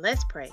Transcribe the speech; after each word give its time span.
Let's 0.00 0.22
pray. 0.28 0.50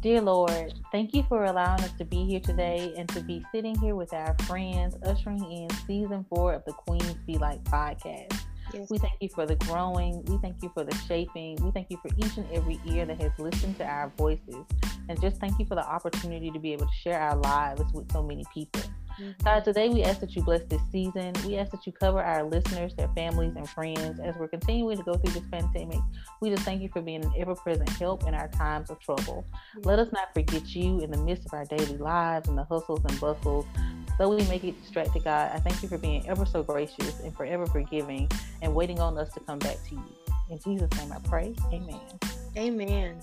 Dear 0.00 0.20
Lord, 0.20 0.72
thank 0.92 1.12
you 1.12 1.24
for 1.28 1.46
allowing 1.46 1.80
us 1.80 1.90
to 1.98 2.04
be 2.04 2.24
here 2.24 2.38
today 2.38 2.94
and 2.96 3.08
to 3.08 3.20
be 3.20 3.44
sitting 3.52 3.76
here 3.80 3.96
with 3.96 4.12
our 4.12 4.36
friends, 4.46 4.96
ushering 5.04 5.42
in 5.50 5.68
season 5.88 6.24
four 6.28 6.52
of 6.54 6.64
the 6.64 6.72
Queens 6.72 7.16
Be 7.26 7.36
Like 7.36 7.64
podcast. 7.64 8.40
Yes. 8.72 8.90
We 8.90 8.98
thank 8.98 9.14
you 9.20 9.28
for 9.30 9.44
the 9.44 9.56
growing. 9.56 10.24
We 10.26 10.38
thank 10.38 10.62
you 10.62 10.70
for 10.72 10.84
the 10.84 10.94
shaping. 11.08 11.56
We 11.64 11.72
thank 11.72 11.90
you 11.90 11.98
for 12.00 12.10
each 12.16 12.36
and 12.36 12.48
every 12.52 12.78
ear 12.86 13.06
that 13.06 13.20
has 13.20 13.32
listened 13.38 13.76
to 13.78 13.84
our 13.84 14.12
voices. 14.16 14.64
And 15.08 15.20
just 15.20 15.38
thank 15.38 15.58
you 15.58 15.66
for 15.66 15.74
the 15.74 15.84
opportunity 15.84 16.52
to 16.52 16.60
be 16.60 16.72
able 16.74 16.86
to 16.86 16.92
share 17.02 17.18
our 17.18 17.36
lives 17.36 17.92
with 17.92 18.12
so 18.12 18.22
many 18.22 18.44
people. 18.54 18.82
God, 19.44 19.64
today 19.64 19.88
we 19.88 20.02
ask 20.02 20.20
that 20.20 20.34
you 20.36 20.42
bless 20.42 20.62
this 20.64 20.80
season. 20.90 21.32
We 21.46 21.56
ask 21.56 21.70
that 21.72 21.86
you 21.86 21.92
cover 21.92 22.22
our 22.22 22.44
listeners, 22.44 22.94
their 22.94 23.08
families, 23.08 23.54
and 23.56 23.68
friends 23.68 24.20
as 24.20 24.36
we're 24.36 24.48
continuing 24.48 24.96
to 24.96 25.02
go 25.02 25.14
through 25.14 25.32
this 25.32 25.48
pandemic. 25.50 26.00
We 26.40 26.50
just 26.50 26.62
thank 26.62 26.82
you 26.82 26.88
for 26.88 27.00
being 27.00 27.24
an 27.24 27.32
ever 27.36 27.54
present 27.54 27.88
help 27.90 28.26
in 28.26 28.34
our 28.34 28.48
times 28.48 28.90
of 28.90 29.00
trouble. 29.00 29.46
Mm-hmm. 29.76 29.88
Let 29.88 29.98
us 29.98 30.12
not 30.12 30.32
forget 30.34 30.74
you 30.74 31.00
in 31.00 31.10
the 31.10 31.18
midst 31.18 31.46
of 31.46 31.54
our 31.54 31.64
daily 31.64 31.96
lives 31.96 32.48
and 32.48 32.56
the 32.56 32.64
hustles 32.64 33.00
and 33.08 33.20
bustles. 33.20 33.66
Though 34.18 34.34
we 34.34 34.42
may 34.48 34.58
get 34.58 34.80
distracted, 34.82 35.24
God, 35.24 35.52
I 35.54 35.58
thank 35.58 35.82
you 35.82 35.88
for 35.88 35.98
being 35.98 36.28
ever 36.28 36.44
so 36.44 36.62
gracious 36.62 37.20
and 37.20 37.34
forever 37.36 37.66
forgiving 37.66 38.28
and 38.62 38.74
waiting 38.74 39.00
on 39.00 39.16
us 39.16 39.32
to 39.34 39.40
come 39.40 39.58
back 39.60 39.76
to 39.88 39.94
you. 39.94 40.04
In 40.50 40.58
Jesus' 40.58 40.90
name 40.98 41.12
I 41.12 41.18
pray. 41.28 41.54
Amen. 41.72 42.00
Amen. 42.56 43.20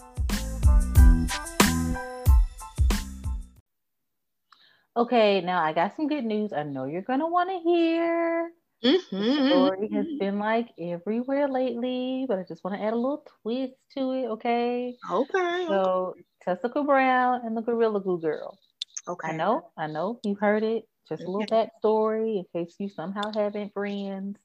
Okay, 4.98 5.42
now 5.42 5.62
I 5.62 5.74
got 5.74 5.96
some 5.96 6.08
good 6.08 6.24
news. 6.24 6.54
I 6.54 6.64
know 6.64 6.86
you're 6.86 7.02
gonna 7.02 7.28
want 7.28 7.50
to 7.50 7.60
hear. 7.60 8.50
Mm-hmm. 8.84 9.16
The 9.18 9.50
story 9.50 9.90
has 9.94 10.06
been 10.20 10.40
like 10.40 10.70
everywhere 10.80 11.48
lately, 11.48 12.26
but 12.28 12.40
I 12.40 12.44
just 12.48 12.64
want 12.64 12.78
to 12.78 12.84
add 12.84 12.94
a 12.94 12.96
little 12.96 13.26
twist 13.42 13.74
to 13.98 14.12
it. 14.12 14.28
Okay. 14.28 14.96
Okay. 15.12 15.66
So 15.68 16.14
Tessica 16.44 16.84
Brown 16.84 17.42
and 17.44 17.58
the 17.58 17.62
Gorilla 17.62 18.00
Glue 18.00 18.22
Girl. 18.22 18.58
Okay. 19.08 19.30
I 19.30 19.36
know. 19.36 19.70
I 19.78 19.88
know 19.88 20.20
you've 20.24 20.40
heard 20.40 20.64
it. 20.64 20.84
Just 21.10 21.24
a 21.24 21.30
little 21.30 21.44
okay. 21.44 21.68
backstory 21.84 22.38
in 22.38 22.46
case 22.54 22.76
you 22.80 22.90
somehow 22.90 23.32
haven't 23.34 23.74
friends. 23.74 24.38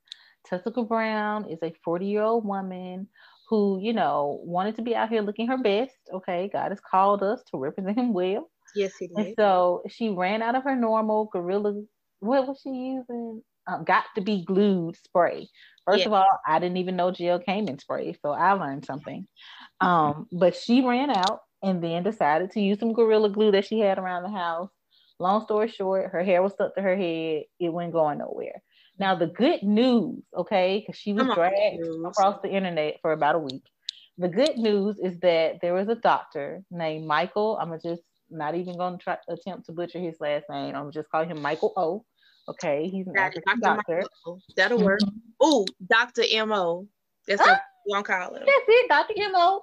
Tessica 0.47 0.83
Brown 0.83 1.49
is 1.49 1.59
a 1.63 1.73
40 1.85 2.07
year 2.07 2.23
old 2.23 2.45
woman 2.45 3.09
who, 3.49 3.79
you 3.81 3.93
know, 3.93 4.41
wanted 4.43 4.77
to 4.77 4.83
be 4.83 4.95
out 4.97 5.11
here 5.11 5.23
looking 5.23 5.49
her 5.49 5.59
best. 5.59 5.95
Okay. 6.13 6.51
God 6.53 6.71
has 6.71 6.81
called 6.81 7.23
us 7.23 7.43
to 7.51 7.59
represent 7.59 7.99
him 7.99 8.13
well. 8.13 8.51
Yes, 8.75 8.97
he 8.99 9.09
did. 9.09 9.17
And 9.19 9.35
so 9.39 9.83
she 9.89 10.11
ran 10.11 10.43
out 10.43 10.55
of 10.55 10.65
her 10.65 10.77
normal 10.77 11.27
gorilla. 11.27 11.83
What 12.21 12.47
was 12.47 12.61
she 12.63 12.71
using? 12.71 13.43
Um, 13.67 13.85
got 13.85 14.05
to 14.15 14.21
be 14.21 14.45
glued 14.45 14.97
spray. 14.97 15.49
First 15.87 16.07
of 16.07 16.13
all, 16.13 16.27
I 16.47 16.59
didn't 16.59 16.79
even 16.79 16.97
know 16.97 17.11
gel 17.11 17.39
came 17.41 17.69
in 17.69 17.79
spray, 17.79 18.17
so 18.23 18.31
I 18.31 18.53
learned 18.53 18.85
something. 18.85 19.27
Um, 19.81 20.29
but 20.33 20.55
she 20.55 20.83
ran 20.83 21.11
out 21.11 21.41
and 21.63 21.83
then 21.83 22.03
decided 22.03 22.51
to 22.53 22.61
use 22.61 22.79
some 22.79 22.93
gorilla 22.93 23.31
glue 23.31 23.51
that 23.53 23.67
she 23.67 23.81
had 23.81 23.99
around 23.99 24.23
the 24.23 24.31
house. 24.31 24.71
Long 25.19 25.43
story 25.45 25.69
short, 25.69 26.11
her 26.11 26.23
hair 26.23 26.43
was 26.43 26.53
stuck 26.53 26.75
to 26.75 26.83
her 26.83 26.97
head. 26.97 27.45
It 27.59 27.69
wasn't 27.71 27.93
going 27.93 28.19
nowhere. 28.19 28.63
Now 28.99 29.15
the 29.15 29.27
good 29.27 29.63
news, 29.63 30.23
okay, 30.37 30.81
because 30.81 30.99
she 31.01 31.13
was 31.13 31.27
dragged 31.35 31.83
across 32.07 32.41
the 32.43 32.51
internet 32.51 32.99
for 33.03 33.13
about 33.13 33.35
a 33.35 33.39
week. 33.39 33.65
The 34.19 34.29
good 34.29 34.57
news 34.59 34.99
is 34.99 35.19
that 35.21 35.61
there 35.63 35.75
was 35.75 35.89
a 35.89 35.95
doctor 35.95 36.63
named 36.71 37.07
Michael. 37.07 37.59
I'm 37.61 37.69
gonna 37.69 37.81
just 37.83 38.03
not 38.31 38.55
even 38.55 38.77
going 38.77 38.99
to 38.99 39.03
try 39.03 39.17
attempt 39.29 39.67
to 39.67 39.73
butcher 39.73 39.99
his 39.99 40.17
last 40.21 40.45
name. 40.51 40.75
I'm 40.75 40.93
just 40.93 41.11
calling 41.11 41.31
him 41.31 41.43
Michael 41.43 41.73
O. 41.77 42.05
Okay, 42.49 42.89
he's 42.89 43.07
an 43.07 43.15
Dr. 43.15 43.43
doctor. 43.63 44.03
That'll 44.57 44.79
mm-hmm. 44.79 44.87
work. 44.87 45.01
Oh, 45.41 45.67
Doctor 45.89 46.25
Mo. 46.47 46.87
That's 47.29 47.41
what 47.41 47.61
you 47.87 47.95
want 47.95 48.07
to 48.07 48.13
call 48.13 48.35
it. 48.35 48.41
That's 48.41 48.65
it, 48.69 48.89
Doctor 48.89 49.15
Mo. 49.33 49.63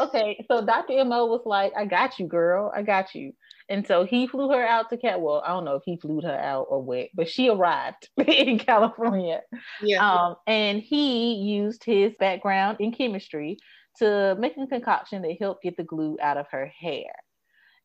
Okay, 0.00 0.44
so 0.48 0.64
Dr. 0.64 1.04
Mo 1.04 1.26
was 1.26 1.42
like, 1.44 1.72
"I 1.76 1.84
got 1.84 2.18
you, 2.18 2.26
girl. 2.26 2.72
I 2.74 2.82
got 2.82 3.14
you." 3.14 3.32
And 3.68 3.86
so 3.86 4.04
he 4.04 4.26
flew 4.26 4.50
her 4.50 4.66
out 4.66 4.90
to 4.90 4.96
Cat. 4.96 5.20
Well, 5.20 5.42
I 5.46 5.50
don't 5.50 5.64
know 5.64 5.76
if 5.76 5.82
he 5.84 5.96
flew 5.96 6.20
her 6.22 6.36
out 6.36 6.66
or 6.68 6.82
what, 6.82 7.08
but 7.14 7.28
she 7.28 7.48
arrived 7.48 8.08
in 8.26 8.58
California. 8.58 9.42
Yeah. 9.80 10.04
Um, 10.04 10.36
and 10.46 10.80
he 10.80 11.34
used 11.34 11.84
his 11.84 12.12
background 12.18 12.78
in 12.80 12.92
chemistry 12.92 13.58
to 13.98 14.36
make 14.38 14.56
a 14.56 14.66
concoction 14.66 15.22
that 15.22 15.36
helped 15.38 15.62
get 15.62 15.76
the 15.76 15.84
glue 15.84 16.18
out 16.20 16.36
of 16.36 16.46
her 16.50 16.66
hair. 16.66 17.12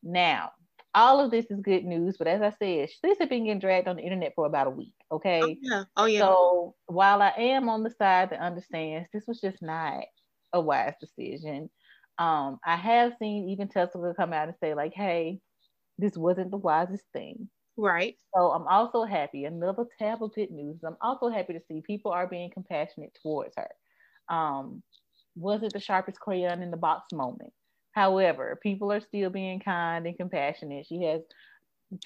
Now, 0.05 0.51
all 0.93 1.19
of 1.19 1.31
this 1.31 1.47
is 1.51 1.59
good 1.61 1.83
news, 1.83 2.17
but 2.17 2.27
as 2.27 2.41
I 2.41 2.51
said, 2.51 2.89
this 3.03 3.19
has 3.19 3.29
been 3.29 3.45
getting 3.45 3.59
dragged 3.59 3.87
on 3.89 3.97
the 3.97 4.03
internet 4.03 4.33
for 4.35 4.45
about 4.45 4.67
a 4.67 4.71
week. 4.71 4.93
Okay. 5.11 5.41
Oh 5.41 5.55
yeah. 5.61 5.83
Oh 5.97 6.05
yeah. 6.05 6.21
So 6.21 6.75
while 6.87 7.21
I 7.21 7.31
am 7.37 7.69
on 7.69 7.83
the 7.83 7.89
side 7.91 8.29
that 8.29 8.39
understands 8.39 9.09
this 9.13 9.25
was 9.27 9.41
just 9.41 9.61
not 9.61 10.05
a 10.53 10.61
wise 10.61 10.93
decision, 11.01 11.69
um, 12.17 12.59
I 12.65 12.77
have 12.77 13.15
seen 13.19 13.49
even 13.49 13.67
Tessica 13.67 14.13
come 14.15 14.31
out 14.33 14.47
and 14.47 14.57
say 14.61 14.73
like, 14.75 14.93
"Hey, 14.93 15.41
this 15.97 16.17
wasn't 16.17 16.51
the 16.51 16.57
wisest 16.57 17.05
thing." 17.13 17.49
Right. 17.77 18.17
So 18.35 18.51
I'm 18.51 18.67
also 18.67 19.03
happy. 19.03 19.45
Another 19.45 19.85
tab 19.99 20.23
of 20.23 20.33
good 20.33 20.51
news. 20.51 20.83
I'm 20.83 20.97
also 21.01 21.29
happy 21.29 21.53
to 21.53 21.61
see 21.67 21.81
people 21.81 22.11
are 22.11 22.27
being 22.27 22.51
compassionate 22.51 23.17
towards 23.21 23.55
her. 23.57 23.69
Um, 24.29 24.83
was 25.35 25.63
it 25.63 25.73
the 25.73 25.79
sharpest 25.79 26.19
crayon 26.19 26.61
in 26.61 26.71
the 26.71 26.77
box 26.77 27.11
moment? 27.13 27.53
However, 27.95 28.59
people 28.61 28.91
are 28.91 28.99
still 28.99 29.29
being 29.29 29.61
kind 29.61 30.05
and 30.05 30.17
compassionate. 30.17 30.85
She 30.85 31.03
has 31.03 31.21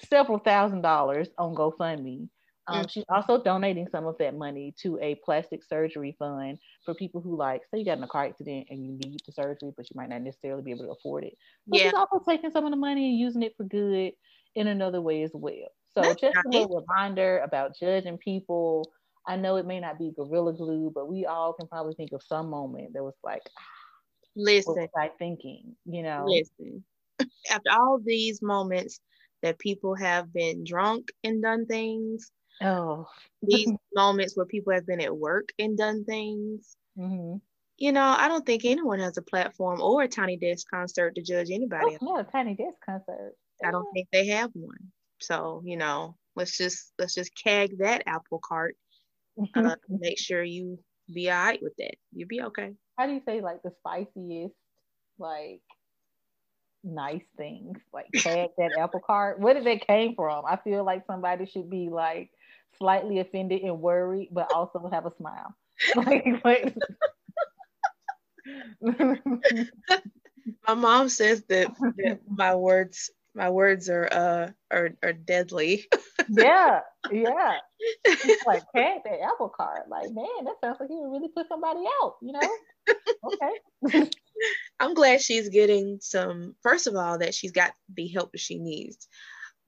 several 0.08 0.38
thousand 0.38 0.82
dollars 0.82 1.28
on 1.36 1.54
GoFundMe. 1.54 2.28
Um, 2.68 2.84
mm. 2.84 2.90
She's 2.90 3.04
also 3.08 3.42
donating 3.42 3.88
some 3.90 4.06
of 4.06 4.16
that 4.18 4.36
money 4.36 4.72
to 4.82 5.00
a 5.02 5.16
plastic 5.24 5.64
surgery 5.64 6.14
fund 6.16 6.58
for 6.84 6.94
people 6.94 7.20
who, 7.20 7.36
like, 7.36 7.62
say 7.70 7.80
you 7.80 7.84
got 7.84 7.98
in 7.98 8.04
a 8.04 8.06
car 8.06 8.26
accident 8.26 8.68
and 8.70 8.86
you 8.86 8.92
need 8.92 9.20
the 9.26 9.32
surgery, 9.32 9.72
but 9.76 9.90
you 9.90 9.96
might 9.96 10.10
not 10.10 10.22
necessarily 10.22 10.62
be 10.62 10.70
able 10.70 10.84
to 10.84 10.92
afford 10.92 11.24
it. 11.24 11.36
But 11.66 11.80
yeah. 11.80 11.84
she's 11.86 11.94
also 11.94 12.22
taking 12.26 12.52
some 12.52 12.64
of 12.64 12.70
the 12.70 12.76
money 12.76 13.08
and 13.08 13.18
using 13.18 13.42
it 13.42 13.54
for 13.56 13.64
good 13.64 14.12
in 14.54 14.68
another 14.68 15.00
way 15.00 15.24
as 15.24 15.32
well. 15.34 15.72
So 15.92 16.02
That's 16.02 16.20
just 16.20 16.36
nice. 16.36 16.44
a 16.46 16.48
little 16.50 16.86
reminder 16.86 17.40
about 17.40 17.76
judging 17.76 18.18
people. 18.18 18.92
I 19.26 19.34
know 19.34 19.56
it 19.56 19.66
may 19.66 19.80
not 19.80 19.98
be 19.98 20.12
gorilla 20.14 20.52
glue, 20.52 20.92
but 20.94 21.08
we 21.08 21.26
all 21.26 21.52
can 21.52 21.66
probably 21.66 21.94
think 21.94 22.12
of 22.12 22.22
some 22.22 22.48
moment 22.48 22.92
that 22.94 23.02
was 23.02 23.16
like, 23.24 23.42
ah, 23.58 23.79
Listen, 24.36 24.88
I 24.96 25.10
thinking? 25.18 25.76
You 25.84 26.02
know, 26.02 26.24
listen. 26.26 26.84
After 27.50 27.70
all 27.70 28.00
these 28.02 28.40
moments 28.42 29.00
that 29.42 29.58
people 29.58 29.94
have 29.94 30.32
been 30.32 30.64
drunk 30.64 31.08
and 31.24 31.42
done 31.42 31.66
things, 31.66 32.30
oh, 32.62 33.06
these 33.42 33.68
moments 33.94 34.36
where 34.36 34.46
people 34.46 34.72
have 34.72 34.86
been 34.86 35.00
at 35.00 35.16
work 35.16 35.48
and 35.58 35.76
done 35.76 36.04
things. 36.04 36.76
Mm-hmm. 36.98 37.36
You 37.78 37.92
know, 37.92 38.14
I 38.18 38.28
don't 38.28 38.44
think 38.44 38.64
anyone 38.64 38.98
has 38.98 39.16
a 39.16 39.22
platform 39.22 39.80
or 39.80 40.02
a 40.02 40.08
tiny 40.08 40.36
desk 40.36 40.66
concert 40.70 41.14
to 41.14 41.22
judge 41.22 41.50
anybody. 41.50 41.96
Oh, 42.02 42.18
a 42.18 42.24
tiny 42.24 42.54
desk 42.54 42.76
concert. 42.84 43.32
I 43.64 43.70
don't 43.70 43.86
think 43.94 44.08
they 44.12 44.26
have 44.28 44.50
one. 44.54 44.92
So 45.20 45.62
you 45.64 45.76
know, 45.76 46.16
let's 46.36 46.56
just 46.56 46.92
let's 46.98 47.14
just 47.14 47.32
cag 47.42 47.78
that 47.78 48.02
apple 48.06 48.40
cart. 48.42 48.76
Uh, 49.54 49.76
make 49.88 50.18
sure 50.18 50.42
you 50.42 50.78
be 51.14 51.30
all 51.30 51.42
right 51.42 51.62
with 51.62 51.72
that. 51.78 51.94
You'll 52.12 52.28
be 52.28 52.42
okay 52.42 52.72
how 53.00 53.06
do 53.06 53.14
you 53.14 53.22
say 53.24 53.40
like 53.40 53.62
the 53.62 53.72
spiciest 53.78 54.54
like 55.18 55.62
nice 56.84 57.22
things 57.38 57.78
like 57.94 58.06
tag 58.16 58.50
that 58.58 58.72
apple 58.78 59.00
cart 59.00 59.40
where 59.40 59.54
did 59.54 59.64
that 59.64 59.86
came 59.86 60.14
from 60.14 60.44
i 60.46 60.56
feel 60.56 60.84
like 60.84 61.06
somebody 61.06 61.46
should 61.46 61.70
be 61.70 61.88
like 61.88 62.30
slightly 62.78 63.18
offended 63.18 63.62
and 63.62 63.80
worried 63.80 64.28
but 64.30 64.52
also 64.52 64.86
have 64.92 65.06
a 65.06 65.16
smile 65.16 65.54
like, 66.44 66.74
my 70.66 70.74
mom 70.74 71.08
says 71.08 71.42
that, 71.48 71.68
that 71.96 72.20
my 72.28 72.54
words 72.54 73.10
my 73.34 73.48
words 73.48 73.88
are 73.88 74.08
uh 74.12 74.50
are 74.70 74.90
are 75.02 75.12
deadly. 75.12 75.86
yeah, 76.28 76.80
yeah. 77.10 77.58
It's 78.04 78.46
like 78.46 78.62
tag 78.74 79.00
that 79.04 79.20
apple 79.20 79.48
cart. 79.48 79.88
Like, 79.88 80.10
man, 80.10 80.44
that 80.44 80.56
sounds 80.60 80.78
like 80.80 80.90
he 80.90 80.96
would 80.96 81.10
really 81.10 81.28
put 81.28 81.48
somebody 81.48 81.80
out, 82.02 82.16
you 82.20 82.32
know? 82.32 82.40
Okay. 83.24 84.10
I'm 84.80 84.94
glad 84.94 85.20
she's 85.20 85.48
getting 85.48 85.98
some 86.00 86.54
first 86.62 86.86
of 86.86 86.96
all 86.96 87.18
that 87.18 87.34
she's 87.34 87.52
got 87.52 87.72
the 87.94 88.08
help 88.08 88.32
that 88.32 88.40
she 88.40 88.58
needs. 88.58 89.08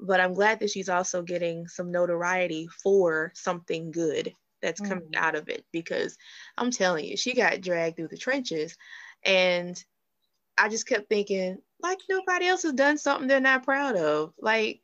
But 0.00 0.20
I'm 0.20 0.34
glad 0.34 0.60
that 0.60 0.70
she's 0.70 0.88
also 0.88 1.22
getting 1.22 1.68
some 1.68 1.92
notoriety 1.92 2.68
for 2.82 3.32
something 3.34 3.90
good 3.90 4.32
that's 4.60 4.80
mm 4.80 4.88
coming 4.88 5.16
out 5.16 5.34
of 5.34 5.48
it 5.48 5.64
because 5.72 6.16
I'm 6.56 6.70
telling 6.70 7.04
you, 7.04 7.16
she 7.16 7.34
got 7.34 7.60
dragged 7.60 7.96
through 7.96 8.08
the 8.08 8.16
trenches 8.16 8.76
and 9.24 9.82
I 10.56 10.68
just 10.68 10.86
kept 10.86 11.08
thinking, 11.08 11.58
like 11.80 11.98
nobody 12.08 12.46
else 12.46 12.62
has 12.62 12.72
done 12.72 12.98
something 12.98 13.28
they're 13.28 13.40
not 13.40 13.64
proud 13.64 13.96
of. 13.96 14.32
Like, 14.40 14.80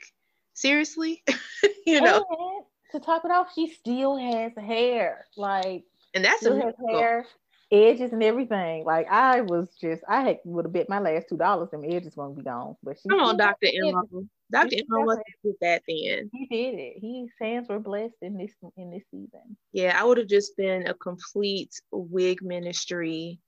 seriously, 0.55 1.23
you 1.87 2.00
know. 2.00 2.25
And 2.29 2.64
to 2.93 3.00
top 3.00 3.25
it 3.25 3.31
off, 3.31 3.52
she 3.55 3.69
still 3.69 4.17
has 4.17 4.52
hair. 4.56 5.26
Like, 5.37 5.85
and 6.14 6.25
that's 6.25 6.44
a 6.44 6.73
hair. 6.90 7.26
Edges 7.70 8.12
and 8.12 8.22
everything. 8.22 8.84
Like 8.84 9.06
I 9.10 9.42
was 9.42 9.68
just, 9.80 10.02
I 10.08 10.22
had 10.22 10.38
would 10.44 10.66
have 10.66 10.72
bet 10.72 10.88
my 10.88 11.00
last 11.00 11.28
two 11.28 11.36
dollars 11.36 11.70
and 11.72 11.84
edges 11.84 12.16
won't 12.16 12.36
be 12.36 12.42
gone. 12.42 12.76
But 12.82 12.98
she 12.98 13.08
come 13.08 13.20
on, 13.20 13.36
Doctor 13.36 13.68
Emma. 13.72 14.02
Doctor 14.50 14.76
Emma 14.76 15.04
wasn't 15.04 15.26
that 15.60 15.82
then. 15.86 16.30
He 16.32 16.46
did 16.46 16.78
it. 16.78 16.94
His 17.00 17.30
hands 17.40 17.68
were 17.68 17.80
blessed 17.80 18.16
in 18.22 18.36
this 18.38 18.52
in 18.76 18.90
this 18.90 19.04
season. 19.10 19.56
Yeah, 19.72 19.98
I 19.98 20.04
would 20.04 20.18
have 20.18 20.28
just 20.28 20.56
been 20.56 20.86
a 20.86 20.94
complete 20.94 21.74
wig 21.90 22.42
ministry 22.42 23.40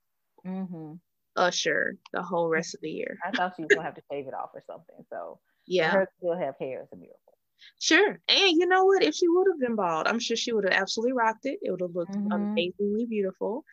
mm-hmm. 0.47 0.95
usher 1.37 1.97
the 2.13 2.23
whole 2.23 2.49
rest 2.49 2.75
of 2.75 2.81
the 2.83 2.91
year. 2.91 3.19
I 3.25 3.31
thought 3.31 3.55
she 3.57 3.63
was 3.63 3.71
gonna 3.71 3.85
have 3.85 3.95
to 3.95 4.03
shave 4.11 4.27
it 4.27 4.35
off 4.35 4.51
or 4.55 4.63
something. 4.67 5.05
So 5.11 5.39
yeah, 5.67 5.91
her 5.91 6.09
still 6.19 6.37
have 6.37 6.55
hair 6.59 6.83
is 6.83 6.89
a 6.93 6.97
miracle. 6.97 7.31
Sure. 7.79 8.19
And 8.29 8.51
you 8.53 8.67
know 8.67 8.85
what? 8.85 9.03
If 9.03 9.15
she 9.15 9.29
would 9.29 9.47
have 9.53 9.61
been 9.61 9.77
bald, 9.77 10.07
I'm 10.07 10.19
sure 10.19 10.37
she 10.37 10.53
would 10.53 10.65
have 10.65 10.73
absolutely 10.73 11.13
rocked 11.13 11.47
it. 11.47 11.59
It 11.63 11.71
would 11.71 11.81
have 11.81 11.95
looked 11.95 12.13
mm-hmm. 12.13 12.33
amazingly 12.33 13.07
beautiful. 13.07 13.65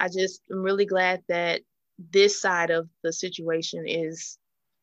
I 0.00 0.08
just 0.08 0.40
am 0.50 0.62
really 0.62 0.86
glad 0.86 1.22
that 1.28 1.60
this 1.98 2.40
side 2.40 2.70
of 2.70 2.88
the 3.02 3.12
situation 3.12 3.84
is 3.86 4.38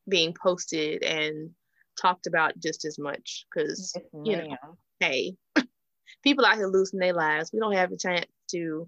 being 0.08 0.34
posted 0.34 1.04
and 1.04 1.50
talked 2.00 2.28
about 2.28 2.58
just 2.60 2.86
as 2.86 3.00
much 3.00 3.46
because 3.50 3.94
yes, 3.96 4.06
you 4.24 4.38
know 4.38 4.78
hey 5.00 5.36
people 6.24 6.46
out 6.46 6.56
here 6.56 6.68
losing 6.68 7.00
their 7.00 7.14
lives. 7.14 7.52
We 7.52 7.60
don't 7.60 7.74
have 7.74 7.92
a 7.92 7.98
chance 7.98 8.28
to 8.52 8.88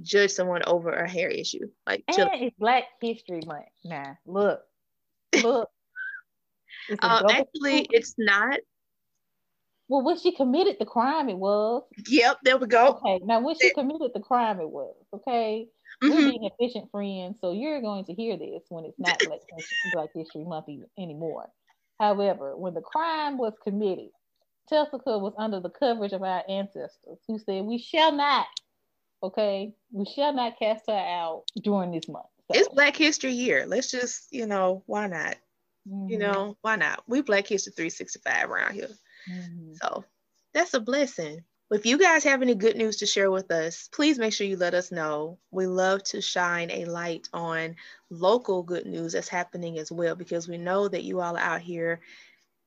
judge 0.00 0.30
someone 0.30 0.62
over 0.66 0.90
a 0.90 1.10
hair 1.10 1.28
issue. 1.28 1.68
Like 1.86 2.04
and 2.08 2.30
it's 2.34 2.56
black 2.58 2.84
history 3.00 3.42
month 3.44 3.66
now. 3.84 4.16
Look 4.26 4.60
look. 5.42 5.68
Um, 7.00 7.26
actually 7.30 7.86
it's 7.92 8.14
not 8.18 8.58
well 9.92 10.02
when 10.02 10.18
she 10.18 10.32
committed 10.32 10.76
the 10.78 10.86
crime 10.86 11.28
it 11.28 11.36
was 11.36 11.82
yep 12.08 12.38
there 12.42 12.56
we 12.56 12.66
go 12.66 13.00
okay 13.04 13.20
now 13.24 13.40
when 13.40 13.54
she 13.60 13.72
committed 13.74 14.10
the 14.14 14.20
crime 14.20 14.60
it 14.60 14.68
was 14.68 14.94
okay 15.14 15.66
mm-hmm. 16.02 16.14
we're 16.14 16.30
being 16.30 16.50
efficient 16.58 16.90
friends 16.90 17.36
so 17.40 17.52
you're 17.52 17.80
going 17.80 18.04
to 18.04 18.14
hear 18.14 18.36
this 18.36 18.62
when 18.68 18.84
it's 18.84 18.98
not 18.98 19.18
black, 19.26 19.40
black 19.92 20.08
history 20.14 20.44
month 20.44 20.66
anymore 20.98 21.48
However, 22.02 22.56
when 22.56 22.74
the 22.74 22.80
crime 22.80 23.38
was 23.38 23.52
committed, 23.62 24.08
Tessica 24.68 25.18
was 25.18 25.34
under 25.38 25.60
the 25.60 25.70
coverage 25.70 26.12
of 26.12 26.24
our 26.24 26.42
ancestors 26.48 27.18
who 27.28 27.38
said, 27.38 27.64
We 27.64 27.78
shall 27.78 28.10
not, 28.10 28.46
okay, 29.22 29.72
we 29.92 30.04
shall 30.04 30.32
not 30.32 30.58
cast 30.58 30.82
her 30.88 30.94
out 30.94 31.44
during 31.62 31.92
this 31.92 32.08
month. 32.08 32.26
So. 32.50 32.58
It's 32.58 32.68
Black 32.70 32.96
History 32.96 33.30
Year. 33.30 33.66
Let's 33.66 33.88
just, 33.88 34.26
you 34.32 34.46
know, 34.46 34.82
why 34.86 35.06
not? 35.06 35.36
Mm-hmm. 35.88 36.08
You 36.08 36.18
know, 36.18 36.56
why 36.62 36.74
not? 36.74 37.04
We 37.06 37.20
Black 37.22 37.46
History 37.46 37.72
365 37.72 38.50
around 38.50 38.74
here. 38.74 38.88
Mm-hmm. 39.28 39.72
So 39.82 40.04
that's 40.54 40.74
a 40.74 40.80
blessing. 40.80 41.44
If 41.70 41.86
you 41.86 41.96
guys 41.96 42.22
have 42.24 42.42
any 42.42 42.54
good 42.54 42.76
news 42.76 42.96
to 42.98 43.06
share 43.06 43.30
with 43.30 43.50
us, 43.50 43.88
please 43.92 44.18
make 44.18 44.34
sure 44.34 44.46
you 44.46 44.58
let 44.58 44.74
us 44.74 44.92
know. 44.92 45.38
We 45.50 45.66
love 45.66 46.02
to 46.04 46.20
shine 46.20 46.70
a 46.70 46.84
light 46.84 47.28
on 47.32 47.76
local 48.10 48.62
good 48.62 48.84
news 48.84 49.14
that's 49.14 49.28
happening 49.28 49.78
as 49.78 49.90
well, 49.90 50.14
because 50.14 50.48
we 50.48 50.58
know 50.58 50.88
that 50.88 51.02
you 51.04 51.20
all 51.20 51.36
are 51.36 51.40
out 51.40 51.62
here 51.62 52.02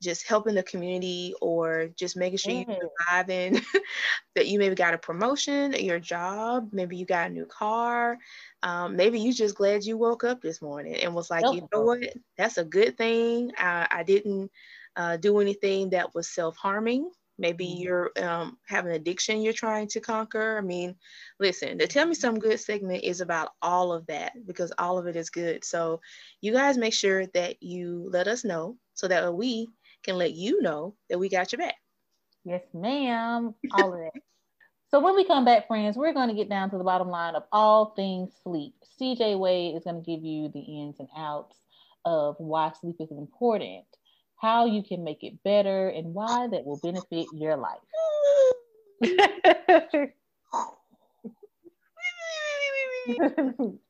just 0.02 0.28
helping 0.28 0.56
the 0.56 0.64
community 0.64 1.34
or 1.42 1.88
just 1.96 2.18
making 2.18 2.38
sure 2.38 2.54
you're 2.54 2.66
surviving, 3.10 3.62
that 4.36 4.48
you 4.48 4.60
maybe 4.60 4.76
got 4.76 4.94
a 4.94 4.98
promotion 4.98 5.74
at 5.74 5.84
your 5.84 6.00
job, 6.00 6.70
maybe 6.72 6.98
you 6.98 7.06
got 7.06 7.30
a 7.30 7.34
new 7.34 7.46
car, 7.46 8.18
um, 8.64 8.96
maybe 8.96 9.20
you 9.20 9.34
just 9.34 9.56
glad 9.56 9.84
you 9.84 9.98
woke 9.98 10.24
up 10.24 10.42
this 10.42 10.62
morning 10.62 10.96
and 10.96 11.16
was 11.16 11.30
like, 11.30 11.52
you 11.52 11.68
know 11.74 11.82
what, 11.82 12.00
that's 12.38 12.58
a 12.58 12.66
good 12.66 12.98
thing. 12.98 13.52
I, 13.58 13.88
I 13.90 14.04
didn't 14.04 14.52
uh, 14.96 15.18
do 15.18 15.40
anything 15.40 15.90
that 15.92 16.14
was 16.14 16.30
self-harming 16.30 17.10
Maybe 17.38 17.66
mm-hmm. 17.68 17.82
you're 17.82 18.12
um, 18.22 18.58
have 18.68 18.86
an 18.86 18.94
addiction 18.94 19.42
you're 19.42 19.54
trying 19.54 19.88
to 19.90 20.00
conquer. 20.00 20.58
I 20.58 20.62
mean, 20.62 20.96
listen, 21.40 21.78
the 21.78 21.88
Tell 21.88 22.06
Me 22.06 22.14
Some 22.14 22.40
Good 22.40 22.60
segment 22.60 23.04
is 23.04 23.22
about 23.22 23.50
all 23.62 23.92
of 23.92 24.06
that 24.08 24.34
because 24.46 24.72
all 24.78 24.98
of 24.98 25.08
it 25.08 25.16
is 25.16 25.30
good. 25.30 25.66
So 25.66 26.02
you 26.42 26.54
guys 26.54 26.78
make 26.78 26.94
sure 26.94 27.26
that 27.28 27.62
you 27.62 28.10
let 28.12 28.28
us 28.28 28.46
know 28.46 28.78
so 28.94 29.08
that 29.08 29.34
we 29.34 29.68
can 30.04 30.18
let 30.18 30.34
you 30.34 30.62
know 30.62 30.96
that 31.10 31.20
we 31.20 31.28
got 31.28 31.52
your 31.52 31.60
back. 31.60 31.76
Yes, 32.46 32.64
ma'am. 32.74 33.54
All 33.74 33.94
of 33.94 34.00
that. 34.00 34.22
So 34.92 35.00
when 35.02 35.16
we 35.16 35.26
come 35.26 35.44
back, 35.44 35.68
friends, 35.68 35.98
we're 35.98 36.14
going 36.14 36.30
to 36.30 36.36
get 36.36 36.48
down 36.48 36.70
to 36.70 36.78
the 36.78 36.84
bottom 36.84 37.10
line 37.10 37.36
of 37.36 37.44
all 37.52 37.94
things 37.96 38.32
sleep. 38.44 38.76
CJ 39.02 39.38
Wade 39.38 39.76
is 39.76 39.84
going 39.84 40.02
to 40.02 40.10
give 40.10 40.24
you 40.24 40.50
the 40.50 40.60
ins 40.60 41.00
and 41.00 41.10
outs 41.18 41.58
of 42.06 42.36
why 42.38 42.72
sleep 42.80 42.96
is 43.00 43.12
important 43.12 43.84
how 44.38 44.66
you 44.66 44.84
can 44.84 45.04
make 45.04 45.24
it 45.24 45.42
better, 45.44 45.90
and 45.90 46.14
why 46.14 46.48
that 46.48 46.66
will 46.66 46.78
benefit 46.78 47.28
your 47.34 47.58
life. 47.58 47.80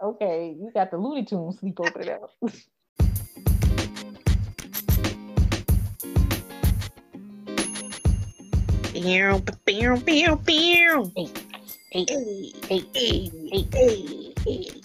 okay, 0.01 0.55
you 0.59 0.71
got 0.73 0.91
the 0.91 0.97
Looney 0.97 1.25
Tunes 1.25 1.59
sleep 1.59 1.79
over 1.79 2.03
there. 2.03 2.19
Pew, 8.91 9.43
pew, 9.65 9.97
pew, 10.05 10.35
pew. 10.37 11.11
Hey, 11.15 11.29
hey, 11.91 12.05
hey, 12.67 12.83
hey, 12.93 13.31
hey, 13.73 14.33
hey. 14.45 14.81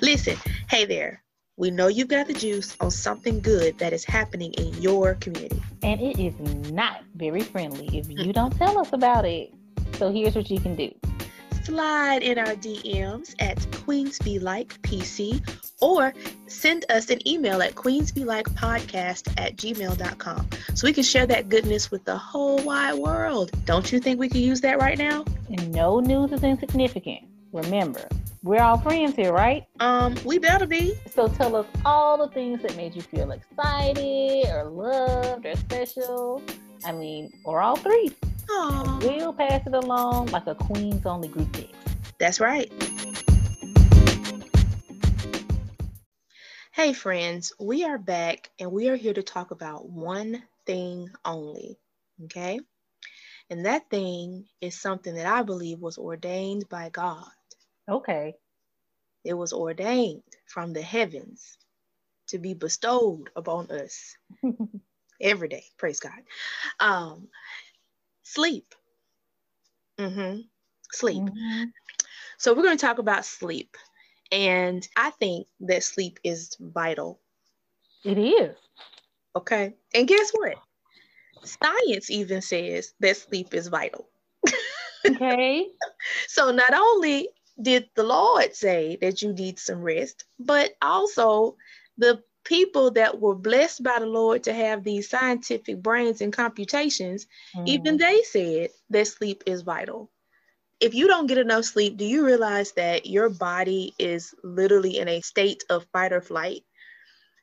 Listen, 0.00 0.36
hey 0.68 0.84
there. 0.84 1.21
We 1.58 1.70
know 1.70 1.88
you've 1.88 2.08
got 2.08 2.28
the 2.28 2.32
juice 2.32 2.74
on 2.80 2.90
something 2.90 3.40
good 3.40 3.76
that 3.76 3.92
is 3.92 4.06
happening 4.06 4.54
in 4.54 4.72
your 4.80 5.16
community. 5.16 5.62
And 5.82 6.00
it 6.00 6.18
is 6.18 6.34
not 6.72 7.02
very 7.14 7.42
friendly 7.42 7.88
if 7.92 8.08
you 8.08 8.32
don't 8.32 8.56
tell 8.56 8.78
us 8.78 8.94
about 8.94 9.26
it. 9.26 9.52
So 9.98 10.10
here's 10.10 10.34
what 10.34 10.50
you 10.50 10.58
can 10.58 10.74
do. 10.76 10.90
Slide 11.64 12.22
in 12.22 12.38
our 12.38 12.54
DMs 12.54 13.34
at 13.38 13.70
Queens 13.84 14.18
Be 14.18 14.38
Like 14.38 14.80
PC 14.80 15.46
or 15.82 16.14
send 16.46 16.86
us 16.88 17.10
an 17.10 17.26
email 17.28 17.60
at 17.60 17.74
queensbelike.podcast 17.74 19.34
at 19.36 19.56
gmail.com 19.56 20.48
so 20.74 20.86
we 20.86 20.92
can 20.94 21.04
share 21.04 21.26
that 21.26 21.50
goodness 21.50 21.90
with 21.90 22.04
the 22.06 22.16
whole 22.16 22.62
wide 22.62 22.94
world. 22.94 23.50
Don't 23.66 23.92
you 23.92 24.00
think 24.00 24.18
we 24.18 24.30
could 24.30 24.40
use 24.40 24.62
that 24.62 24.78
right 24.78 24.96
now? 24.96 25.24
And 25.50 25.70
no 25.70 26.00
news 26.00 26.32
is 26.32 26.42
insignificant. 26.42 27.24
Remember, 27.52 28.08
we're 28.42 28.60
all 28.60 28.78
friends 28.78 29.14
here, 29.14 29.32
right? 29.32 29.64
Um, 29.78 30.16
we 30.24 30.38
better 30.38 30.66
be. 30.66 30.94
So 31.14 31.28
tell 31.28 31.54
us 31.54 31.66
all 31.84 32.18
the 32.18 32.32
things 32.32 32.62
that 32.62 32.76
made 32.76 32.94
you 32.94 33.02
feel 33.02 33.30
excited 33.30 34.46
or 34.48 34.64
loved 34.64 35.46
or 35.46 35.54
special. 35.56 36.42
I 36.84 36.92
mean, 36.92 37.32
or 37.44 37.60
all 37.60 37.76
three. 37.76 38.10
Aww. 38.48 39.02
We'll 39.02 39.32
pass 39.32 39.64
it 39.66 39.74
along 39.74 40.26
like 40.26 40.46
a 40.48 40.56
Queens 40.56 41.06
only 41.06 41.28
group 41.28 41.52
text. 41.52 41.74
That's 42.18 42.40
right. 42.40 42.70
Hey, 46.72 46.92
friends, 46.94 47.52
we 47.60 47.84
are 47.84 47.98
back 47.98 48.50
and 48.58 48.72
we 48.72 48.88
are 48.88 48.96
here 48.96 49.14
to 49.14 49.22
talk 49.22 49.52
about 49.52 49.88
one 49.88 50.42
thing 50.66 51.08
only. 51.24 51.78
Okay. 52.24 52.58
And 53.50 53.66
that 53.66 53.88
thing 53.90 54.46
is 54.60 54.80
something 54.80 55.14
that 55.14 55.26
I 55.26 55.42
believe 55.42 55.78
was 55.78 55.98
ordained 55.98 56.68
by 56.68 56.88
God. 56.88 57.26
Okay. 57.92 58.34
It 59.24 59.34
was 59.34 59.52
ordained 59.52 60.22
from 60.46 60.72
the 60.72 60.80
heavens 60.82 61.58
to 62.28 62.38
be 62.38 62.54
bestowed 62.54 63.28
upon 63.36 63.70
us 63.70 64.16
every 65.20 65.48
day. 65.48 65.64
Praise 65.76 66.00
God. 66.00 66.18
Um, 66.80 67.28
sleep. 68.22 68.74
Mm-hmm. 69.98 70.40
Sleep. 70.90 71.22
Mm-hmm. 71.22 71.64
So 72.38 72.54
we're 72.54 72.62
going 72.62 72.78
to 72.78 72.86
talk 72.86 72.98
about 72.98 73.26
sleep. 73.26 73.76
And 74.32 74.88
I 74.96 75.10
think 75.10 75.46
that 75.60 75.84
sleep 75.84 76.18
is 76.24 76.56
vital. 76.58 77.20
It 78.04 78.16
is. 78.16 78.56
Okay. 79.36 79.74
And 79.94 80.08
guess 80.08 80.30
what? 80.32 80.54
Science 81.44 82.10
even 82.10 82.40
says 82.40 82.94
that 83.00 83.18
sleep 83.18 83.52
is 83.52 83.68
vital. 83.68 84.08
okay. 85.06 85.66
so 86.26 86.50
not 86.50 86.72
only 86.72 87.28
did 87.60 87.88
the 87.94 88.02
Lord 88.02 88.54
say 88.54 88.96
that 89.00 89.22
you 89.22 89.32
need 89.32 89.58
some 89.58 89.82
rest, 89.82 90.24
but 90.38 90.72
also 90.80 91.56
the 91.98 92.22
people 92.44 92.90
that 92.92 93.20
were 93.20 93.34
blessed 93.34 93.82
by 93.82 93.98
the 93.98 94.06
Lord 94.06 94.44
to 94.44 94.52
have 94.52 94.82
these 94.82 95.08
scientific 95.08 95.82
brains 95.82 96.20
and 96.20 96.32
computations, 96.32 97.26
mm. 97.54 97.66
even 97.66 97.96
they 97.96 98.22
said 98.22 98.70
that 98.90 99.06
sleep 99.06 99.44
is 99.46 99.62
vital. 99.62 100.10
If 100.80 100.94
you 100.94 101.06
don't 101.06 101.28
get 101.28 101.38
enough 101.38 101.64
sleep, 101.64 101.96
do 101.96 102.04
you 102.04 102.26
realize 102.26 102.72
that 102.72 103.06
your 103.06 103.28
body 103.28 103.94
is 103.98 104.34
literally 104.42 104.98
in 104.98 105.08
a 105.08 105.20
state 105.20 105.62
of 105.70 105.86
fight 105.92 106.12
or 106.12 106.20
flight? 106.20 106.64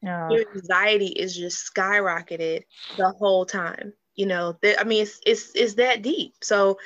Yeah. 0.01 0.30
Your 0.30 0.46
anxiety 0.54 1.08
is 1.08 1.36
just 1.36 1.72
skyrocketed 1.74 2.63
the 2.98 3.10
whole 3.12 3.46
time. 3.46 3.94
You 4.16 4.25
know, 4.25 4.58
I 4.78 4.84
mean, 4.84 5.04
it's, 5.04 5.20
it's, 5.25 5.51
it's 5.56 5.74
that 5.75 6.01
deep. 6.01 6.34
So, 6.42 6.78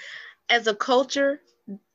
as 0.49 0.67
a 0.67 0.75
culture, 0.75 1.41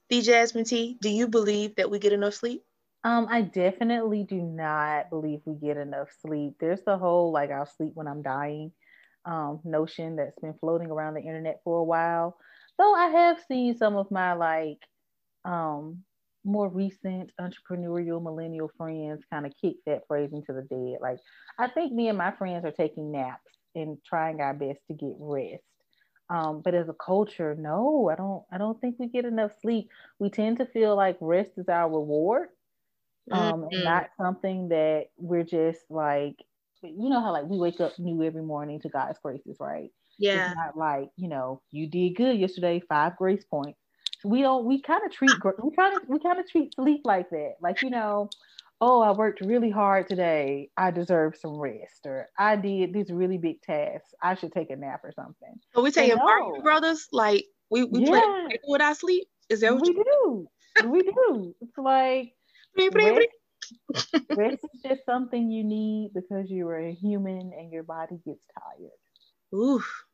the 0.08 0.22
Jasmine 0.22 0.64
T, 0.64 0.98
do 1.00 1.08
you 1.08 1.28
believe 1.28 1.76
that 1.76 1.90
we 1.90 1.98
get 1.98 2.12
enough 2.12 2.34
sleep? 2.34 2.62
Um, 3.04 3.28
I 3.30 3.42
definitely 3.42 4.24
do 4.24 4.36
not 4.36 5.10
believe 5.10 5.40
we 5.44 5.54
get 5.54 5.76
enough 5.76 6.08
sleep. 6.20 6.54
There's 6.60 6.82
the 6.84 6.98
whole 6.98 7.32
like 7.32 7.50
I'll 7.50 7.66
sleep 7.66 7.92
when 7.94 8.08
I'm 8.08 8.22
dying 8.22 8.72
um, 9.24 9.60
notion 9.64 10.16
that's 10.16 10.38
been 10.40 10.54
floating 10.60 10.90
around 10.90 11.14
the 11.14 11.20
internet 11.20 11.60
for 11.64 11.78
a 11.78 11.84
while. 11.84 12.36
Though 12.78 12.94
I 12.94 13.08
have 13.08 13.38
seen 13.46 13.76
some 13.76 13.96
of 13.96 14.10
my 14.10 14.32
like 14.34 14.78
um, 15.44 16.02
more 16.44 16.68
recent 16.68 17.30
entrepreneurial 17.40 18.22
millennial 18.22 18.70
friends 18.76 19.22
kind 19.32 19.46
of 19.46 19.52
kick 19.60 19.76
that 19.86 20.02
phrase 20.08 20.30
into 20.32 20.52
the 20.52 20.62
dead. 20.62 20.98
Like 21.00 21.18
I 21.58 21.68
think 21.68 21.92
me 21.92 22.08
and 22.08 22.18
my 22.18 22.32
friends 22.32 22.64
are 22.64 22.72
taking 22.72 23.12
naps 23.12 23.42
and 23.74 23.98
trying 24.04 24.40
our 24.40 24.54
best 24.54 24.80
to 24.88 24.94
get 24.94 25.14
rest. 25.18 25.62
Um, 26.30 26.60
but 26.62 26.74
as 26.74 26.88
a 26.88 26.94
culture, 26.94 27.54
no, 27.58 28.10
I 28.12 28.16
don't. 28.16 28.42
I 28.52 28.58
don't 28.58 28.78
think 28.80 28.96
we 28.98 29.06
get 29.06 29.24
enough 29.24 29.52
sleep. 29.62 29.88
We 30.18 30.28
tend 30.28 30.58
to 30.58 30.66
feel 30.66 30.94
like 30.94 31.16
rest 31.20 31.52
is 31.56 31.68
our 31.68 31.88
reward, 31.88 32.48
um, 33.30 33.62
mm-hmm. 33.62 33.74
and 33.74 33.84
not 33.84 34.10
something 34.16 34.68
that 34.68 35.06
we're 35.16 35.44
just 35.44 35.90
like. 35.90 36.36
You 36.82 37.08
know 37.08 37.20
how 37.20 37.32
like 37.32 37.46
we 37.46 37.58
wake 37.58 37.80
up 37.80 37.98
new 37.98 38.22
every 38.22 38.42
morning 38.42 38.80
to 38.80 38.88
God's 38.88 39.18
graces, 39.20 39.56
right? 39.58 39.90
Yeah. 40.18 40.48
It's 40.48 40.56
not 40.56 40.76
like 40.76 41.10
you 41.16 41.28
know 41.28 41.62
you 41.70 41.86
did 41.86 42.16
good 42.16 42.38
yesterday, 42.38 42.80
five 42.88 43.16
grace 43.16 43.44
points. 43.44 43.78
We 44.22 44.42
don't. 44.42 44.66
We 44.66 44.82
kind 44.82 45.02
of 45.04 45.10
treat. 45.10 45.32
We 45.62 45.74
kind 45.74 45.96
of. 45.96 46.08
We 46.08 46.18
kind 46.18 46.38
of 46.38 46.48
treat 46.48 46.74
sleep 46.74 47.02
like 47.04 47.30
that. 47.30 47.54
Like 47.62 47.80
you 47.82 47.90
know, 47.90 48.28
oh, 48.80 49.00
I 49.00 49.12
worked 49.12 49.40
really 49.40 49.70
hard 49.70 50.08
today. 50.08 50.70
I 50.76 50.90
deserve 50.90 51.36
some 51.36 51.58
rest, 51.58 52.06
or 52.06 52.28
I 52.38 52.56
did 52.56 52.92
these 52.92 53.10
really 53.10 53.38
big 53.38 53.62
tasks. 53.62 54.14
I 54.22 54.34
should 54.34 54.52
take 54.52 54.70
a 54.70 54.76
nap 54.76 55.00
or 55.04 55.12
something. 55.12 55.54
So 55.74 55.82
we 55.82 55.90
taking 55.90 56.16
no. 56.16 56.60
brothers? 56.62 57.08
Like 57.12 57.46
we 57.70 57.84
we 57.84 58.00
yeah. 58.00 58.10
play 58.10 58.58
without 58.66 58.96
sleep? 58.96 59.28
Is 59.48 59.60
that 59.60 59.74
what 59.74 59.82
we 59.82 59.94
do? 59.94 60.48
we 60.86 61.02
do. 61.02 61.54
It's 61.60 61.78
like 61.78 62.32
rest, 62.94 63.28
rest 64.36 64.64
is 64.74 64.82
just 64.82 65.04
something 65.04 65.50
you 65.50 65.64
need 65.64 66.12
because 66.14 66.50
you 66.50 66.68
are 66.68 66.78
a 66.78 66.92
human 66.92 67.52
and 67.58 67.72
your 67.72 67.82
body 67.82 68.18
gets 68.24 68.42
tired. 68.54 69.58
Oof. 69.58 70.04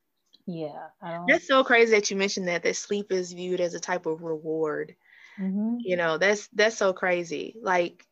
Yeah, 0.47 0.89
that's 1.27 1.49
so 1.49 1.65
crazy 1.65 1.93
that 1.93 2.11
you 2.11 2.19
mentioned 2.19 2.49
that 2.49 2.65
that 2.65 2.77
sleep 2.77 3.11
is 3.11 3.33
viewed 3.33 3.63
as 3.63 3.73
a 3.73 3.81
type 3.81 4.05
of 4.05 4.23
reward. 4.23 4.95
Mm-hmm. 5.41 5.77
You 5.79 5.97
know, 5.97 6.19
that's 6.19 6.49
that's 6.49 6.77
so 6.77 6.93
crazy. 6.93 7.57
Like 7.63 8.05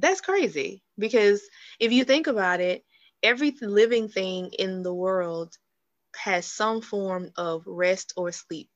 that's 0.00 0.20
crazy 0.20 0.82
because 0.98 1.42
if 1.80 1.92
you 1.92 2.04
think 2.04 2.26
about 2.26 2.60
it, 2.60 2.84
every 3.22 3.54
living 3.60 4.08
thing 4.08 4.50
in 4.58 4.82
the 4.82 4.94
world 4.94 5.56
has 6.16 6.46
some 6.46 6.80
form 6.82 7.30
of 7.36 7.64
rest 7.66 8.12
or 8.16 8.32
sleep. 8.32 8.70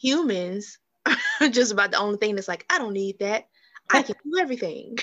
Humans 0.00 0.78
are 1.40 1.48
just 1.48 1.72
about 1.72 1.92
the 1.92 1.98
only 1.98 2.18
thing 2.18 2.34
that's 2.36 2.48
like, 2.48 2.66
I 2.70 2.78
don't 2.78 2.94
need 2.94 3.20
that. 3.20 3.48
I 3.90 4.02
can 4.02 4.16
do 4.24 4.38
everything. 4.38 4.98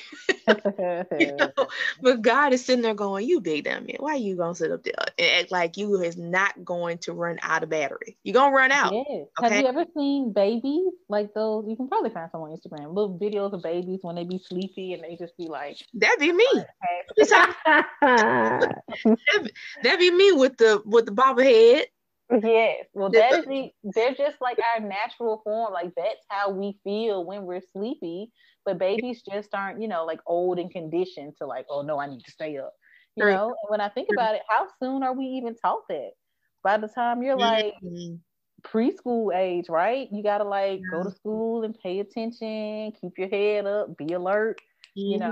you 0.47 1.35
know? 1.37 1.67
But 2.01 2.21
God 2.21 2.53
is 2.53 2.65
sitting 2.65 2.81
there 2.81 2.93
going, 2.93 3.27
You 3.27 3.41
big 3.41 3.65
damn 3.65 3.87
it. 3.89 3.99
Why 3.99 4.13
are 4.13 4.17
you 4.17 4.35
gonna 4.35 4.55
sit 4.55 4.71
up 4.71 4.83
there 4.83 4.93
and 5.17 5.41
act 5.41 5.51
like 5.51 5.77
you 5.77 6.01
is 6.01 6.17
not 6.17 6.63
going 6.63 6.99
to 6.99 7.13
run 7.13 7.39
out 7.41 7.63
of 7.63 7.69
battery? 7.69 8.17
You're 8.23 8.33
gonna 8.33 8.55
run 8.55 8.71
out. 8.71 8.93
Yes. 8.93 9.27
Okay? 9.39 9.55
Have 9.55 9.63
you 9.63 9.67
ever 9.67 9.85
seen 9.95 10.33
babies 10.33 10.93
like 11.09 11.33
those? 11.33 11.65
You 11.67 11.75
can 11.75 11.87
probably 11.87 12.11
find 12.11 12.29
some 12.31 12.41
on 12.41 12.51
Instagram, 12.51 12.93
little 12.93 13.17
videos 13.19 13.53
of 13.53 13.61
babies 13.61 13.99
when 14.01 14.15
they 14.15 14.23
be 14.23 14.39
sleepy 14.39 14.93
and 14.93 15.03
they 15.03 15.15
just 15.15 15.35
be 15.37 15.47
like 15.47 15.77
That'd 15.93 16.19
be 16.19 16.31
me. 16.31 16.47
that'd, 17.17 18.75
that'd 19.83 19.99
be 19.99 20.11
me 20.11 20.31
with 20.33 20.57
the 20.57 20.81
with 20.85 21.05
the 21.05 21.11
bobblehead 21.11 21.85
Yes. 22.31 22.85
Well, 22.93 23.09
that 23.11 23.33
is 23.33 23.45
the, 23.45 23.69
they're 23.83 24.15
just 24.15 24.37
like 24.41 24.57
our 24.75 24.81
natural 24.85 25.41
form. 25.43 25.71
Like 25.73 25.93
that's 25.95 26.25
how 26.29 26.49
we 26.49 26.77
feel 26.83 27.23
when 27.23 27.43
we're 27.43 27.61
sleepy. 27.73 28.31
But 28.65 28.79
babies 28.79 29.21
just 29.31 29.53
aren't, 29.53 29.81
you 29.81 29.87
know, 29.87 30.05
like 30.05 30.19
old 30.25 30.57
and 30.57 30.71
conditioned 30.71 31.33
to 31.37 31.45
like, 31.45 31.67
oh 31.69 31.83
no, 31.83 31.99
I 31.99 32.07
need 32.07 32.23
to 32.25 32.31
stay 32.31 32.57
up. 32.57 32.73
You 33.15 33.25
know, 33.25 33.45
and 33.45 33.69
when 33.69 33.79
I 33.79 33.87
think 33.89 34.09
about 34.11 34.35
it, 34.35 34.41
how 34.49 34.67
soon 34.81 35.01
are 35.01 35.13
we 35.13 35.25
even 35.25 35.55
taught 35.55 35.83
that? 35.87 36.11
By 36.63 36.77
the 36.77 36.87
time 36.87 37.23
you're 37.23 37.37
like 37.37 37.73
mm-hmm. 37.81 38.15
preschool 38.67 39.33
age, 39.33 39.69
right? 39.69 40.09
You 40.11 40.21
gotta 40.21 40.43
like 40.43 40.81
go 40.91 41.03
to 41.03 41.11
school 41.11 41.63
and 41.63 41.77
pay 41.79 41.99
attention, 41.99 42.91
keep 42.99 43.17
your 43.17 43.29
head 43.29 43.67
up, 43.67 43.95
be 43.95 44.13
alert, 44.13 44.59
mm-hmm. 44.97 45.11
you 45.13 45.19
know. 45.19 45.31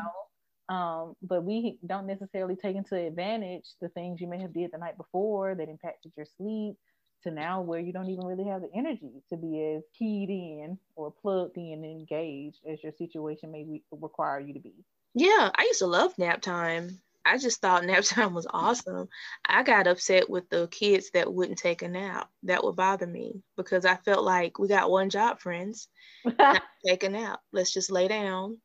Um, 0.73 1.15
but 1.21 1.43
we 1.43 1.77
don't 1.85 2.07
necessarily 2.07 2.55
take 2.55 2.75
into 2.75 2.95
advantage 2.95 3.65
the 3.79 3.89
things 3.89 4.19
you 4.19 4.27
may 4.27 4.41
have 4.41 4.53
did 4.53 4.71
the 4.71 4.79
night 4.79 4.97
before 4.97 5.53
that 5.53 5.69
impacted 5.69 6.11
your 6.17 6.25
sleep 6.37 6.77
to 7.21 7.31
now 7.31 7.61
where 7.61 7.79
you 7.79 7.93
don't 7.93 8.09
even 8.09 8.25
really 8.25 8.45
have 8.45 8.63
the 8.63 8.71
energy 8.73 9.11
to 9.29 9.37
be 9.37 9.75
as 9.75 9.83
keyed 9.97 10.31
in 10.31 10.79
or 10.95 11.11
plugged 11.11 11.57
in 11.57 11.73
and 11.73 11.85
engaged 11.85 12.57
as 12.67 12.81
your 12.81 12.91
situation 12.97 13.51
may 13.51 13.63
re- 13.65 13.83
require 13.91 14.39
you 14.39 14.51
to 14.51 14.59
be. 14.59 14.73
Yeah, 15.13 15.51
I 15.55 15.63
used 15.65 15.79
to 15.79 15.85
love 15.85 16.17
nap 16.17 16.41
time. 16.41 16.99
I 17.23 17.37
just 17.37 17.61
thought 17.61 17.85
nap 17.85 18.03
time 18.03 18.33
was 18.33 18.47
awesome. 18.49 19.09
I 19.47 19.61
got 19.61 19.85
upset 19.85 20.27
with 20.27 20.49
the 20.49 20.67
kids 20.69 21.11
that 21.13 21.31
wouldn't 21.31 21.59
take 21.59 21.83
a 21.83 21.87
nap. 21.87 22.29
That 22.43 22.63
would 22.63 22.75
bother 22.75 23.05
me 23.05 23.43
because 23.57 23.85
I 23.85 23.97
felt 23.97 24.25
like 24.25 24.57
we 24.57 24.67
got 24.69 24.89
one 24.89 25.11
job, 25.11 25.39
friends. 25.39 25.87
take 26.87 27.03
a 27.03 27.09
nap. 27.09 27.41
Let's 27.51 27.71
just 27.71 27.91
lay 27.91 28.07
down 28.07 28.57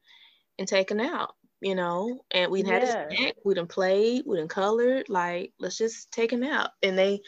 and 0.58 0.66
take 0.66 0.90
a 0.90 0.94
nap 0.94 1.28
you 1.60 1.74
know, 1.74 2.20
and 2.30 2.50
we 2.50 2.62
had 2.62 2.82
yeah. 2.82 3.06
a 3.06 3.10
snack, 3.10 3.34
we 3.44 3.54
done 3.54 3.66
played, 3.66 4.24
we 4.26 4.36
done 4.36 4.48
colored, 4.48 5.08
like, 5.08 5.52
let's 5.58 5.78
just 5.78 6.12
take 6.12 6.32
a 6.32 6.36
nap. 6.36 6.72
And 6.82 6.96
they 6.96 7.20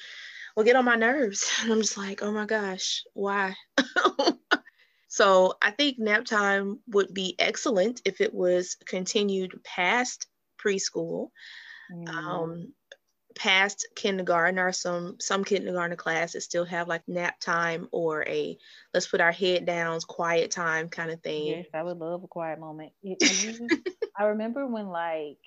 will 0.56 0.64
get 0.64 0.76
on 0.76 0.84
my 0.84 0.96
nerves. 0.96 1.50
And 1.62 1.72
I'm 1.72 1.80
just 1.80 1.96
like, 1.96 2.22
oh 2.22 2.32
my 2.32 2.46
gosh, 2.46 3.04
why? 3.14 3.54
so 5.08 5.54
I 5.62 5.70
think 5.72 5.98
nap 5.98 6.24
time 6.24 6.80
would 6.88 7.12
be 7.12 7.34
excellent 7.38 8.02
if 8.04 8.20
it 8.20 8.32
was 8.32 8.76
continued 8.86 9.60
past 9.64 10.26
preschool. 10.58 11.28
Mm. 11.92 12.08
Um, 12.08 12.72
past 13.40 13.86
kindergarten 13.96 14.58
or 14.58 14.70
some 14.70 15.16
some 15.18 15.42
kindergarten 15.42 15.96
classes 15.96 16.44
still 16.44 16.66
have 16.66 16.88
like 16.88 17.00
nap 17.08 17.40
time 17.40 17.88
or 17.90 18.22
a 18.28 18.58
let's 18.92 19.08
put 19.08 19.22
our 19.22 19.32
head 19.32 19.64
down 19.64 19.98
quiet 20.06 20.50
time 20.50 20.90
kind 20.90 21.10
of 21.10 21.22
thing. 21.22 21.46
Yes 21.46 21.66
i 21.72 21.82
would 21.82 21.96
love 21.96 22.22
a 22.22 22.28
quiet 22.28 22.60
moment. 22.60 22.92
I 24.18 24.24
remember 24.24 24.66
when 24.66 24.88
like 24.88 25.38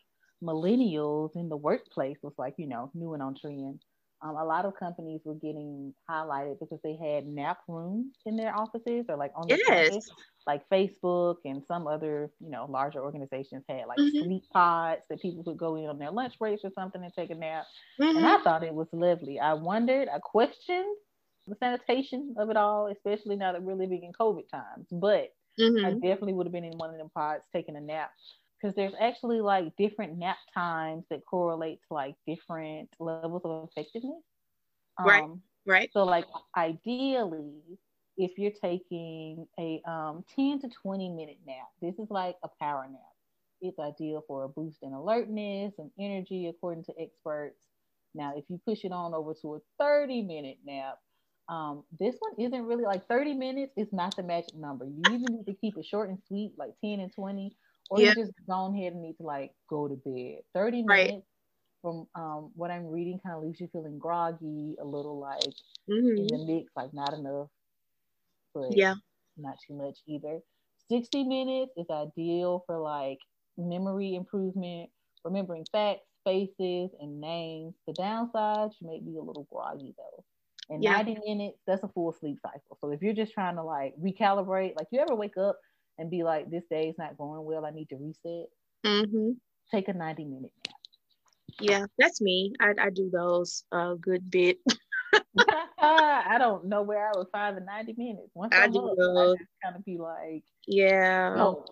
millennials 0.44 1.36
in 1.36 1.50
the 1.50 1.56
workplace 1.56 2.18
was 2.24 2.34
like 2.40 2.56
you 2.58 2.68
know 2.68 2.90
new 2.96 3.14
and 3.14 3.22
on 3.22 3.36
trend 3.36 3.84
um, 4.24 4.38
a 4.38 4.46
lot 4.46 4.64
of 4.64 4.76
companies 4.78 5.20
were 5.26 5.36
getting 5.36 5.94
highlighted 6.10 6.58
because 6.60 6.80
they 6.82 6.96
had 6.96 7.28
nap 7.28 7.60
rooms 7.68 8.16
in 8.26 8.38
their 8.38 8.56
offices 8.56 9.06
or 9.10 9.18
like 9.18 9.32
on 9.36 9.48
the 9.48 9.58
yes. 9.58 9.90
campus 9.90 10.10
like 10.48 10.68
Facebook 10.70 11.38
and 11.44 11.62
some 11.68 11.88
other, 11.88 12.32
you 12.40 12.50
know, 12.50 12.66
larger 12.70 13.04
organizations 13.04 13.64
had 13.68 13.84
like 13.88 13.98
mm-hmm. 13.98 14.24
sleep 14.24 14.44
pods 14.54 15.02
that 15.10 15.22
people 15.22 15.44
could 15.44 15.58
go 15.58 15.76
in 15.76 15.86
on 15.86 16.00
their 16.00 16.12
lunch 16.12 16.40
breaks 16.40 16.62
or 16.64 16.72
something 16.74 17.04
and 17.04 17.14
take 17.14 17.32
a 17.32 17.36
nap. 17.36 17.66
Mm-hmm. 18.00 18.18
And 18.18 18.26
I 18.26 18.36
mm-hmm. 18.36 18.44
thought 18.44 18.64
it 18.64 18.74
was 18.74 18.88
lovely. 18.94 19.40
I 19.40 19.54
wondered, 19.54 20.08
I 20.08 20.20
questioned 20.20 20.96
the 21.48 21.56
sanitation 21.60 22.36
of 22.38 22.50
it 22.50 22.56
all, 22.56 22.88
especially 22.88 23.36
now 23.36 23.52
that 23.52 23.62
we're 23.62 23.76
living 23.76 24.04
in 24.04 24.14
COVID 24.14 24.50
times. 24.50 24.88
But 24.90 25.34
mm-hmm. 25.60 25.86
I 25.86 25.92
definitely 25.92 26.34
would 26.34 26.46
have 26.46 26.54
been 26.54 26.64
in 26.64 26.78
one 26.78 26.92
of 26.92 26.98
them 26.98 27.12
pods 27.14 27.44
taking 27.54 27.76
a 27.76 27.82
nap 27.82 28.12
because 28.64 28.76
there's 28.76 28.96
actually 29.00 29.42
like 29.42 29.76
different 29.78 30.18
nap 30.18 30.38
times 30.54 31.06
that 31.10 31.26
correlate 31.26 31.82
to 31.90 31.94
like 31.96 32.16
different 32.26 32.90
levels 33.00 33.44
of 33.46 33.70
effectiveness. 33.70 34.24
Um, 34.98 35.44
right. 35.66 35.66
Right. 35.66 35.92
So 35.92 36.06
like 36.06 36.28
ideally, 36.58 37.62
if 38.18 38.38
you're 38.38 38.52
taking 38.52 39.48
a 39.60 39.82
um, 39.90 40.24
10 40.36 40.60
to 40.62 40.70
20 40.70 41.10
minute 41.10 41.40
nap. 41.46 41.70
This 41.82 42.00
is 42.00 42.10
like 42.12 42.38
a 42.44 42.50
power 42.62 42.88
nap. 42.90 43.02
It's 43.62 43.80
ideal 43.80 44.24
for 44.28 44.44
a 44.44 44.50
boost 44.50 44.84
in 44.84 44.94
alertness 44.94 45.74
and 45.80 45.92
energy, 46.00 46.48
according 46.48 46.86
to 46.86 46.94
experts. 47.00 47.68
Now, 48.14 48.34
if 48.38 48.46
you 48.50 48.60
push 48.66 48.86
it 48.86 48.92
on 48.92 49.14
over 49.16 49.34
to 49.42 49.56
a 49.56 49.60
30 49.80 50.24
minute 50.24 50.60
nap, 50.64 51.00
um, 51.50 51.84
this 52.00 52.16
one 52.20 52.34
isn't 52.40 52.66
really 52.66 52.84
like 52.86 53.08
30 53.08 53.34
minutes 53.34 53.74
is 53.78 53.92
not 53.92 54.16
the 54.16 54.24
magic 54.24 54.56
number. 54.56 54.86
You 54.86 55.16
either 55.16 55.28
need 55.30 55.46
to 55.48 55.56
keep 55.56 55.78
it 55.78 55.86
short 55.86 56.10
and 56.10 56.22
sweet, 56.28 56.54
like 56.58 56.74
10 56.84 57.00
and 57.00 57.14
20, 57.14 57.58
or 57.94 58.02
yep. 58.02 58.18
you 58.18 58.24
just 58.24 58.34
go 58.48 58.74
ahead 58.74 58.94
and 58.94 59.02
need 59.02 59.16
to 59.18 59.24
like 59.24 59.52
go 59.70 59.88
to 59.88 59.96
bed. 59.96 60.42
30 60.54 60.84
right. 60.88 61.08
minutes 61.08 61.28
from 61.82 62.08
um, 62.16 62.52
what 62.56 62.72
I'm 62.72 62.88
reading 62.88 63.20
kind 63.26 63.36
of 63.36 63.44
leaves 63.44 63.60
you 63.60 63.70
feeling 63.72 64.00
groggy, 64.00 64.76
a 64.82 64.86
little 64.86 65.20
like 65.20 65.44
mm-hmm. 65.90 66.18
in 66.18 66.28
the 66.28 66.46
mix, 66.46 66.72
like 66.76 66.94
not 66.94 67.14
enough 67.14 67.50
but 68.54 68.76
yeah, 68.76 68.96
not 69.38 69.58
too 69.68 69.74
much 69.74 69.98
either. 70.08 70.40
60 70.90 71.24
minutes 71.24 71.72
is 71.78 71.88
ideal 71.90 72.64
for 72.68 72.78
like 72.78 73.20
memory 73.58 74.16
improvement, 74.16 74.90
remembering 75.24 75.66
facts, 75.72 76.06
faces, 76.24 76.92
and 77.00 77.20
names. 77.20 77.74
The 77.88 77.94
downside, 77.94 78.72
you 78.80 78.88
may 78.88 79.00
be 79.00 79.18
a 79.18 79.22
little 79.22 79.48
groggy 79.52 79.94
though. 79.98 80.24
And 80.70 80.84
yeah. 80.84 80.94
90 80.94 81.18
minutes, 81.26 81.58
that's 81.68 81.84
a 81.84 81.90
full 81.90 82.14
sleep 82.14 82.40
cycle. 82.42 82.78
So 82.80 82.92
if 82.92 83.02
you're 83.02 83.14
just 83.14 83.34
trying 83.34 83.56
to 83.56 83.64
like 83.64 83.94
recalibrate, 84.02 84.76
like 84.78 84.88
you 84.92 85.00
ever 85.00 85.16
wake 85.16 85.38
up 85.38 85.58
and 85.98 86.10
be 86.10 86.24
like, 86.24 86.50
this 86.50 86.64
day 86.70 86.90
is 86.90 86.98
not 86.98 87.18
going 87.18 87.44
well, 87.44 87.66
I 87.66 87.72
need 87.72 87.90
to 87.90 87.98
reset, 87.98 88.50
mm-hmm. 88.86 89.32
take 89.72 89.88
a 89.88 89.94
90 89.94 90.26
minute 90.26 90.52
nap. 90.66 90.76
Yeah, 91.60 91.86
that's 92.00 92.20
me. 92.20 92.54
I, 92.60 92.74
I 92.80 92.90
do 92.90 93.10
those 93.12 93.64
a 93.72 93.96
good 94.00 94.30
bit. 94.30 94.58
I 95.78 96.38
don't 96.40 96.66
know 96.66 96.82
where 96.82 97.08
I 97.08 97.12
would 97.16 97.28
find 97.32 97.58
the 97.58 97.62
90 97.62 97.94
minutes. 97.98 98.30
Once 98.34 98.56
I, 98.56 98.64
I 98.64 98.68
do 98.68 98.96
those. 98.98 99.36
I 99.40 99.66
kind 99.66 99.76
of 99.76 99.86
be 99.86 99.98
like, 99.98 100.44
yeah. 100.68 101.36
Oh. 101.38 101.66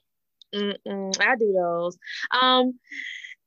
I 0.54 1.36
do 1.40 1.54
those. 1.54 1.98
Um, 2.40 2.78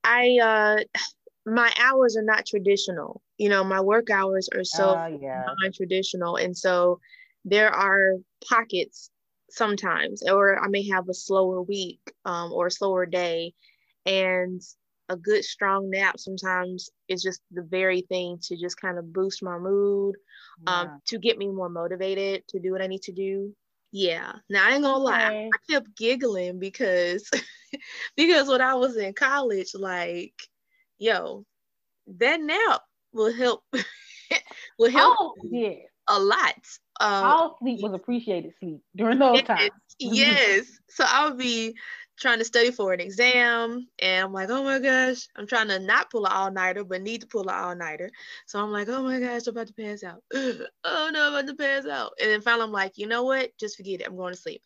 I 0.03 0.39
uh, 0.43 1.01
my 1.47 1.71
hours 1.79 2.17
are 2.17 2.23
not 2.23 2.47
traditional. 2.47 3.21
You 3.37 3.51
know, 3.51 3.63
my 3.63 3.81
work 3.81 4.09
hours 4.11 4.49
are 4.55 4.65
so 4.65 4.91
uh, 4.91 5.11
yeah. 5.21 5.45
non-traditional, 5.61 6.37
and 6.37 6.57
so 6.57 7.01
there 7.45 7.71
are 7.71 8.15
pockets 8.49 9.11
sometimes, 9.51 10.23
or 10.29 10.63
I 10.63 10.69
may 10.69 10.89
have 10.89 11.09
a 11.09 11.15
slower 11.15 11.63
week 11.63 12.01
um, 12.25 12.53
or 12.53 12.67
a 12.67 12.71
slower 12.71 13.07
day. 13.07 13.55
And 14.07 14.61
a 15.09 15.17
good 15.17 15.45
strong 15.45 15.91
nap 15.91 16.19
sometimes 16.19 16.91
is 17.09 17.23
just 17.23 17.41
the 17.51 17.63
very 17.63 18.03
thing 18.03 18.39
to 18.43 18.57
just 18.57 18.81
kind 18.81 18.99
of 18.99 19.13
boost 19.13 19.43
my 19.43 19.59
mood, 19.59 20.17
um, 20.67 21.01
to 21.07 21.19
get 21.19 21.39
me 21.39 21.49
more 21.49 21.69
motivated 21.69 22.43
to 22.49 22.59
do 22.59 22.73
what 22.73 22.83
I 22.83 22.87
need 22.87 23.03
to 23.03 23.13
do. 23.13 23.55
Yeah. 23.93 24.33
Now 24.49 24.67
I 24.67 24.73
ain't 24.73 24.83
gonna 24.83 25.05
okay. 25.05 25.05
lie, 25.05 25.51
I 25.53 25.73
kept 25.73 25.97
giggling 25.97 26.59
because 26.59 27.31
because 28.17 28.49
when 28.49 28.61
I 28.61 28.75
was 28.75 28.97
in 28.97 29.13
college, 29.13 29.73
like, 29.75 30.35
yo, 30.99 31.45
that 32.19 32.41
nap 32.41 32.81
will 33.13 33.33
help 33.33 33.63
will 34.79 34.91
help 34.91 35.17
oh, 35.21 35.35
yeah. 35.45 35.77
a 36.09 36.19
lot. 36.19 36.55
Um, 37.01 37.25
All 37.25 37.57
sleep 37.61 37.81
was 37.83 37.93
appreciated 37.93 38.53
sleep 38.61 38.81
during 38.95 39.19
those 39.19 39.43
times. 39.43 39.71
yes. 39.99 40.67
So 40.89 41.05
I 41.07 41.29
would 41.29 41.39
be 41.39 41.75
trying 42.17 42.39
to 42.39 42.45
study 42.45 42.71
for 42.71 42.93
an 42.93 43.01
exam 43.01 43.89
and 43.99 44.25
I'm 44.25 44.33
like, 44.33 44.49
oh 44.49 44.63
my 44.63 44.79
gosh, 44.79 45.27
I'm 45.37 45.47
trying 45.47 45.69
to 45.69 45.81
not 45.81 46.11
pull 46.11 46.27
an 46.27 46.33
all-nighter, 46.33 46.85
but 46.85 47.03
need 47.03 47.23
to 47.23 47.27
pull 47.27 47.49
an 47.49 47.55
all-nighter. 47.55 48.11
So 48.47 48.61
I'm 48.61 48.71
like, 48.71 48.89
oh 48.89 49.03
my 49.03 49.19
gosh, 49.19 49.47
I'm 49.47 49.55
about 49.55 49.67
to 49.67 49.75
pass 49.75 50.05
out. 50.05 50.23
oh 50.35 51.11
no, 51.13 51.27
I'm 51.27 51.35
about 51.35 51.47
to 51.49 51.55
pass 51.55 51.87
out. 51.87 52.13
And 52.21 52.31
then 52.31 52.41
finally 52.41 52.65
I'm 52.65 52.73
like, 52.73 52.93
you 52.97 53.07
know 53.07 53.25
what? 53.25 53.51
Just 53.59 53.77
forget 53.77 54.01
it. 54.01 54.07
I'm 54.07 54.17
going 54.17 54.35
to 54.35 54.41
sleep. 54.41 54.63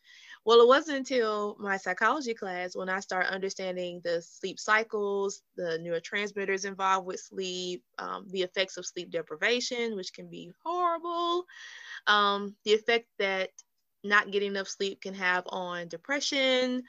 Well, 0.49 0.61
it 0.61 0.67
wasn't 0.67 0.97
until 0.97 1.55
my 1.59 1.77
psychology 1.77 2.33
class 2.33 2.75
when 2.75 2.89
I 2.89 3.01
started 3.01 3.31
understanding 3.31 4.01
the 4.03 4.19
sleep 4.19 4.59
cycles, 4.59 5.43
the 5.55 5.77
neurotransmitters 5.79 6.65
involved 6.65 7.05
with 7.05 7.19
sleep, 7.19 7.83
um, 7.99 8.25
the 8.31 8.41
effects 8.41 8.75
of 8.75 8.87
sleep 8.87 9.11
deprivation, 9.11 9.95
which 9.95 10.11
can 10.11 10.27
be 10.27 10.51
horrible, 10.65 11.45
um, 12.07 12.55
the 12.65 12.73
effect 12.73 13.05
that 13.19 13.51
not 14.03 14.31
getting 14.31 14.53
enough 14.53 14.67
sleep 14.67 15.03
can 15.03 15.13
have 15.13 15.43
on 15.49 15.87
depression, 15.87 16.81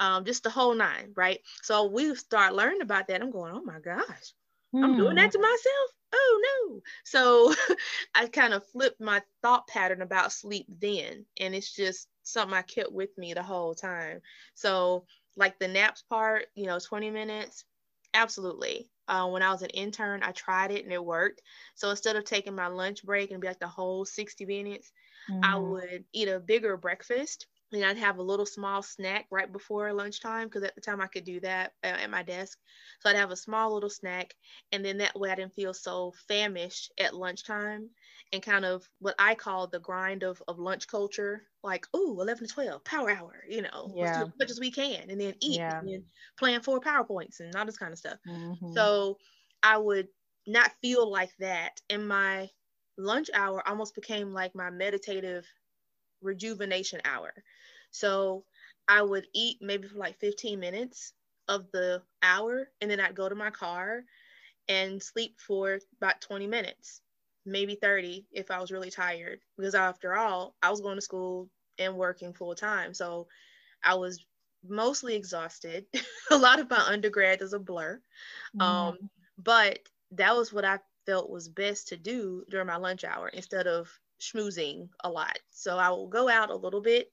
um, 0.00 0.24
just 0.24 0.42
the 0.42 0.48
whole 0.48 0.74
nine, 0.74 1.12
right? 1.14 1.40
So 1.60 1.84
we 1.84 2.14
start 2.14 2.54
learning 2.54 2.80
about 2.80 3.08
that. 3.08 3.20
I'm 3.20 3.30
going, 3.30 3.52
oh 3.54 3.62
my 3.62 3.78
gosh, 3.78 4.32
mm. 4.74 4.82
I'm 4.82 4.96
doing 4.96 5.16
that 5.16 5.26
hmm. 5.26 5.32
to 5.32 5.38
myself. 5.38 5.90
Oh 6.14 6.70
no. 6.70 6.80
So 7.04 7.54
I 8.14 8.28
kind 8.28 8.54
of 8.54 8.66
flipped 8.68 9.02
my 9.02 9.20
thought 9.42 9.66
pattern 9.66 10.00
about 10.00 10.32
sleep 10.32 10.64
then. 10.80 11.26
And 11.38 11.54
it's 11.54 11.74
just 11.74 12.08
something 12.22 12.56
I 12.56 12.62
kept 12.62 12.92
with 12.92 13.16
me 13.18 13.34
the 13.34 13.42
whole 13.42 13.74
time. 13.74 14.20
So, 14.54 15.06
like 15.36 15.58
the 15.58 15.68
naps 15.68 16.02
part, 16.02 16.46
you 16.54 16.66
know, 16.66 16.78
20 16.78 17.10
minutes, 17.10 17.64
absolutely. 18.14 18.90
Uh, 19.08 19.28
when 19.28 19.42
I 19.42 19.50
was 19.50 19.62
an 19.62 19.70
intern, 19.70 20.22
I 20.22 20.32
tried 20.32 20.70
it 20.70 20.84
and 20.84 20.92
it 20.92 21.04
worked. 21.04 21.42
So 21.74 21.90
instead 21.90 22.16
of 22.16 22.24
taking 22.24 22.54
my 22.54 22.68
lunch 22.68 23.04
break 23.04 23.30
and 23.30 23.40
be 23.40 23.48
like 23.48 23.58
the 23.58 23.68
whole 23.68 24.04
60 24.04 24.44
minutes, 24.46 24.92
mm. 25.28 25.42
I 25.42 25.56
would 25.58 26.04
eat 26.12 26.28
a 26.28 26.40
bigger 26.40 26.76
breakfast 26.76 27.46
and 27.72 27.84
I'd 27.84 27.96
have 27.98 28.18
a 28.18 28.22
little 28.22 28.46
small 28.46 28.82
snack 28.82 29.26
right 29.30 29.50
before 29.50 29.92
lunchtime 29.92 30.48
because 30.48 30.62
at 30.62 30.74
the 30.74 30.80
time 30.80 31.00
I 31.00 31.06
could 31.06 31.24
do 31.24 31.40
that 31.40 31.72
at 31.82 32.10
my 32.10 32.22
desk. 32.22 32.58
So 33.00 33.08
I'd 33.08 33.16
have 33.16 33.30
a 33.30 33.36
small 33.36 33.72
little 33.72 33.90
snack, 33.90 34.34
and 34.72 34.84
then 34.84 34.98
that 34.98 35.18
way 35.18 35.30
I 35.30 35.34
didn't 35.34 35.54
feel 35.54 35.74
so 35.74 36.12
famished 36.28 36.92
at 36.98 37.14
lunchtime 37.14 37.88
and 38.32 38.42
kind 38.42 38.64
of 38.64 38.88
what 38.98 39.14
I 39.18 39.34
call 39.34 39.66
the 39.66 39.80
grind 39.80 40.22
of, 40.22 40.42
of 40.48 40.58
lunch 40.58 40.86
culture 40.86 41.42
like, 41.62 41.86
ooh, 41.94 42.20
11 42.20 42.48
to 42.48 42.52
12, 42.52 42.84
power 42.84 43.10
hour, 43.10 43.44
you 43.48 43.62
know, 43.62 43.92
yeah. 43.94 44.22
as 44.22 44.28
much 44.38 44.50
as 44.50 44.58
we 44.58 44.70
can, 44.70 45.10
and 45.10 45.20
then 45.20 45.34
eat, 45.40 45.58
yeah. 45.58 45.78
and 45.78 45.88
then 45.88 46.04
plan 46.38 46.60
for 46.60 46.80
PowerPoints 46.80 47.40
and 47.40 47.54
all 47.54 47.64
this 47.64 47.78
kind 47.78 47.92
of 47.92 47.98
stuff. 47.98 48.18
Mm-hmm. 48.28 48.72
So 48.72 49.18
I 49.62 49.78
would 49.78 50.08
not 50.46 50.72
feel 50.80 51.10
like 51.10 51.30
that. 51.38 51.80
And 51.88 52.08
my 52.08 52.48
lunch 52.98 53.28
hour 53.32 53.66
almost 53.66 53.94
became 53.94 54.32
like 54.32 54.54
my 54.54 54.70
meditative 54.70 55.46
rejuvenation 56.20 57.00
hour. 57.04 57.32
So 57.92 58.44
I 58.88 59.02
would 59.02 59.26
eat 59.34 59.58
maybe 59.60 59.88
for 59.88 59.98
like 59.98 60.18
15 60.18 60.58
minutes 60.58 61.12
of 61.48 61.70
the 61.72 62.02
hour, 62.22 62.68
and 62.80 62.90
then 62.90 63.00
I'd 63.00 63.14
go 63.14 63.28
to 63.28 63.34
my 63.34 63.50
car 63.50 64.02
and 64.68 65.02
sleep 65.02 65.40
for 65.40 65.78
about 66.00 66.20
20 66.20 66.46
minutes, 66.46 67.00
maybe 67.44 67.74
30 67.74 68.26
if 68.32 68.50
I 68.50 68.60
was 68.60 68.72
really 68.72 68.90
tired. 68.90 69.40
Because 69.56 69.74
after 69.74 70.16
all, 70.16 70.54
I 70.62 70.70
was 70.70 70.80
going 70.80 70.96
to 70.96 71.02
school 71.02 71.48
and 71.78 71.96
working 71.96 72.32
full 72.32 72.54
time. 72.54 72.94
So 72.94 73.28
I 73.84 73.94
was 73.94 74.24
mostly 74.66 75.14
exhausted. 75.14 75.86
a 76.30 76.36
lot 76.36 76.60
of 76.60 76.70
my 76.70 76.84
undergrad 76.88 77.42
is 77.42 77.52
a 77.52 77.58
blur. 77.58 78.00
Mm-hmm. 78.56 78.62
Um, 78.62 79.10
but 79.38 79.80
that 80.12 80.36
was 80.36 80.52
what 80.52 80.64
I 80.64 80.78
felt 81.06 81.30
was 81.30 81.48
best 81.48 81.88
to 81.88 81.96
do 81.96 82.44
during 82.48 82.66
my 82.66 82.76
lunch 82.76 83.04
hour 83.04 83.28
instead 83.28 83.66
of 83.66 83.90
schmoozing 84.20 84.88
a 85.02 85.10
lot. 85.10 85.38
So 85.50 85.78
I 85.78 85.90
will 85.90 86.08
go 86.08 86.28
out 86.28 86.50
a 86.50 86.56
little 86.56 86.80
bit, 86.80 87.10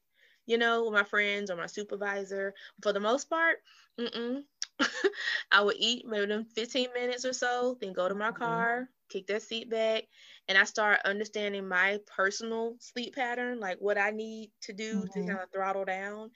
you 0.50 0.58
know, 0.58 0.84
with 0.84 0.94
my 0.94 1.04
friends 1.04 1.52
or 1.52 1.56
my 1.56 1.68
supervisor. 1.68 2.56
For 2.82 2.92
the 2.92 3.00
most 3.00 3.30
part, 3.30 3.58
I 5.52 5.62
would 5.62 5.76
eat 5.78 6.06
maybe 6.08 6.26
them 6.26 6.46
15 6.56 6.90
minutes 6.94 7.24
or 7.24 7.34
so, 7.34 7.78
then 7.80 7.94
go 7.94 8.10
to 8.10 8.16
my 8.16 8.30
mm-hmm. 8.30 8.44
car, 8.44 8.76
mm-hmm. 8.78 9.18
kick 9.18 9.28
that 9.28 9.44
seat 9.44 9.70
back, 9.70 10.06
and 10.48 10.58
I 10.58 10.64
start 10.64 11.02
understanding 11.06 11.68
my 11.68 12.00
personal 12.18 12.76
sleep 12.80 13.14
pattern, 13.14 13.60
like 13.60 13.78
what 13.80 14.00
I 14.00 14.10
need 14.10 14.50
to 14.64 14.74
do 14.74 14.96
mm-hmm. 14.96 15.22
to 15.22 15.28
kind 15.28 15.40
of 15.40 15.52
throttle 15.54 15.86
down. 15.86 16.32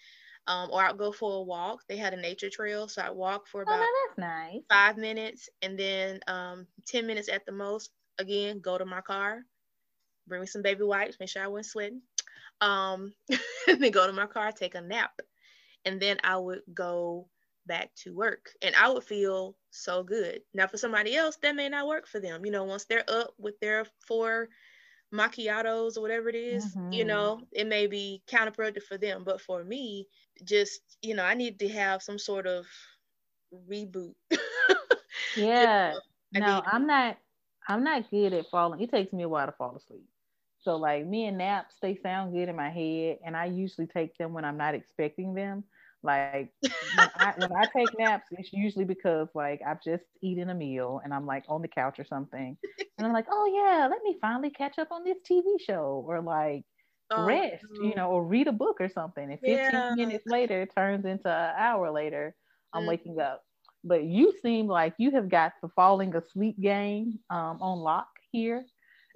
Um, 0.46 0.70
or 0.72 0.84
I'll 0.84 0.94
go 0.94 1.12
for 1.14 1.38
a 1.38 1.42
walk. 1.42 1.80
They 1.88 1.96
had 1.96 2.14
a 2.14 2.22
nature 2.22 2.50
trail, 2.52 2.88
so 2.90 3.02
I 3.02 3.10
walk 3.12 3.48
for 3.48 3.62
about 3.64 3.80
oh, 3.82 4.10
nice. 4.18 4.60
five 4.70 4.98
minutes, 4.98 5.50
and 5.62 5.80
then 5.80 6.20
um, 6.28 6.68
ten 6.86 7.08
minutes 7.08 7.30
at 7.30 7.46
the 7.46 7.54
most. 7.54 7.92
Again, 8.20 8.60
go 8.60 8.78
to 8.78 8.86
my 8.86 9.02
car, 9.02 9.40
bring 10.28 10.42
me 10.42 10.48
some 10.48 10.62
baby 10.62 10.84
wipes, 10.84 11.18
make 11.20 11.30
sure 11.30 11.42
I 11.42 11.48
wasn't 11.48 11.68
sweating. 11.68 12.02
Um, 12.62 13.14
and 13.68 13.82
then 13.82 13.92
go 13.92 14.08
to 14.08 14.14
my 14.14 14.28
car, 14.28 14.52
take 14.52 14.76
a 14.76 14.82
nap. 14.82 15.12
And 15.86 16.00
then 16.00 16.18
I 16.24 16.38
would 16.38 16.62
go 16.74 17.28
back 17.66 17.92
to 17.96 18.14
work 18.14 18.50
and 18.62 18.76
I 18.76 18.90
would 18.90 19.04
feel 19.04 19.56
so 19.70 20.04
good. 20.04 20.42
Now, 20.54 20.68
for 20.68 20.78
somebody 20.78 21.16
else, 21.16 21.38
that 21.42 21.56
may 21.56 21.70
not 21.70 21.88
work 21.88 22.08
for 22.08 22.20
them. 22.20 22.46
You 22.46 22.52
know, 22.52 22.64
once 22.64 22.86
they're 22.86 23.04
up 23.08 23.34
with 23.38 23.60
their 23.60 23.86
four 24.08 24.50
macchiatos 25.14 25.98
or 25.98 26.02
whatever 26.02 26.30
it 26.30 26.36
is, 26.36 26.76
mm-hmm. 26.76 26.94
you 26.94 27.06
know, 27.06 27.42
it 27.52 27.68
may 27.68 27.88
be 27.88 28.22
counterproductive 28.28 28.84
for 28.84 28.98
them. 28.98 29.24
But 29.26 29.42
for 29.42 29.64
me, 29.64 30.08
just, 30.44 30.82
you 31.02 31.16
know, 31.16 31.24
I 31.24 31.34
need 31.34 31.60
to 31.60 31.70
have 31.70 32.02
some 32.02 32.20
sort 32.20 32.48
of 32.48 32.66
reboot. 33.70 34.14
yeah. 35.38 35.94
You 36.32 36.40
know, 36.40 36.48
no, 36.48 36.64
I'm 36.66 36.88
not 36.88 37.18
I'm 37.68 37.84
not 37.84 38.10
good 38.10 38.34
at 38.34 38.50
falling. 38.50 38.82
It 38.82 38.92
takes 38.92 39.14
me 39.14 39.24
a 39.24 39.30
while 39.30 39.46
to 39.46 39.52
fall 39.54 39.76
asleep. 39.76 40.06
So 40.64 40.78
like 40.78 41.06
me 41.06 41.26
and 41.26 41.38
naps, 41.38 41.76
they 41.82 41.96
sound 41.96 42.34
good 42.34 42.50
in 42.50 42.56
my 42.56 42.70
head, 42.70 43.20
and 43.26 43.36
I 43.36 43.46
usually 43.46 43.88
take 43.88 44.18
them 44.18 44.34
when 44.34 44.46
I'm 44.46 44.58
not 44.58 44.76
expecting 44.76 45.34
them. 45.34 45.64
Like 46.02 46.52
when 46.62 47.10
I, 47.18 47.34
when 47.38 47.52
I 47.56 47.66
take 47.76 47.98
naps, 47.98 48.28
it's 48.32 48.52
usually 48.52 48.86
because 48.86 49.30
like 49.34 49.62
I've 49.66 49.82
just 49.82 50.04
eaten 50.22 50.50
a 50.50 50.56
meal 50.56 51.00
and 51.04 51.14
I'm 51.14 51.26
like 51.26 51.46
on 51.48 51.62
the 51.62 51.68
couch 51.68 52.00
or 52.00 52.06
something, 52.06 52.58
and 52.98 53.08
I'm 53.08 53.14
like, 53.14 53.28
oh 53.30 53.46
yeah, 53.54 53.88
let 53.88 54.04
me 54.04 54.18
finally 54.20 54.50
catch 54.50 54.80
up 54.80 54.90
on 54.92 55.04
this 55.04 55.18
TV 55.30 55.44
show 55.60 56.04
or 56.08 56.22
like 56.22 56.66
oh, 57.12 57.26
rest, 57.26 57.64
you 57.82 57.96
know, 57.96 58.10
or 58.10 58.26
read 58.26 58.48
a 58.48 58.52
book 58.52 58.78
or 58.80 58.90
something. 58.90 59.32
And 59.32 59.40
15 59.40 59.56
yeah. 59.56 59.96
minutes 59.96 60.26
later 60.28 60.62
it 60.62 60.74
turns 60.76 61.06
into 61.06 61.30
an 61.30 61.54
hour 61.58 61.92
later, 61.92 62.36
I'm 62.74 62.84
mm. 62.84 62.90
waking 62.90 63.20
up. 63.20 63.44
But 63.84 64.04
you 64.04 64.34
seem 64.42 64.68
like 64.68 64.94
you 64.98 65.12
have 65.12 65.30
got 65.30 65.54
the 65.62 65.70
falling 65.70 66.16
asleep 66.16 66.60
game 66.60 67.20
um, 67.30 67.62
on 67.62 67.80
lock 67.80 68.08
here. 68.32 68.66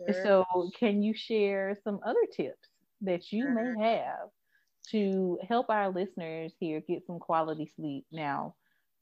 Sure. 0.05 0.23
So, 0.23 0.69
can 0.79 1.01
you 1.01 1.13
share 1.13 1.77
some 1.83 1.99
other 2.05 2.25
tips 2.35 2.69
that 3.01 3.31
you 3.31 3.43
sure. 3.43 3.75
may 3.75 3.93
have 3.93 4.29
to 4.91 5.39
help 5.47 5.69
our 5.69 5.89
listeners 5.89 6.53
here 6.59 6.81
get 6.87 7.05
some 7.05 7.19
quality 7.19 7.71
sleep? 7.75 8.05
Now, 8.11 8.55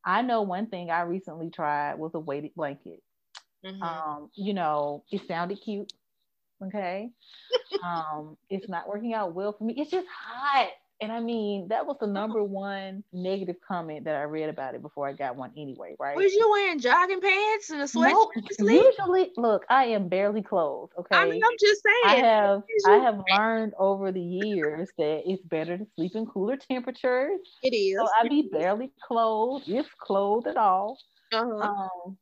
I 0.06 0.22
know 0.22 0.42
one 0.44 0.68
thing 0.68 0.90
I 0.90 1.02
recently 1.02 1.50
tried 1.50 1.98
was 1.98 2.12
a 2.14 2.20
weighted 2.20 2.54
blanket. 2.56 3.02
Mm-hmm. 3.66 3.82
Um, 3.82 4.30
you 4.36 4.54
know, 4.54 5.04
it 5.12 5.28
sounded 5.28 5.60
cute. 5.62 5.92
Okay. 6.64 7.10
um, 7.84 8.38
it's 8.50 8.70
not 8.70 8.88
working 8.88 9.14
out 9.14 9.34
well 9.34 9.54
for 9.54 9.64
me. 9.64 9.74
It's 9.78 9.92
just 9.92 10.08
hot. 10.08 10.70
And 11.06 11.14
I 11.14 11.20
mean, 11.20 11.68
that 11.68 11.86
was 11.86 11.98
the 12.00 12.08
number 12.08 12.44
one 12.44 13.04
negative 13.14 13.58
comment 13.68 14.06
that 14.06 14.16
I 14.16 14.24
read 14.24 14.50
about 14.50 14.74
it 14.74 14.82
before 14.82 15.08
I 15.08 15.14
got 15.14 15.36
one 15.36 15.52
anyway, 15.56 15.96
right? 16.00 16.16
Was 16.16 16.34
you 16.34 16.50
wearing 16.50 16.80
jogging 16.80 17.22
pants 17.22 17.70
and 17.70 17.80
a 17.80 17.84
sweatshirt? 17.84 18.58
No, 18.58 18.72
usually, 18.74 19.32
look, 19.38 19.66
I 19.70 19.86
am 19.86 20.10
barely 20.10 20.42
clothed. 20.42 20.94
Okay. 20.98 21.16
I 21.16 21.30
mean, 21.30 21.44
I'm 21.46 21.58
just 21.60 21.84
saying. 21.84 22.24
I 22.24 22.28
have 22.28 22.64
I 22.88 22.96
have 22.98 23.22
learned 23.38 23.74
over 23.78 24.12
the 24.12 24.20
years 24.20 24.90
that 24.98 25.22
it's 25.32 25.44
better 25.44 25.78
to 25.78 25.86
sleep 25.96 26.16
in 26.16 26.26
cooler 26.26 26.58
temperatures. 26.58 27.40
It 27.62 27.76
is. 27.76 28.00
So 28.00 28.08
I 28.20 28.28
be 28.28 28.50
barely 28.52 28.92
clothed, 29.08 29.70
if 29.70 29.86
clothed 30.00 30.48
at 30.48 30.58
all. 30.58 30.98
Uh-huh. 31.32 31.60
Um, 31.60 32.18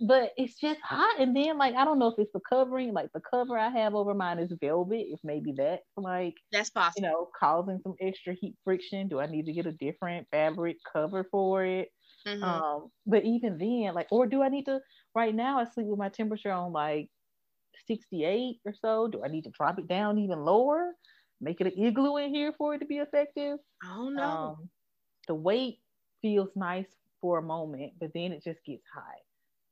but 0.00 0.32
it's 0.36 0.58
just 0.58 0.80
hot. 0.82 1.20
And 1.20 1.34
then 1.34 1.58
like 1.58 1.74
I 1.74 1.84
don't 1.84 1.98
know 1.98 2.08
if 2.08 2.18
it's 2.18 2.32
the 2.32 2.40
covering, 2.48 2.92
like 2.92 3.10
the 3.12 3.20
cover 3.30 3.58
I 3.58 3.68
have 3.68 3.94
over 3.94 4.14
mine 4.14 4.38
is 4.38 4.52
velvet. 4.60 5.06
If 5.08 5.20
maybe 5.24 5.52
that's 5.56 5.82
like 5.96 6.34
that's 6.52 6.70
possible. 6.70 7.06
You 7.06 7.12
know, 7.12 7.28
causing 7.38 7.80
some 7.82 7.94
extra 8.00 8.34
heat 8.34 8.54
friction. 8.64 9.08
Do 9.08 9.20
I 9.20 9.26
need 9.26 9.46
to 9.46 9.52
get 9.52 9.66
a 9.66 9.72
different 9.72 10.26
fabric 10.30 10.76
cover 10.92 11.26
for 11.30 11.64
it? 11.64 11.88
Mm-hmm. 12.26 12.42
Um, 12.42 12.88
but 13.06 13.24
even 13.24 13.58
then, 13.58 13.94
like, 13.94 14.08
or 14.10 14.26
do 14.26 14.42
I 14.42 14.48
need 14.48 14.64
to? 14.64 14.80
Right 15.14 15.34
now, 15.34 15.60
I 15.60 15.64
sleep 15.64 15.86
with 15.86 15.98
my 15.98 16.08
temperature 16.08 16.50
on 16.50 16.72
like 16.72 17.08
68 17.86 18.56
or 18.64 18.74
so. 18.80 19.08
Do 19.08 19.22
I 19.24 19.28
need 19.28 19.44
to 19.44 19.50
drop 19.50 19.78
it 19.78 19.88
down 19.88 20.18
even 20.18 20.40
lower? 20.40 20.92
make 21.40 21.60
it 21.60 21.66
an 21.66 21.84
igloo 21.84 22.16
in 22.16 22.34
here 22.34 22.52
for 22.56 22.74
it 22.74 22.78
to 22.78 22.86
be 22.86 22.96
effective. 22.96 23.58
Oh 23.84 24.08
no. 24.08 24.22
Um, 24.22 24.68
the 25.28 25.34
weight 25.34 25.78
feels 26.22 26.50
nice 26.56 26.86
for 27.20 27.38
a 27.38 27.42
moment, 27.42 27.92
but 28.00 28.10
then 28.14 28.32
it 28.32 28.42
just 28.42 28.64
gets 28.64 28.84
high. 28.94 29.20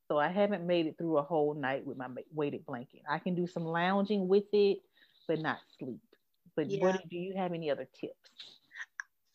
So 0.09 0.19
I 0.19 0.29
haven't 0.29 0.67
made 0.67 0.87
it 0.87 0.99
through 0.99 1.19
a 1.19 1.23
whole 1.23 1.55
night 1.55 1.87
with 1.87 1.97
my 1.97 2.09
weighted 2.33 2.67
blanket. 2.67 3.03
I 3.09 3.19
can 3.19 3.35
do 3.35 3.47
some 3.47 3.65
lounging 3.65 4.29
with 4.29 4.45
it, 4.53 4.79
but 5.27 5.41
not 5.41 5.59
sleep. 5.79 6.01
But 6.57 6.71
yeah. 6.71 6.83
what 6.83 7.09
do 7.09 7.17
you 7.17 7.35
have 7.37 7.53
any 7.53 7.71
other 7.71 7.89
tips? 7.99 8.15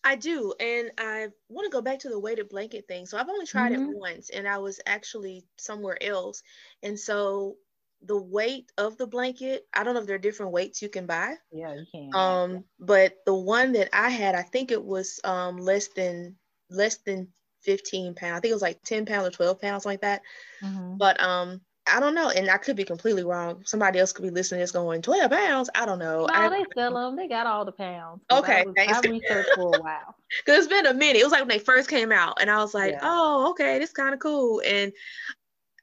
I 0.04 0.16
do, 0.16 0.54
and 0.60 0.92
I 0.98 1.28
want 1.50 1.66
to 1.66 1.72
go 1.72 1.82
back 1.82 2.00
to 2.00 2.10
the 2.10 2.20
weighted 2.20 2.50
blanket 2.50 2.88
thing. 2.88 3.06
So 3.06 3.18
I've 3.18 3.30
only 3.30 3.46
tried 3.46 3.74
mm-hmm. 3.74 3.92
it 3.92 3.98
once, 3.98 4.30
and 4.30 4.48
I 4.48 4.58
was 4.58 4.80
actually 4.86 5.44
somewhere 5.58 6.02
else, 6.02 6.42
and 6.82 6.98
so 6.98 7.58
the 8.04 8.18
weight 8.18 8.72
of 8.78 8.98
the 8.98 9.08
blanket, 9.08 9.68
I 9.74 9.84
don't 9.84 9.94
know 9.94 10.00
if 10.00 10.08
there 10.08 10.16
are 10.16 10.20
different 10.20 10.54
weights 10.54 10.82
you 10.82 10.90
can 10.90 11.06
buy. 11.06 11.36
Yeah, 11.52 11.74
you 11.74 11.86
can. 11.92 12.16
Um, 12.16 12.64
but 12.80 13.18
the 13.26 13.36
one 13.36 13.74
that 13.74 13.90
I 13.94 14.10
had, 14.10 14.36
I 14.36 14.44
think 14.44 14.72
it 14.72 14.84
was 14.84 15.20
um 15.24 15.58
less 15.58 15.90
than 15.90 16.36
less 16.70 16.98
than 16.98 17.28
15 17.64 18.16
pounds. 18.16 18.38
I 18.38 18.40
think 18.40 18.52
it 18.52 18.56
was 18.56 18.62
like 18.62 18.82
10 18.84 19.06
pounds 19.06 19.28
or 19.28 19.32
12 19.32 19.62
pounds 19.62 19.86
like 19.86 20.02
that. 20.02 20.22
Mm-hmm. 20.64 20.98
But 20.98 21.22
um 21.22 21.62
I 21.92 22.00
don't 22.00 22.16
know, 22.16 22.30
and 22.30 22.50
I 22.50 22.58
could 22.58 22.76
be 22.76 22.84
completely 22.84 23.24
wrong. 23.24 23.64
Somebody 23.66 24.00
else 24.00 24.12
could 24.12 24.24
be 24.24 24.30
listening. 24.30 24.62
It's 24.62 24.72
going 24.72 25.02
twelve 25.02 25.32
pounds. 25.32 25.70
I 25.74 25.86
don't 25.86 26.00
know. 26.00 26.26
No, 26.26 26.34
I, 26.34 26.50
they 26.50 26.64
sell 26.76 26.94
them. 26.94 27.16
They 27.16 27.28
got 27.28 27.48
all 27.48 27.66
the 27.66 27.72
pounds. 27.72 28.22
Okay, 28.32 28.62
I, 28.62 28.64
was, 28.64 29.06
I 29.06 29.10
researched 29.10 29.50
for 29.56 29.76
a 29.76 29.82
while 29.82 30.16
because 30.46 30.66
it's 30.66 30.74
been 30.74 30.86
a 30.86 30.94
minute. 30.94 31.18
It 31.18 31.24
was 31.24 31.32
like 31.32 31.42
when 31.42 31.50
they 31.50 31.60
first 31.60 31.90
came 31.90 32.12
out, 32.12 32.42
and 32.42 32.50
I 32.50 32.58
was 32.58 32.74
like, 32.74 32.94
yeah. 32.94 33.00
oh, 33.02 33.52
okay, 33.52 33.80
this 33.80 33.92
kind 33.92 34.14
of 34.14 34.20
cool. 34.20 34.62
And 34.66 34.92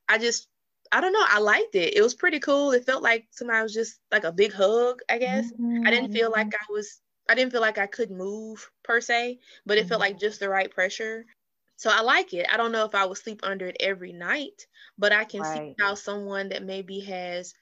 I 0.08 0.18
just, 0.18 0.48
I 0.92 1.00
don't 1.00 1.12
know. 1.12 1.24
I 1.26 1.40
liked 1.40 1.74
it. 1.74 1.96
It 1.96 2.02
was 2.02 2.14
pretty 2.14 2.38
cool. 2.38 2.72
It 2.72 2.86
felt 2.86 3.02
like 3.02 3.26
somebody 3.30 3.62
was 3.62 3.74
just 3.74 3.98
like 4.12 4.24
a 4.24 4.32
big 4.32 4.52
hug. 4.52 5.00
I 5.10 5.18
guess 5.18 5.50
mm-hmm. 5.52 5.86
I 5.86 5.90
didn't 5.90 6.12
feel 6.12 6.30
like 6.30 6.54
I 6.54 6.72
was. 6.72 7.00
I 7.28 7.34
didn't 7.34 7.50
feel 7.50 7.60
like 7.60 7.78
I 7.78 7.88
could 7.88 8.12
move 8.12 8.70
per 8.84 9.00
se, 9.00 9.40
but 9.64 9.78
it 9.78 9.80
mm-hmm. 9.80 9.88
felt 9.88 10.00
like 10.00 10.20
just 10.20 10.38
the 10.38 10.48
right 10.48 10.70
pressure. 10.70 11.26
So 11.76 11.90
I 11.92 12.00
like 12.00 12.32
it. 12.32 12.46
I 12.50 12.56
don't 12.56 12.72
know 12.72 12.84
if 12.84 12.94
I 12.94 13.04
would 13.04 13.18
sleep 13.18 13.40
under 13.42 13.66
it 13.66 13.76
every 13.80 14.12
night, 14.12 14.66
but 14.98 15.12
I 15.12 15.24
can 15.24 15.40
right. 15.40 15.58
see 15.58 15.74
how 15.78 15.94
someone 15.94 16.48
that 16.48 16.64
maybe 16.64 17.00
has 17.00 17.54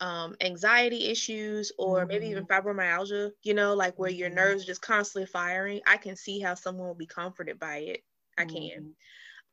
um, 0.00 0.34
anxiety 0.40 1.06
issues 1.06 1.72
or 1.78 2.00
mm-hmm. 2.00 2.08
maybe 2.08 2.26
even 2.26 2.44
mm-hmm. 2.44 2.68
fibromyalgia, 2.68 3.30
you 3.42 3.54
know, 3.54 3.74
like 3.74 3.98
where 3.98 4.10
your 4.10 4.28
mm-hmm. 4.28 4.36
nerves 4.36 4.64
just 4.64 4.82
constantly 4.82 5.26
firing, 5.26 5.80
I 5.86 5.98
can 5.98 6.16
see 6.16 6.40
how 6.40 6.54
someone 6.54 6.88
will 6.88 6.94
be 6.94 7.06
comforted 7.06 7.58
by 7.58 7.78
it. 7.78 8.02
I 8.38 8.44
can. 8.44 8.56
Mm-hmm. 8.56 8.88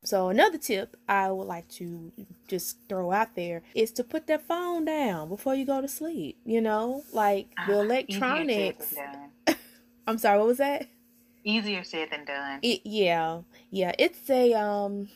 So 0.03 0.29
another 0.29 0.57
tip 0.57 0.95
I 1.09 1.31
would 1.31 1.47
like 1.47 1.67
to 1.69 2.11
just 2.47 2.77
throw 2.87 3.11
out 3.11 3.35
there 3.35 3.63
is 3.75 3.91
to 3.93 4.03
put 4.03 4.27
that 4.27 4.47
phone 4.47 4.85
down 4.85 5.27
before 5.27 5.55
you 5.55 5.65
go 5.65 5.81
to 5.81 5.87
sleep. 5.87 6.37
You 6.45 6.61
know, 6.61 7.03
like 7.11 7.47
the 7.67 7.77
uh, 7.77 7.81
electronics. 7.81 8.95
I'm 10.07 10.17
sorry, 10.17 10.37
what 10.37 10.47
was 10.47 10.59
that? 10.59 10.87
Easier 11.47 11.81
said 11.85 12.09
than 12.11 12.25
done. 12.25 12.59
It, 12.61 12.81
yeah, 12.83 13.39
yeah. 13.71 13.93
It's 13.97 14.29
a 14.29 14.53
um, 14.53 15.07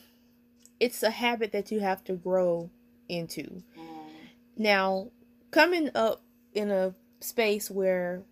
it's 0.80 1.02
a 1.02 1.10
habit 1.10 1.52
that 1.52 1.70
you 1.70 1.80
have 1.80 2.02
to 2.04 2.14
grow 2.14 2.70
into. 3.06 3.62
Mm. 3.78 4.08
Now, 4.56 5.10
coming 5.50 5.90
up 5.94 6.22
in 6.54 6.70
a 6.70 6.94
space 7.20 7.70
where, 7.70 8.22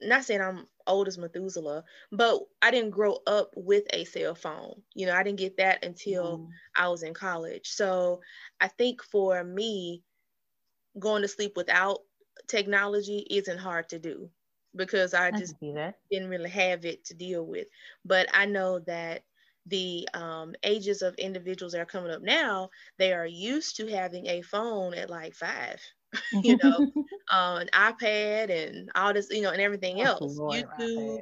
not 0.00 0.26
saying 0.26 0.40
I'm 0.40 0.68
old 0.86 1.08
as 1.08 1.18
Methuselah, 1.18 1.82
but 2.12 2.38
I 2.62 2.70
didn't 2.70 2.90
grow 2.90 3.18
up 3.26 3.50
with 3.56 3.82
a 3.92 4.04
cell 4.04 4.36
phone. 4.36 4.80
You 4.94 5.06
know, 5.06 5.14
I 5.14 5.24
didn't 5.24 5.40
get 5.40 5.56
that 5.56 5.84
until 5.84 6.38
mm. 6.38 6.48
I 6.76 6.86
was 6.86 7.02
in 7.02 7.14
college. 7.14 7.70
So 7.70 8.20
I 8.60 8.68
think 8.68 9.02
for 9.02 9.42
me, 9.42 10.04
going 11.00 11.22
to 11.22 11.28
sleep 11.28 11.56
without 11.56 11.98
technology 12.46 13.26
isn't 13.28 13.58
hard 13.58 13.88
to 13.88 13.98
do 13.98 14.30
because 14.78 15.14
I 15.14 15.32
just 15.32 15.54
I 16.12 16.16
didn't 16.16 16.30
really 16.30 16.50
have 16.50 16.86
it 16.86 17.04
to 17.06 17.14
deal 17.14 17.46
with. 17.46 17.68
But 18.06 18.28
I 18.34 18.46
know 18.46 18.80
that 18.80 19.24
the 19.66 20.08
um, 20.14 20.54
ages 20.64 21.02
of 21.02 21.16
individuals 21.16 21.72
that 21.74 21.82
are 21.82 21.86
coming 21.86 22.12
up 22.12 22.22
now, 22.22 22.70
they 22.98 23.12
are 23.14 23.26
used 23.26 23.76
to 23.78 23.88
having 23.88 24.26
a 24.28 24.42
phone 24.42 24.94
at 24.94 25.10
like 25.10 25.34
five, 25.34 25.82
you 26.42 26.56
know, 26.62 26.80
uh, 27.30 27.60
an 27.62 27.68
iPad 27.74 28.50
and 28.50 28.90
all 28.96 29.14
this, 29.14 29.28
you 29.30 29.42
know, 29.42 29.52
and 29.52 29.62
everything 29.62 30.00
else, 30.02 30.40
YouTube, 30.50 31.20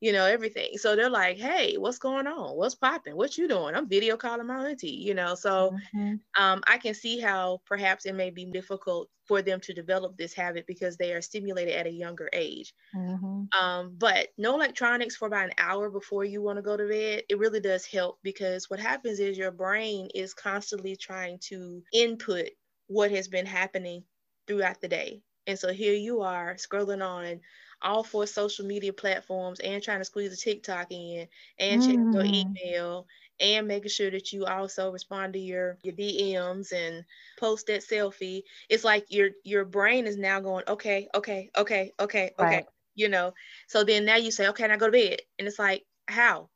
you 0.00 0.12
know, 0.12 0.26
everything. 0.26 0.76
So 0.76 0.94
they're 0.94 1.08
like, 1.08 1.38
hey, 1.38 1.76
what's 1.78 1.98
going 1.98 2.26
on? 2.26 2.56
What's 2.56 2.74
popping? 2.74 3.16
What 3.16 3.38
you 3.38 3.48
doing? 3.48 3.74
I'm 3.74 3.88
video 3.88 4.16
calling 4.16 4.46
my 4.46 4.68
auntie, 4.68 4.90
you 4.90 5.14
know. 5.14 5.34
So 5.34 5.72
mm-hmm. 5.94 6.42
um, 6.42 6.62
I 6.66 6.76
can 6.78 6.94
see 6.94 7.18
how 7.18 7.60
perhaps 7.66 8.04
it 8.04 8.14
may 8.14 8.30
be 8.30 8.44
difficult 8.44 9.08
for 9.26 9.40
them 9.42 9.58
to 9.60 9.72
develop 9.72 10.16
this 10.16 10.34
habit 10.34 10.66
because 10.66 10.96
they 10.96 11.12
are 11.12 11.22
stimulated 11.22 11.74
at 11.74 11.86
a 11.86 11.90
younger 11.90 12.28
age. 12.32 12.74
Mm-hmm. 12.94 13.58
Um, 13.58 13.94
but 13.96 14.28
no 14.36 14.54
electronics 14.54 15.16
for 15.16 15.28
about 15.28 15.46
an 15.46 15.54
hour 15.58 15.90
before 15.90 16.24
you 16.24 16.42
want 16.42 16.58
to 16.58 16.62
go 16.62 16.76
to 16.76 16.86
bed, 16.86 17.22
it 17.28 17.38
really 17.38 17.60
does 17.60 17.86
help 17.86 18.18
because 18.22 18.68
what 18.68 18.80
happens 18.80 19.18
is 19.18 19.38
your 19.38 19.50
brain 19.50 20.08
is 20.14 20.34
constantly 20.34 20.94
trying 20.94 21.38
to 21.48 21.82
input 21.92 22.48
what 22.88 23.10
has 23.10 23.28
been 23.28 23.46
happening 23.46 24.04
throughout 24.46 24.80
the 24.80 24.88
day. 24.88 25.22
And 25.46 25.58
so 25.58 25.72
here 25.72 25.94
you 25.94 26.20
are 26.20 26.56
scrolling 26.56 27.04
on 27.04 27.40
all 27.82 28.02
four 28.02 28.26
social 28.26 28.66
media 28.66 28.92
platforms 28.92 29.60
and 29.60 29.82
trying 29.82 29.98
to 29.98 30.04
squeeze 30.04 30.32
a 30.32 30.36
TikTok 30.36 30.88
in 30.90 31.26
and 31.58 31.82
mm. 31.82 31.86
checking 31.86 32.12
your 32.12 32.24
email 32.24 33.06
and 33.40 33.68
making 33.68 33.90
sure 33.90 34.10
that 34.10 34.32
you 34.32 34.46
also 34.46 34.90
respond 34.90 35.34
to 35.34 35.38
your 35.38 35.76
your 35.82 35.94
DMs 35.94 36.72
and 36.72 37.04
post 37.38 37.66
that 37.66 37.82
selfie. 37.82 38.42
It's 38.68 38.84
like 38.84 39.06
your 39.08 39.30
your 39.44 39.64
brain 39.64 40.06
is 40.06 40.16
now 40.16 40.40
going, 40.40 40.64
okay, 40.68 41.08
okay, 41.14 41.50
okay, 41.56 41.92
okay, 42.00 42.32
okay. 42.38 42.56
Right. 42.56 42.66
You 42.94 43.08
know. 43.08 43.34
So 43.68 43.84
then 43.84 44.04
now 44.04 44.16
you 44.16 44.30
say, 44.30 44.48
okay, 44.48 44.66
now 44.66 44.76
go 44.76 44.86
to 44.86 44.92
bed. 44.92 45.20
And 45.38 45.46
it's 45.46 45.58
like, 45.58 45.84
how? 46.08 46.48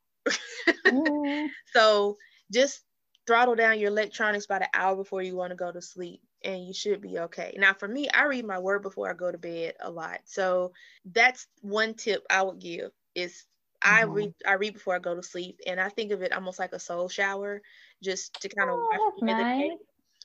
mm. 0.87 1.47
So 1.73 2.17
just 2.51 2.81
throttle 3.27 3.55
down 3.55 3.79
your 3.79 3.91
electronics 3.91 4.47
by 4.47 4.59
the 4.59 4.67
hour 4.73 4.95
before 4.95 5.21
you 5.21 5.35
want 5.35 5.51
to 5.51 5.55
go 5.55 5.71
to 5.71 5.81
sleep 5.81 6.21
and 6.43 6.65
you 6.65 6.73
should 6.73 7.01
be 7.01 7.19
okay. 7.19 7.55
Now, 7.57 7.73
for 7.73 7.87
me, 7.87 8.09
I 8.09 8.25
read 8.25 8.45
my 8.45 8.59
word 8.59 8.81
before 8.81 9.09
I 9.09 9.13
go 9.13 9.31
to 9.31 9.37
bed 9.37 9.73
a 9.79 9.89
lot. 9.89 10.19
So 10.25 10.73
that's 11.05 11.47
one 11.61 11.93
tip 11.93 12.25
I 12.29 12.41
would 12.41 12.59
give 12.59 12.91
is 13.15 13.45
I 13.81 14.03
mm-hmm. 14.03 14.13
read 14.13 14.33
I 14.45 14.53
read 14.53 14.73
before 14.73 14.95
I 14.95 14.99
go 14.99 15.15
to 15.15 15.23
sleep, 15.23 15.59
and 15.65 15.79
I 15.79 15.89
think 15.89 16.11
of 16.11 16.21
it 16.21 16.33
almost 16.33 16.59
like 16.59 16.73
a 16.73 16.79
soul 16.79 17.09
shower, 17.09 17.61
just 18.03 18.39
to 18.41 18.49
kind 18.49 18.69
of 18.69 18.77
oh, 18.77 19.13
wash 19.19 19.35
nice. 19.35 19.71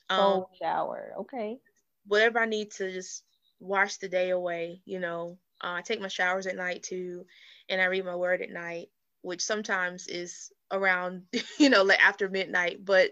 Um, 0.09 0.19
soul 0.19 0.49
shower, 0.61 1.13
okay. 1.19 1.57
Whatever 2.05 2.39
I 2.39 2.45
need 2.45 2.71
to 2.71 2.91
just 2.91 3.23
wash 3.59 3.97
the 3.97 4.09
day 4.09 4.29
away, 4.29 4.81
you 4.85 4.99
know. 4.99 5.37
Uh, 5.61 5.73
I 5.73 5.81
take 5.81 5.99
my 5.99 6.07
showers 6.07 6.45
at 6.45 6.55
night 6.55 6.83
too, 6.83 7.25
and 7.67 7.81
I 7.81 7.85
read 7.85 8.05
my 8.05 8.15
word 8.15 8.41
at 8.41 8.51
night, 8.51 8.89
which 9.21 9.41
sometimes 9.41 10.07
is 10.07 10.51
around, 10.71 11.23
you 11.59 11.69
know, 11.69 11.83
like 11.83 12.03
after 12.05 12.29
midnight. 12.29 12.85
But 12.85 13.11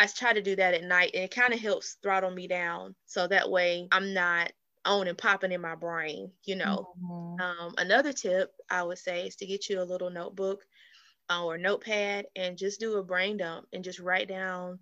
I 0.00 0.06
try 0.06 0.32
to 0.32 0.40
do 0.40 0.56
that 0.56 0.72
at 0.72 0.82
night 0.82 1.10
and 1.12 1.24
it 1.24 1.30
kind 1.30 1.52
of 1.52 1.60
helps 1.60 1.98
throttle 2.02 2.30
me 2.30 2.48
down. 2.48 2.94
So 3.04 3.28
that 3.28 3.50
way 3.50 3.86
I'm 3.92 4.14
not 4.14 4.50
on 4.86 5.08
and 5.08 5.18
popping 5.18 5.52
in 5.52 5.60
my 5.60 5.74
brain, 5.74 6.32
you 6.44 6.56
know. 6.56 6.88
Mm-hmm. 7.04 7.40
Um, 7.42 7.74
another 7.76 8.14
tip 8.14 8.50
I 8.70 8.82
would 8.82 8.96
say 8.96 9.26
is 9.26 9.36
to 9.36 9.46
get 9.46 9.68
you 9.68 9.82
a 9.82 9.84
little 9.84 10.08
notebook 10.08 10.64
uh, 11.28 11.44
or 11.44 11.58
notepad 11.58 12.24
and 12.34 12.56
just 12.56 12.80
do 12.80 12.96
a 12.96 13.04
brain 13.04 13.36
dump 13.36 13.66
and 13.74 13.84
just 13.84 14.00
write 14.00 14.28
down 14.28 14.78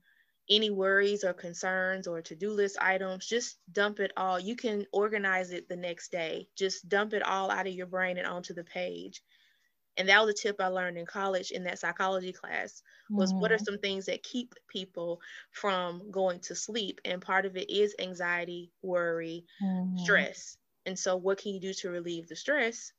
any 0.48 0.70
worries 0.70 1.24
or 1.24 1.32
concerns 1.32 2.06
or 2.06 2.22
to-do 2.22 2.50
list 2.50 2.78
items 2.80 3.26
just 3.26 3.58
dump 3.72 4.00
it 4.00 4.12
all 4.16 4.40
you 4.40 4.56
can 4.56 4.86
organize 4.92 5.50
it 5.50 5.68
the 5.68 5.76
next 5.76 6.10
day 6.10 6.48
just 6.56 6.88
dump 6.88 7.12
it 7.12 7.22
all 7.22 7.50
out 7.50 7.66
of 7.66 7.74
your 7.74 7.86
brain 7.86 8.16
and 8.16 8.26
onto 8.26 8.54
the 8.54 8.64
page 8.64 9.20
and 9.98 10.08
that 10.08 10.24
was 10.24 10.34
a 10.34 10.42
tip 10.42 10.56
i 10.60 10.68
learned 10.68 10.96
in 10.96 11.04
college 11.04 11.50
in 11.50 11.64
that 11.64 11.78
psychology 11.78 12.32
class 12.32 12.82
was 13.10 13.30
mm-hmm. 13.30 13.40
what 13.40 13.52
are 13.52 13.56
mm-hmm. 13.56 13.64
some 13.64 13.78
things 13.78 14.06
that 14.06 14.22
keep 14.22 14.54
people 14.68 15.20
from 15.50 16.10
going 16.10 16.38
to 16.40 16.54
sleep 16.54 17.00
and 17.04 17.20
part 17.20 17.44
of 17.44 17.56
it 17.56 17.68
is 17.68 17.94
anxiety 17.98 18.70
worry 18.82 19.44
mm-hmm. 19.62 19.98
stress 19.98 20.56
and 20.86 20.98
so 20.98 21.16
what 21.16 21.38
can 21.38 21.52
you 21.52 21.60
do 21.60 21.74
to 21.74 21.90
relieve 21.90 22.28
the 22.28 22.36
stress 22.36 22.92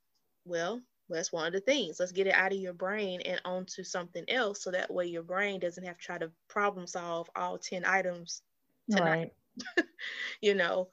well 0.46 0.82
that's 1.10 1.32
one 1.32 1.48
of 1.48 1.54
the 1.54 1.60
things 1.60 2.00
let's 2.00 2.12
get 2.12 2.28
it 2.28 2.34
out 2.34 2.54
of 2.54 2.60
your 2.60 2.74
brain 2.74 3.20
and 3.22 3.42
onto 3.44 3.84
something 3.84 4.24
else 4.28 4.64
so 4.64 4.70
that 4.70 4.94
way 4.94 5.06
your 5.06 5.24
brain 5.24 5.60
doesn't 5.60 5.86
have 5.86 5.98
to 5.98 6.06
try 6.06 6.18
to 6.18 6.30
problem 6.48 6.86
solve 6.86 7.30
all 7.36 7.58
10 7.58 7.84
items 7.86 8.44
tonight 8.92 9.32
right. 9.78 9.86
you 10.42 10.54
know 10.54 10.88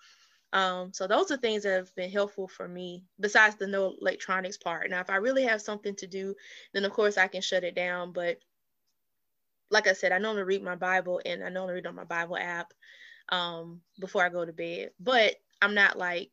um, 0.52 0.92
so 0.92 1.06
those 1.06 1.30
are 1.30 1.36
things 1.36 1.64
that 1.64 1.76
have 1.76 1.94
been 1.94 2.10
helpful 2.10 2.48
for 2.48 2.68
me 2.68 3.04
besides 3.20 3.56
the 3.56 3.66
no 3.66 3.94
electronics 4.00 4.56
part. 4.56 4.90
Now, 4.90 5.00
if 5.00 5.10
I 5.10 5.16
really 5.16 5.44
have 5.44 5.60
something 5.60 5.94
to 5.96 6.06
do, 6.06 6.34
then 6.72 6.84
of 6.84 6.92
course 6.92 7.18
I 7.18 7.28
can 7.28 7.42
shut 7.42 7.64
it 7.64 7.74
down. 7.74 8.12
But 8.12 8.38
like 9.70 9.86
I 9.86 9.92
said, 9.92 10.12
I 10.12 10.18
normally 10.18 10.44
read 10.44 10.62
my 10.62 10.76
Bible 10.76 11.20
and 11.26 11.42
I 11.42 11.48
normally 11.48 11.74
read 11.74 11.86
on 11.86 11.96
my 11.96 12.04
Bible 12.04 12.36
app 12.36 12.72
um, 13.28 13.80
before 13.98 14.24
I 14.24 14.28
go 14.28 14.44
to 14.44 14.52
bed. 14.52 14.90
But 15.00 15.34
I'm 15.60 15.74
not 15.74 15.98
like 15.98 16.30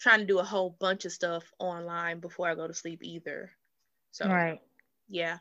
trying 0.00 0.20
to 0.20 0.26
do 0.26 0.40
a 0.40 0.44
whole 0.44 0.76
bunch 0.78 1.04
of 1.04 1.12
stuff 1.12 1.44
online 1.58 2.20
before 2.20 2.48
I 2.48 2.54
go 2.54 2.66
to 2.66 2.74
sleep 2.74 3.00
either. 3.02 3.50
So 4.10 4.28
right, 4.28 4.60
yeah, 5.08 5.38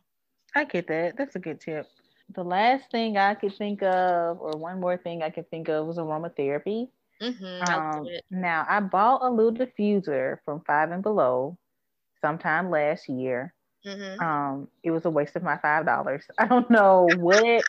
I 0.56 0.66
get 0.66 0.88
that. 0.88 1.18
That's 1.18 1.36
a 1.36 1.40
good 1.40 1.60
tip. 1.60 1.88
The 2.36 2.44
last 2.44 2.92
thing 2.92 3.18
I 3.18 3.34
could 3.34 3.56
think 3.56 3.82
of, 3.82 4.40
or 4.40 4.52
one 4.52 4.80
more 4.80 4.98
thing 4.98 5.24
I 5.24 5.30
could 5.30 5.50
think 5.50 5.70
of, 5.70 5.88
was 5.88 5.98
aromatherapy. 5.98 6.90
Mm-hmm, 7.21 7.73
um, 7.73 8.08
now 8.30 8.65
I 8.69 8.80
bought 8.80 9.21
a 9.23 9.30
little 9.30 9.51
diffuser 9.51 10.38
from 10.45 10.62
Five 10.67 10.91
and 10.91 11.01
Below 11.01 11.58
sometime 12.21 12.69
last 12.69 13.10
year. 13.10 13.53
Mm-hmm. 13.86 14.21
Um, 14.21 14.67
it 14.84 14.91
was 14.91 15.06
a 15.06 15.10
waste 15.10 15.36
of 15.36 15.43
my 15.43 15.58
five 15.58 15.86
dollars. 15.86 16.25
I 16.38 16.47
don't 16.47 16.69
know 16.69 17.08
what. 17.17 17.63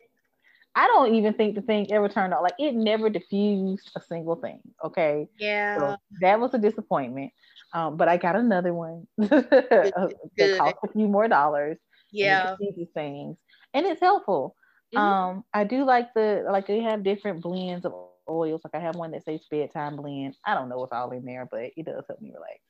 I 0.74 0.87
don't 0.87 1.14
even 1.14 1.34
think 1.34 1.54
the 1.54 1.62
thing 1.62 1.90
ever 1.92 2.08
turned 2.08 2.32
out. 2.32 2.42
Like 2.42 2.54
it 2.58 2.74
never 2.74 3.11
diffused 3.11 3.90
a 3.96 4.00
single 4.00 4.37
thing. 4.37 4.61
Okay. 4.84 5.28
Yeah. 5.38 5.78
So 5.78 5.96
that 6.20 6.38
was 6.38 6.54
a 6.54 6.58
disappointment. 6.58 7.32
Um, 7.72 7.96
but 7.96 8.08
I 8.08 8.16
got 8.16 8.37
another 8.37 8.72
one 8.72 9.06
that 9.18 10.54
cost 10.58 10.76
a 10.84 10.92
few 10.92 11.08
more 11.08 11.28
dollars. 11.28 11.78
Yeah. 12.11 12.56
These 12.61 12.88
things, 12.94 13.37
and 13.74 13.87
it's 13.87 14.00
helpful. 14.00 14.56
Mm-hmm. 14.94 15.04
Um, 15.04 15.44
I 15.52 15.64
do 15.64 15.84
like 15.84 16.14
the 16.14 16.46
like 16.50 16.66
they 16.66 16.80
have 16.80 17.02
different 17.02 17.42
blends 17.42 17.84
of 17.84 17.92
oils. 18.29 18.61
Like 18.64 18.81
I 18.81 18.85
have 18.85 18.97
one 18.97 19.12
that 19.12 19.25
says 19.25 19.41
bedtime 19.51 19.97
blend. 19.97 20.37
I 20.45 20.55
don't 20.55 20.69
know 20.69 20.79
what's 20.79 20.93
all 20.93 21.11
in 21.11 21.25
there, 21.25 21.49
but 21.51 21.71
it 21.77 21.87
does 21.87 22.05
help 22.09 22.21
me 22.21 22.33
relax. 22.35 22.61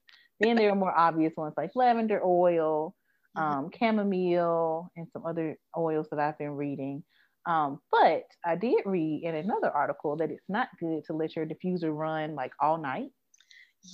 Then 0.40 0.56
there 0.56 0.70
are 0.70 0.76
more 0.76 0.96
obvious 0.96 1.32
ones 1.36 1.54
like 1.56 1.72
lavender 1.74 2.20
oil, 2.24 2.94
mm-hmm. 3.36 3.58
um, 3.58 3.70
chamomile, 3.78 4.90
and 4.96 5.06
some 5.12 5.26
other 5.26 5.56
oils 5.76 6.06
that 6.10 6.20
I've 6.20 6.38
been 6.38 6.56
reading. 6.56 7.02
Um, 7.46 7.80
but 7.90 8.24
I 8.44 8.56
did 8.56 8.82
read 8.84 9.22
in 9.24 9.34
another 9.34 9.70
article 9.70 10.16
that 10.16 10.30
it's 10.30 10.44
not 10.48 10.68
good 10.78 11.04
to 11.06 11.14
let 11.14 11.34
your 11.34 11.46
diffuser 11.46 11.96
run 11.96 12.34
like 12.34 12.52
all 12.60 12.78
night. 12.78 13.10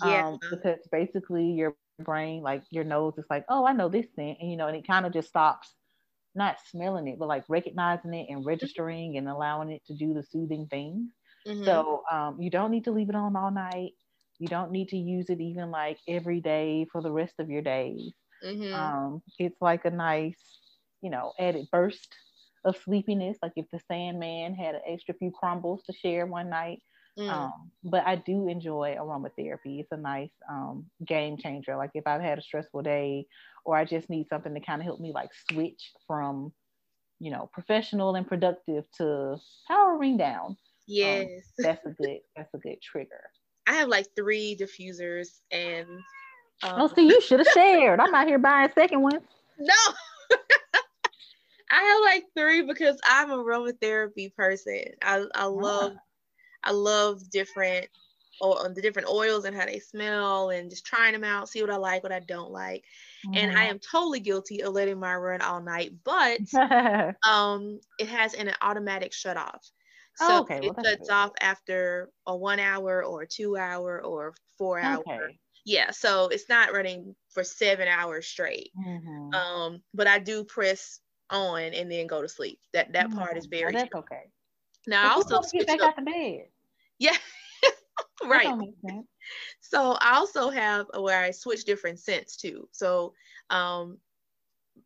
Yeah. 0.04 0.28
Um, 0.28 0.38
because 0.50 0.80
basically 0.90 1.52
your 1.52 1.76
brain, 2.00 2.42
like 2.42 2.64
your 2.70 2.84
nose 2.84 3.14
is 3.16 3.26
like, 3.30 3.44
oh, 3.48 3.64
I 3.64 3.72
know 3.72 3.88
this 3.88 4.06
thing. 4.16 4.36
And 4.40 4.50
you 4.50 4.56
know, 4.56 4.66
and 4.66 4.76
it 4.76 4.86
kind 4.86 5.06
of 5.06 5.12
just 5.12 5.28
stops 5.28 5.72
not 6.34 6.56
smelling 6.70 7.06
it, 7.06 7.18
but 7.18 7.28
like 7.28 7.44
recognizing 7.48 8.14
it 8.14 8.26
and 8.28 8.44
registering 8.44 9.16
and 9.16 9.28
allowing 9.28 9.70
it 9.70 9.82
to 9.86 9.94
do 9.94 10.14
the 10.14 10.22
soothing 10.22 10.66
things. 10.68 11.10
Mm-hmm. 11.46 11.64
So 11.64 12.02
um, 12.10 12.40
you 12.40 12.50
don't 12.50 12.70
need 12.70 12.84
to 12.84 12.92
leave 12.92 13.08
it 13.08 13.14
on 13.14 13.36
all 13.36 13.50
night. 13.50 13.92
You 14.38 14.48
don't 14.48 14.72
need 14.72 14.88
to 14.88 14.96
use 14.96 15.26
it 15.28 15.40
even 15.40 15.70
like 15.70 15.98
every 16.08 16.40
day 16.40 16.86
for 16.90 17.02
the 17.02 17.12
rest 17.12 17.34
of 17.38 17.50
your 17.50 17.62
days. 17.62 18.12
Mm-hmm. 18.44 18.74
Um, 18.74 19.22
it's 19.38 19.60
like 19.60 19.84
a 19.84 19.90
nice, 19.90 20.38
you 21.02 21.10
know, 21.10 21.32
added 21.38 21.66
burst 21.70 22.14
of 22.64 22.76
sleepiness. 22.84 23.38
Like 23.42 23.52
if 23.56 23.66
the 23.72 23.80
Sandman 23.88 24.54
had 24.54 24.74
an 24.74 24.80
extra 24.88 25.14
few 25.14 25.30
crumbles 25.30 25.82
to 25.84 25.92
share 25.92 26.26
one 26.26 26.50
night. 26.50 26.82
Mm. 27.18 27.30
Um, 27.30 27.70
but 27.84 28.04
I 28.04 28.16
do 28.16 28.48
enjoy 28.48 28.96
aromatherapy. 28.98 29.80
It's 29.80 29.92
a 29.92 29.96
nice 29.96 30.32
um, 30.50 30.86
game 31.06 31.36
changer. 31.38 31.76
Like 31.76 31.90
if 31.94 32.06
I've 32.06 32.20
had 32.20 32.38
a 32.38 32.42
stressful 32.42 32.82
day 32.82 33.26
or 33.64 33.76
I 33.76 33.84
just 33.84 34.10
need 34.10 34.28
something 34.28 34.52
to 34.52 34.60
kind 34.60 34.80
of 34.80 34.84
help 34.84 35.00
me 35.00 35.12
like 35.12 35.30
switch 35.50 35.92
from, 36.08 36.52
you 37.20 37.30
know, 37.30 37.48
professional 37.52 38.16
and 38.16 38.26
productive 38.26 38.84
to 38.98 39.36
powering 39.68 40.16
down. 40.16 40.56
Um, 40.88 40.94
yes. 40.94 41.28
Um, 41.28 41.38
that's 41.58 41.86
a 41.86 41.90
good 41.90 42.18
that's 42.36 42.54
a 42.54 42.58
good 42.58 42.80
trigger. 42.82 43.30
I 43.66 43.74
have 43.74 43.88
like 43.88 44.06
three 44.14 44.56
diffusers 44.56 45.40
and 45.50 45.86
um... 46.62 46.80
Oh, 46.80 46.92
see, 46.94 47.06
you 47.06 47.20
should 47.20 47.40
have 47.40 47.48
shared. 47.54 48.00
I'm 48.00 48.14
out 48.14 48.26
here 48.26 48.38
buying 48.38 48.70
second 48.74 49.02
ones. 49.02 49.22
No. 49.58 49.74
I 51.70 51.82
have 51.82 52.00
like 52.02 52.24
three 52.36 52.62
because 52.62 52.98
I'm 53.04 53.30
a 53.30 53.36
aromatherapy 53.36 54.34
person. 54.34 54.84
I, 55.02 55.24
I 55.34 55.46
love 55.46 55.92
ah. 55.96 56.00
I 56.66 56.70
love 56.70 57.28
different 57.30 57.88
or 58.40 58.68
the 58.68 58.82
different 58.82 59.08
oils 59.08 59.44
and 59.44 59.54
how 59.54 59.66
they 59.66 59.78
smell 59.78 60.50
and 60.50 60.70
just 60.70 60.84
trying 60.84 61.12
them 61.12 61.24
out, 61.24 61.48
see 61.48 61.60
what 61.62 61.70
I 61.70 61.76
like, 61.76 62.02
what 62.02 62.12
I 62.12 62.20
don't 62.20 62.50
like. 62.50 62.84
Mm-hmm. 63.26 63.36
And 63.36 63.50
I 63.52 63.62
mm-hmm. 63.62 63.70
am 63.72 63.78
totally 63.78 64.20
guilty 64.20 64.62
of 64.62 64.72
letting 64.72 64.98
mine 64.98 65.18
run 65.18 65.40
all 65.40 65.60
night, 65.60 65.92
but 66.04 66.40
um 67.26 67.80
it 67.98 68.08
has 68.08 68.34
an 68.34 68.52
automatic 68.62 69.12
shut 69.12 69.36
off. 69.36 69.64
So 70.16 70.26
oh, 70.28 70.40
okay. 70.42 70.60
well, 70.60 70.74
it 70.78 70.84
shuts 70.84 71.10
off 71.10 71.32
after 71.40 72.10
a 72.26 72.36
one 72.36 72.60
hour 72.60 73.04
or 73.04 73.26
two 73.26 73.56
hour 73.56 74.00
or 74.02 74.34
four 74.56 74.78
hour. 74.78 75.00
Okay. 75.00 75.38
Yeah, 75.64 75.90
so 75.90 76.28
it's 76.28 76.48
not 76.48 76.72
running 76.72 77.14
for 77.30 77.42
seven 77.42 77.88
hours 77.88 78.26
straight. 78.26 78.70
Mm-hmm. 78.78 79.34
Um, 79.34 79.82
but 79.94 80.06
I 80.06 80.18
do 80.18 80.44
press 80.44 81.00
on 81.30 81.62
and 81.62 81.90
then 81.90 82.06
go 82.06 82.22
to 82.22 82.28
sleep. 82.28 82.58
That 82.72 82.92
that 82.92 83.08
mm-hmm. 83.08 83.18
part 83.18 83.36
is 83.36 83.46
very 83.46 83.72
that's 83.72 83.94
okay. 83.94 84.30
Now 84.86 85.08
I 85.08 85.14
also 85.14 85.40
get 85.52 85.66
back 85.66 85.80
out 85.80 85.96
the 85.96 86.02
bed. 86.02 86.46
Yeah. 86.98 87.16
right. 88.26 88.58
So 89.60 89.96
I 90.00 90.16
also 90.16 90.50
have 90.50 90.86
where 90.96 91.22
I 91.22 91.30
switch 91.30 91.64
different 91.64 91.98
scents 91.98 92.36
too. 92.36 92.68
So 92.72 93.14
um 93.50 93.98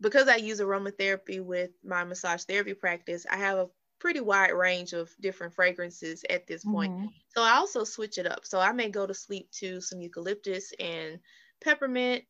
because 0.00 0.28
I 0.28 0.36
use 0.36 0.60
aromatherapy 0.60 1.42
with 1.42 1.70
my 1.84 2.04
massage 2.04 2.44
therapy 2.44 2.74
practice, 2.74 3.26
I 3.28 3.36
have 3.36 3.58
a 3.58 3.66
pretty 3.98 4.20
wide 4.20 4.50
range 4.50 4.92
of 4.92 5.10
different 5.20 5.54
fragrances 5.54 6.24
at 6.30 6.46
this 6.46 6.64
point. 6.64 6.92
Mm-hmm. 6.92 7.06
So 7.34 7.42
I 7.42 7.52
also 7.52 7.84
switch 7.84 8.18
it 8.18 8.26
up. 8.26 8.44
So 8.44 8.60
I 8.60 8.72
may 8.72 8.88
go 8.88 9.06
to 9.06 9.14
sleep 9.14 9.50
to 9.58 9.80
some 9.80 10.00
eucalyptus 10.00 10.72
and 10.78 11.18
peppermint 11.62 12.24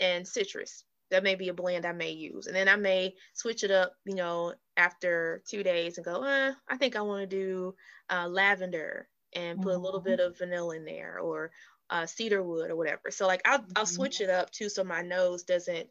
and 0.00 0.26
citrus. 0.26 0.84
That 1.10 1.22
may 1.22 1.34
be 1.34 1.48
a 1.48 1.54
blend 1.54 1.86
I 1.86 1.92
may 1.92 2.10
use. 2.10 2.46
And 2.46 2.56
then 2.56 2.68
I 2.68 2.76
may 2.76 3.14
switch 3.34 3.62
it 3.62 3.70
up, 3.70 3.94
you 4.04 4.14
know, 4.14 4.54
after 4.76 5.42
two 5.48 5.62
days 5.62 5.98
and 5.98 6.04
go, 6.04 6.22
eh, 6.24 6.52
I 6.68 6.76
think 6.76 6.96
I 6.96 7.02
want 7.02 7.28
to 7.28 7.36
do 7.36 7.74
uh, 8.10 8.26
lavender 8.26 9.08
and 9.34 9.60
put 9.60 9.72
mm-hmm. 9.72 9.80
a 9.80 9.84
little 9.84 10.00
mm-hmm. 10.00 10.10
bit 10.10 10.20
of 10.20 10.38
vanilla 10.38 10.76
in 10.76 10.84
there 10.84 11.18
or 11.18 11.50
uh, 11.90 12.06
cedar 12.06 12.42
wood 12.42 12.70
or 12.70 12.76
whatever. 12.76 13.10
So 13.10 13.26
like 13.26 13.42
I'll, 13.44 13.58
mm-hmm. 13.58 13.72
I'll 13.76 13.86
switch 13.86 14.20
it 14.20 14.30
up 14.30 14.50
too 14.50 14.68
so 14.68 14.82
my 14.82 15.02
nose 15.02 15.44
doesn't 15.44 15.88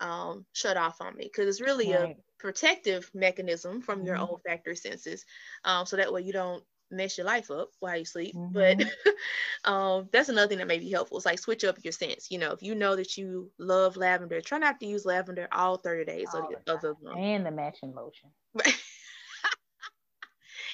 um, 0.00 0.44
shut 0.52 0.76
off 0.76 1.00
on 1.00 1.16
me 1.16 1.24
because 1.24 1.48
it's 1.48 1.60
really 1.60 1.92
right. 1.92 2.10
a 2.10 2.16
protective 2.38 3.10
mechanism 3.14 3.80
from 3.80 4.04
your 4.04 4.16
mm-hmm. 4.16 4.30
olfactory 4.30 4.76
senses. 4.76 5.24
Um, 5.64 5.86
so 5.86 5.96
that 5.96 6.12
way 6.12 6.22
you 6.22 6.32
don't 6.32 6.62
mess 6.90 7.18
your 7.18 7.26
life 7.26 7.50
up 7.50 7.70
while 7.80 7.96
you 7.96 8.04
sleep. 8.04 8.34
Mm-hmm. 8.34 8.52
But 8.52 8.84
um, 9.70 10.08
that's 10.12 10.28
another 10.28 10.48
thing 10.48 10.58
that 10.58 10.66
may 10.66 10.78
be 10.78 10.90
helpful. 10.90 11.16
It's 11.16 11.26
like 11.26 11.38
switch 11.38 11.64
up 11.64 11.78
your 11.82 11.92
scents. 11.92 12.30
You 12.30 12.38
know, 12.38 12.52
if 12.52 12.62
you 12.62 12.74
know 12.74 12.96
that 12.96 13.16
you 13.16 13.50
love 13.58 13.96
lavender, 13.96 14.40
try 14.40 14.58
not 14.58 14.80
to 14.80 14.86
use 14.86 15.04
lavender 15.04 15.48
all 15.52 15.78
30 15.78 16.04
days 16.04 16.28
all 16.34 16.40
of 16.40 16.48
the 16.50 16.72
other 16.72 16.94
And 17.16 17.46
the 17.46 17.50
matching 17.50 17.94
lotion. 17.94 18.30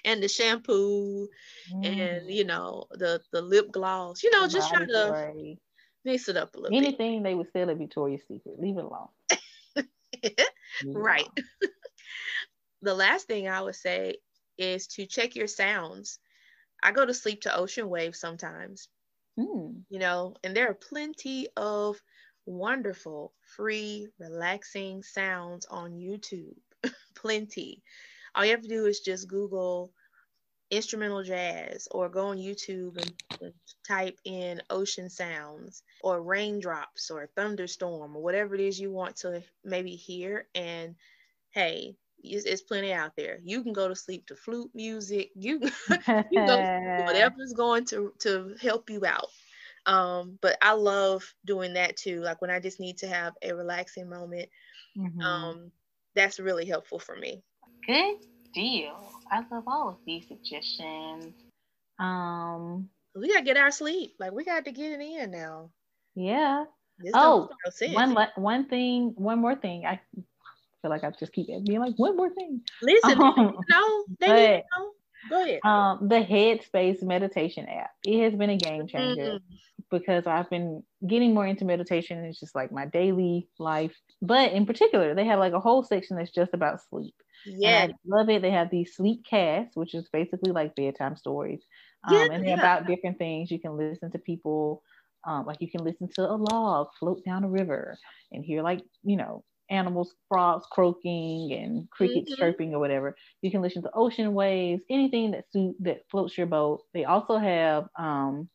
and 0.04 0.22
the 0.22 0.28
shampoo 0.28 1.28
mm. 1.72 1.86
and 1.86 2.28
you 2.28 2.44
know 2.44 2.86
the 2.90 3.20
the 3.32 3.42
lip 3.42 3.70
gloss. 3.72 4.22
You 4.22 4.30
know, 4.30 4.46
just 4.46 4.70
trying 4.70 4.88
to. 4.88 5.56
Mix 6.04 6.28
it 6.28 6.36
up 6.36 6.54
a 6.54 6.58
little 6.58 6.76
Anything 6.76 7.22
bit. 7.22 7.28
they 7.28 7.34
would 7.34 7.52
sell 7.52 7.70
at 7.70 7.76
Victoria's 7.76 8.22
Secret, 8.28 8.60
leave 8.60 8.78
it 8.78 8.84
alone. 8.84 9.08
right. 10.86 11.28
the 12.82 12.94
last 12.94 13.26
thing 13.26 13.48
I 13.48 13.60
would 13.60 13.74
say 13.74 14.16
is 14.58 14.86
to 14.88 15.06
check 15.06 15.36
your 15.36 15.46
sounds. 15.46 16.18
I 16.82 16.92
go 16.92 17.06
to 17.06 17.14
sleep 17.14 17.42
to 17.42 17.56
ocean 17.56 17.88
waves 17.88 18.18
sometimes, 18.18 18.88
mm. 19.38 19.82
you 19.88 19.98
know, 19.98 20.34
and 20.42 20.56
there 20.56 20.68
are 20.68 20.74
plenty 20.74 21.48
of 21.56 22.00
wonderful, 22.46 23.32
free, 23.56 24.08
relaxing 24.18 25.02
sounds 25.02 25.66
on 25.66 25.92
YouTube. 25.92 26.56
plenty. 27.14 27.82
All 28.34 28.44
you 28.44 28.50
have 28.50 28.62
to 28.62 28.68
do 28.68 28.86
is 28.86 29.00
just 29.00 29.28
Google 29.28 29.92
instrumental 30.72 31.22
jazz 31.22 31.86
or 31.90 32.08
go 32.08 32.28
on 32.28 32.38
YouTube 32.38 32.96
and 32.96 33.52
type 33.86 34.18
in 34.24 34.62
ocean 34.70 35.10
sounds 35.10 35.82
or 36.02 36.22
raindrops 36.22 37.10
or 37.10 37.28
thunderstorm 37.36 38.16
or 38.16 38.22
whatever 38.22 38.54
it 38.54 38.60
is 38.60 38.80
you 38.80 38.90
want 38.90 39.14
to 39.16 39.42
maybe 39.62 39.94
hear. 39.94 40.46
And 40.54 40.96
hey, 41.50 41.94
it's, 42.24 42.46
it's 42.46 42.62
plenty 42.62 42.92
out 42.92 43.12
there. 43.16 43.38
You 43.44 43.62
can 43.62 43.74
go 43.74 43.86
to 43.86 43.94
sleep 43.94 44.26
to 44.28 44.34
flute 44.34 44.70
music. 44.74 45.30
You, 45.34 45.60
you 45.90 46.46
go 46.46 46.56
whatever's 47.06 47.52
going 47.52 47.84
to 47.86 48.14
to 48.20 48.54
help 48.60 48.88
you 48.88 49.04
out. 49.04 49.28
Um, 49.84 50.38
but 50.40 50.56
I 50.62 50.72
love 50.72 51.22
doing 51.44 51.74
that 51.74 51.98
too. 51.98 52.22
Like 52.22 52.40
when 52.40 52.50
I 52.50 52.60
just 52.60 52.80
need 52.80 52.96
to 52.98 53.08
have 53.08 53.34
a 53.42 53.52
relaxing 53.52 54.08
moment. 54.08 54.48
Mm-hmm. 54.96 55.20
Um, 55.20 55.72
that's 56.14 56.40
really 56.40 56.66
helpful 56.66 56.98
for 56.98 57.16
me. 57.16 57.42
Good 57.86 58.16
deal. 58.52 58.96
I 59.30 59.42
love 59.50 59.64
all 59.66 59.88
of 59.88 59.96
these 60.06 60.26
suggestions. 60.28 61.34
Um, 61.98 62.88
we 63.14 63.28
gotta 63.28 63.44
get 63.44 63.56
our 63.56 63.70
sleep. 63.70 64.14
Like 64.18 64.32
we 64.32 64.44
got 64.44 64.64
to 64.64 64.72
get 64.72 64.92
it 64.92 65.00
in 65.00 65.30
now. 65.30 65.70
Yeah. 66.14 66.64
This 66.98 67.12
oh, 67.14 67.48
one 67.92 68.16
one 68.36 68.68
thing, 68.68 69.12
one 69.16 69.40
more 69.40 69.56
thing. 69.56 69.86
I 69.86 70.00
feel 70.82 70.90
like 70.90 71.04
I 71.04 71.10
just 71.18 71.32
keep 71.32 71.48
it 71.48 71.64
being 71.64 71.80
like 71.80 71.94
one 71.96 72.16
more 72.16 72.30
thing. 72.30 72.60
Listen, 72.82 73.20
um, 73.20 73.56
no, 73.70 74.04
they 74.20 74.62
but, 74.74 74.80
know. 74.80 74.90
Go 75.30 75.44
ahead. 75.44 75.60
Um, 75.64 76.08
the 76.08 76.16
Headspace 76.16 77.02
meditation 77.02 77.66
app. 77.68 77.90
It 78.04 78.22
has 78.22 78.34
been 78.34 78.50
a 78.50 78.56
game 78.56 78.86
changer 78.88 79.22
mm-hmm. 79.22 79.54
Because 79.92 80.26
I've 80.26 80.50
been 80.50 80.82
getting 81.06 81.34
more 81.34 81.46
into 81.46 81.64
meditation. 81.64 82.24
It's 82.24 82.40
just 82.40 82.56
like 82.56 82.72
my 82.72 82.86
daily 82.86 83.48
life. 83.58 83.94
But 84.20 84.52
in 84.52 84.66
particular, 84.66 85.14
they 85.14 85.26
have 85.26 85.38
like 85.38 85.52
a 85.52 85.60
whole 85.60 85.84
section 85.84 86.16
that's 86.16 86.32
just 86.32 86.54
about 86.54 86.80
sleep. 86.90 87.14
Yeah, 87.46 87.88
I 87.88 87.94
love 88.06 88.28
it. 88.28 88.42
They 88.42 88.50
have 88.50 88.70
these 88.70 88.96
sleep 88.96 89.24
casts, 89.28 89.76
which 89.76 89.94
is 89.94 90.08
basically 90.12 90.52
like 90.52 90.74
bedtime 90.74 91.16
stories, 91.16 91.62
um, 92.08 92.14
yeah, 92.14 92.28
and 92.32 92.44
they're 92.44 92.56
yeah. 92.56 92.58
about 92.58 92.86
different 92.86 93.18
things. 93.18 93.50
You 93.50 93.60
can 93.60 93.76
listen 93.76 94.10
to 94.12 94.18
people, 94.18 94.82
um, 95.26 95.46
like 95.46 95.58
you 95.60 95.70
can 95.70 95.84
listen 95.84 96.08
to 96.14 96.22
a 96.22 96.34
log 96.36 96.88
float 96.98 97.24
down 97.24 97.44
a 97.44 97.48
river 97.48 97.98
and 98.32 98.44
hear 98.44 98.62
like 98.62 98.80
you 99.04 99.16
know 99.16 99.44
animals, 99.72 100.14
frogs 100.28 100.66
croaking 100.70 101.52
and 101.52 101.90
crickets 101.90 102.30
mm-hmm. 102.30 102.40
chirping 102.40 102.74
or 102.74 102.78
whatever. 102.78 103.16
You 103.40 103.50
can 103.50 103.62
listen 103.62 103.82
to 103.82 103.90
ocean 103.94 104.34
waves, 104.34 104.82
anything 104.90 105.32
that 105.32 105.50
suit 105.50 105.74
that 105.80 106.02
floats 106.10 106.36
your 106.36 106.46
boat. 106.46 106.82
They 106.94 107.04
also 107.04 107.38
have 107.38 107.88
um, 107.98 108.48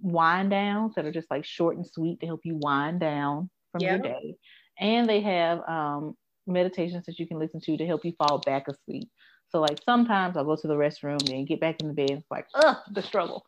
wind 0.00 0.50
downs 0.50 0.94
that 0.94 1.04
are 1.04 1.12
just 1.12 1.30
like 1.30 1.44
short 1.44 1.76
and 1.76 1.86
sweet 1.86 2.20
to 2.20 2.26
help 2.26 2.40
you 2.44 2.58
wind 2.60 3.00
down 3.00 3.50
from 3.72 3.82
your 3.82 3.98
day. 3.98 4.36
And 4.78 5.08
they 5.08 5.20
have 5.20 5.60
um, 5.68 6.14
meditations 6.46 7.06
that 7.06 7.18
you 7.18 7.26
can 7.26 7.38
listen 7.38 7.60
to 7.60 7.76
to 7.76 7.86
help 7.86 8.04
you 8.04 8.12
fall 8.18 8.38
back 8.38 8.68
asleep. 8.68 9.08
So 9.50 9.60
like 9.60 9.78
sometimes 9.84 10.36
I'll 10.36 10.44
go 10.44 10.56
to 10.56 10.68
the 10.68 10.74
restroom 10.74 11.18
and 11.30 11.46
get 11.46 11.60
back 11.60 11.80
in 11.80 11.88
the 11.88 11.94
bed. 11.94 12.10
It's 12.10 12.30
like, 12.30 12.46
ugh, 12.54 12.76
the 12.92 13.02
struggle. 13.02 13.44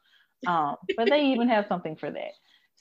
Um, 0.46 0.76
but 0.96 1.08
they 1.08 1.26
even 1.26 1.48
have 1.48 1.66
something 1.68 1.96
for 1.96 2.10
that. 2.10 2.32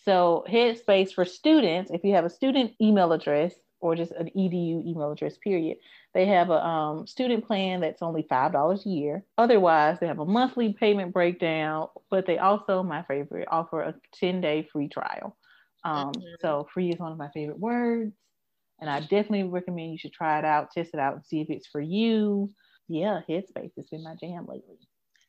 So 0.03 0.43
Headspace 0.49 1.13
for 1.13 1.25
students, 1.25 1.91
if 1.91 2.03
you 2.03 2.15
have 2.15 2.25
a 2.25 2.29
student 2.29 2.73
email 2.81 3.13
address 3.13 3.53
or 3.81 3.95
just 3.95 4.11
an 4.11 4.29
edu 4.37 4.85
email 4.85 5.11
address, 5.11 5.37
period, 5.37 5.77
they 6.13 6.25
have 6.25 6.49
a 6.49 6.65
um, 6.65 7.07
student 7.07 7.45
plan 7.45 7.81
that's 7.81 8.01
only 8.01 8.23
$5 8.23 8.85
a 8.85 8.89
year. 8.89 9.23
Otherwise, 9.37 9.97
they 9.99 10.07
have 10.07 10.19
a 10.19 10.25
monthly 10.25 10.73
payment 10.73 11.13
breakdown, 11.13 11.87
but 12.09 12.25
they 12.25 12.37
also, 12.37 12.83
my 12.83 13.03
favorite, 13.03 13.47
offer 13.51 13.81
a 13.81 13.95
10 14.19 14.41
day 14.41 14.67
free 14.71 14.87
trial. 14.87 15.35
Um, 15.83 16.11
mm-hmm. 16.11 16.21
So 16.41 16.67
free 16.73 16.89
is 16.89 16.99
one 16.99 17.11
of 17.11 17.17
my 17.17 17.29
favorite 17.33 17.59
words. 17.59 18.13
And 18.79 18.89
I 18.89 18.99
definitely 18.99 19.43
recommend 19.43 19.91
you 19.91 19.97
should 19.97 20.13
try 20.13 20.39
it 20.39 20.45
out, 20.45 20.71
test 20.71 20.91
it 20.93 20.99
out, 20.99 21.15
and 21.15 21.25
see 21.25 21.41
if 21.41 21.49
it's 21.49 21.67
for 21.67 21.81
you. 21.81 22.49
Yeah, 22.87 23.21
Headspace 23.29 23.71
has 23.77 23.87
been 23.89 24.03
my 24.03 24.15
jam 24.19 24.45
lately. 24.47 24.77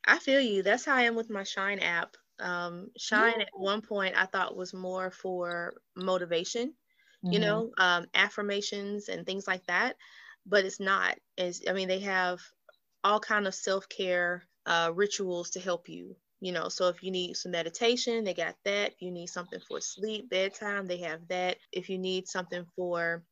I 0.06 0.18
feel 0.18 0.40
you. 0.40 0.62
That's 0.62 0.84
how 0.84 0.96
I 0.96 1.02
am 1.02 1.14
with 1.14 1.30
my 1.30 1.44
Shine 1.44 1.78
app. 1.78 2.16
Um, 2.40 2.88
Shine 2.98 3.34
yeah. 3.36 3.42
at 3.42 3.50
one 3.54 3.82
point 3.82 4.16
I 4.16 4.26
thought 4.26 4.56
was 4.56 4.74
more 4.74 5.10
for 5.10 5.74
motivation, 5.94 6.74
mm-hmm. 7.24 7.32
you 7.32 7.38
know, 7.38 7.70
um, 7.78 8.06
affirmations 8.14 9.08
and 9.08 9.26
things 9.26 9.46
like 9.46 9.64
that, 9.66 9.96
but 10.46 10.64
it's 10.64 10.80
not. 10.80 11.18
Is 11.36 11.62
I 11.68 11.72
mean, 11.72 11.88
they 11.88 12.00
have 12.00 12.40
all 13.04 13.20
kind 13.20 13.46
of 13.46 13.54
self 13.54 13.88
care 13.88 14.44
uh, 14.66 14.90
rituals 14.94 15.50
to 15.50 15.60
help 15.60 15.88
you. 15.88 16.16
You 16.40 16.50
know, 16.50 16.68
so 16.68 16.88
if 16.88 17.04
you 17.04 17.12
need 17.12 17.36
some 17.36 17.52
meditation, 17.52 18.24
they 18.24 18.34
got 18.34 18.56
that. 18.64 18.92
If 18.92 19.02
you 19.02 19.12
need 19.12 19.28
something 19.28 19.60
for 19.68 19.80
sleep, 19.80 20.28
bedtime, 20.28 20.88
they 20.88 20.98
have 20.98 21.20
that. 21.28 21.58
If 21.70 21.88
you 21.88 21.98
need 21.98 22.26
something 22.26 22.66
for 22.74 23.22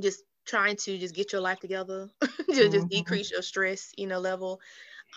just 0.00 0.22
trying 0.46 0.76
to 0.76 0.96
just 0.96 1.14
get 1.14 1.32
your 1.32 1.40
life 1.40 1.58
together, 1.58 2.08
to 2.20 2.26
mm-hmm. 2.28 2.72
just 2.72 2.88
decrease 2.88 3.32
your 3.32 3.42
stress, 3.42 3.92
you 3.96 4.06
know, 4.06 4.20
level, 4.20 4.60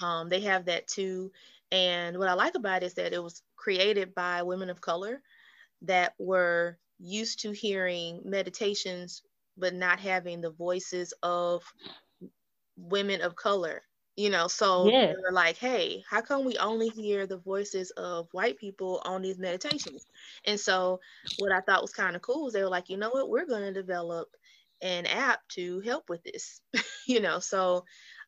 um, 0.01 0.27
they 0.29 0.41
have 0.41 0.65
that 0.65 0.88
too. 0.88 1.32
And 1.71 2.17
what 2.17 2.29
I 2.29 2.34
like 2.34 2.56
about 2.56 2.82
it 2.82 2.88
is 2.88 2.93
that 2.95 3.13
it 3.13 3.21
was 3.21 3.43
created 3.56 4.15
by 4.15 4.41
women 4.43 4.71
of 4.71 4.82
color 4.82 5.21
that 5.84 6.13
were 6.17 6.77
used 7.04 7.42
to 7.42 7.52
hearing 7.52 8.22
meditations, 8.24 9.22
but 9.58 9.74
not 9.74 10.00
having 10.00 10.42
the 10.42 10.52
voices 10.52 11.13
of 11.22 11.63
women 12.78 13.22
of 13.22 13.36
color. 13.36 13.82
You 14.16 14.30
know, 14.30 14.48
so 14.48 14.88
yeah. 14.89 15.08
they 15.08 15.16
were 15.16 15.32
like, 15.32 15.58
hey, 15.58 16.04
how 16.08 16.22
come 16.22 16.46
we 16.46 16.56
only 16.60 16.89
hear 16.89 17.26
the 17.26 17.39
voices 17.39 17.89
of 17.98 18.28
white 18.32 18.60
people 18.60 19.02
on 19.06 19.24
these 19.24 19.39
meditations? 19.39 20.06
And 20.46 20.60
so, 20.60 21.00
what 21.39 21.52
I 21.52 21.62
thought 21.62 21.82
was 21.82 21.94
kind 21.94 22.16
of 22.16 22.22
cool 22.22 22.44
was 22.44 22.54
they 22.54 22.62
were 22.62 22.70
like, 22.70 22.89
you 22.89 22.98
know 22.98 23.10
what, 23.10 23.28
we're 23.28 23.48
going 23.48 23.63
to 23.63 23.74
develop 23.74 24.28
an 24.84 25.08
app 25.08 25.39
to 25.54 25.80
help 25.80 26.10
with 26.10 26.22
this, 26.24 26.62
you 27.08 27.22
know. 27.22 27.39
So, 27.39 27.86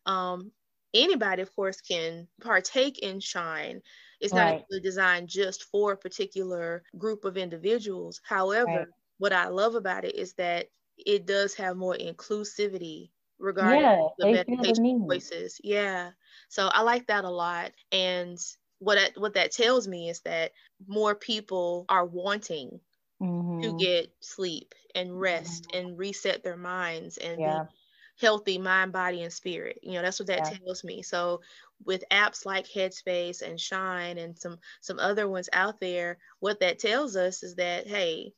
um, 0.07 0.51
anybody, 0.91 1.43
of 1.43 1.55
course, 1.55 1.81
can 1.81 2.27
partake 2.41 2.97
in 2.99 3.19
Shine. 3.19 3.81
It's 4.19 4.33
right. 4.33 4.63
not 4.69 4.81
designed 4.81 5.27
just 5.27 5.65
for 5.65 5.93
a 5.93 5.97
particular 5.97 6.83
group 6.97 7.25
of 7.25 7.37
individuals. 7.37 8.21
However, 8.23 8.65
right. 8.65 8.87
what 9.17 9.33
I 9.33 9.47
love 9.47 9.75
about 9.75 10.05
it 10.05 10.15
is 10.15 10.33
that 10.33 10.67
it 10.97 11.25
does 11.25 11.53
have 11.55 11.75
more 11.75 11.95
inclusivity 11.95 13.09
regarding 13.39 13.81
yeah, 13.81 14.07
the 14.17 14.31
meditation 14.31 15.05
voices. 15.07 15.59
Yeah. 15.63 16.11
So 16.49 16.67
I 16.67 16.81
like 16.81 17.07
that 17.07 17.25
a 17.25 17.29
lot. 17.29 17.71
And 17.91 18.37
what 18.79 18.97
it, 18.97 19.13
what 19.17 19.33
that 19.33 19.51
tells 19.51 19.87
me 19.87 20.09
is 20.09 20.21
that 20.21 20.51
more 20.87 21.15
people 21.15 21.85
are 21.89 22.05
wanting 22.05 22.79
mm-hmm. 23.21 23.61
to 23.61 23.77
get 23.77 24.11
sleep 24.19 24.73
and 24.93 25.19
rest 25.19 25.67
mm-hmm. 25.67 25.87
and 25.87 25.97
reset 25.97 26.43
their 26.43 26.57
minds 26.57 27.17
and 27.17 27.39
yeah. 27.39 27.63
be 27.63 27.69
healthy 28.17 28.57
mind, 28.57 28.91
body, 28.91 29.23
and 29.23 29.33
spirit. 29.33 29.79
You 29.83 29.93
know, 29.93 30.01
that's 30.01 30.19
what 30.19 30.27
that 30.27 30.49
yeah. 30.51 30.57
tells 30.57 30.83
me. 30.83 31.01
So 31.01 31.41
with 31.83 32.03
apps 32.11 32.45
like 32.45 32.67
Headspace 32.67 33.41
and 33.41 33.59
Shine 33.59 34.17
and 34.17 34.37
some 34.37 34.57
some 34.81 34.99
other 34.99 35.27
ones 35.27 35.49
out 35.53 35.79
there, 35.79 36.17
what 36.39 36.59
that 36.61 36.79
tells 36.79 37.15
us 37.15 37.43
is 37.43 37.55
that 37.55 37.87
hey, 37.87 38.33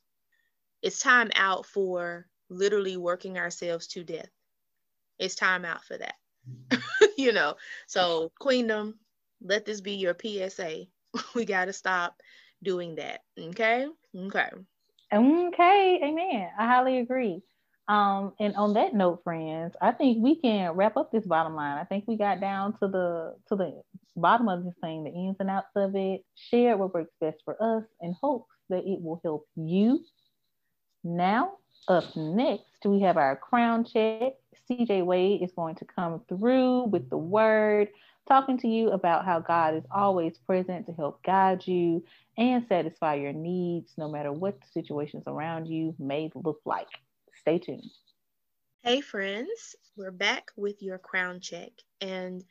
it's 0.82 1.00
time 1.00 1.30
out 1.34 1.66
for 1.66 2.26
literally 2.50 2.96
working 2.96 3.38
ourselves 3.38 3.86
to 3.88 4.04
death. 4.04 4.30
It's 5.18 5.34
time 5.34 5.64
out 5.64 5.84
for 5.84 5.98
that. 5.98 6.14
You 7.16 7.32
know, 7.32 7.56
so 7.88 8.30
Queendom, 8.40 8.94
let 9.42 9.64
this 9.64 9.80
be 9.80 9.94
your 9.94 10.14
PSA. 10.14 10.84
we 11.34 11.44
got 11.44 11.64
to 11.64 11.72
stop 11.72 12.14
doing 12.62 12.94
that. 12.94 13.22
Okay. 13.38 13.86
Okay. 14.16 14.50
Okay. 15.12 16.00
Amen. 16.02 16.48
I 16.56 16.66
highly 16.66 16.98
agree. 16.98 17.42
Um, 17.88 18.34
and 18.38 18.54
on 18.56 18.74
that 18.74 18.94
note, 18.94 19.22
friends, 19.24 19.74
I 19.80 19.92
think 19.92 20.22
we 20.22 20.36
can 20.36 20.72
wrap 20.72 20.98
up 20.98 21.10
this 21.10 21.24
bottom 21.24 21.54
line. 21.54 21.78
I 21.78 21.84
think 21.84 22.04
we 22.06 22.18
got 22.18 22.38
down 22.38 22.74
to 22.80 22.88
the 22.88 23.34
to 23.48 23.56
the 23.56 23.80
bottom 24.14 24.48
of 24.48 24.64
this 24.64 24.74
thing, 24.82 25.04
the 25.04 25.10
ins 25.10 25.36
and 25.40 25.48
outs 25.48 25.70
of 25.74 25.96
it, 25.96 26.22
share 26.34 26.76
what 26.76 26.92
works 26.92 27.14
best 27.18 27.38
for 27.46 27.56
us, 27.62 27.84
and 28.02 28.14
hopes 28.20 28.52
that 28.68 28.84
it 28.84 29.00
will 29.00 29.20
help 29.24 29.46
you. 29.56 30.04
Now, 31.02 31.52
up 31.88 32.04
next, 32.14 32.84
we 32.84 33.00
have 33.00 33.16
our 33.16 33.36
crown 33.36 33.84
check. 33.84 34.34
CJ 34.70 35.06
Wade 35.06 35.42
is 35.42 35.52
going 35.52 35.76
to 35.76 35.86
come 35.86 36.20
through 36.28 36.84
with 36.84 37.08
the 37.08 37.16
word, 37.16 37.88
talking 38.28 38.58
to 38.58 38.68
you 38.68 38.90
about 38.90 39.24
how 39.24 39.40
God 39.40 39.74
is 39.74 39.84
always 39.90 40.36
present 40.36 40.84
to 40.86 40.92
help 40.92 41.22
guide 41.22 41.66
you 41.66 42.04
and 42.36 42.66
satisfy 42.68 43.14
your 43.14 43.32
needs, 43.32 43.94
no 43.96 44.10
matter 44.10 44.30
what 44.30 44.60
the 44.60 44.66
situations 44.74 45.24
around 45.26 45.66
you 45.66 45.94
may 45.98 46.30
look 46.34 46.60
like. 46.66 46.88
Stay 47.40 47.58
tuned. 47.58 47.90
Hey, 48.82 49.00
friends, 49.00 49.76
we're 49.96 50.10
back 50.10 50.50
with 50.56 50.82
your 50.82 50.98
crown 50.98 51.40
check. 51.40 51.70
And 52.00 52.44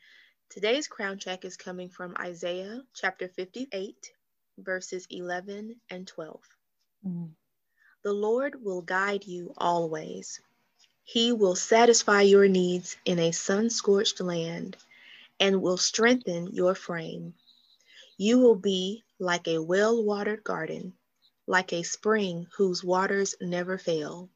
today's 0.50 0.88
crown 0.88 1.18
check 1.18 1.44
is 1.44 1.56
coming 1.56 1.88
from 1.88 2.14
Isaiah 2.18 2.80
chapter 2.94 3.28
58, 3.28 4.12
verses 4.58 5.06
11 5.10 5.76
and 5.90 6.06
12. 6.06 6.40
Mm. 7.06 7.30
The 8.02 8.12
Lord 8.12 8.62
will 8.62 8.82
guide 8.82 9.24
you 9.24 9.52
always. 9.58 10.40
He 11.04 11.32
will 11.32 11.56
satisfy 11.56 12.22
your 12.22 12.48
needs 12.48 12.96
in 13.04 13.18
a 13.18 13.32
sun 13.32 13.70
scorched 13.70 14.20
land 14.20 14.76
and 15.38 15.60
will 15.60 15.76
strengthen 15.76 16.54
your 16.54 16.74
frame. 16.74 17.34
You 18.16 18.38
will 18.38 18.56
be 18.56 19.04
like 19.18 19.48
a 19.48 19.62
well 19.62 20.02
watered 20.02 20.44
garden, 20.44 20.94
like 21.46 21.72
a 21.72 21.82
spring 21.82 22.46
whose 22.56 22.82
waters 22.82 23.34
never 23.40 23.78
fail. 23.78 24.30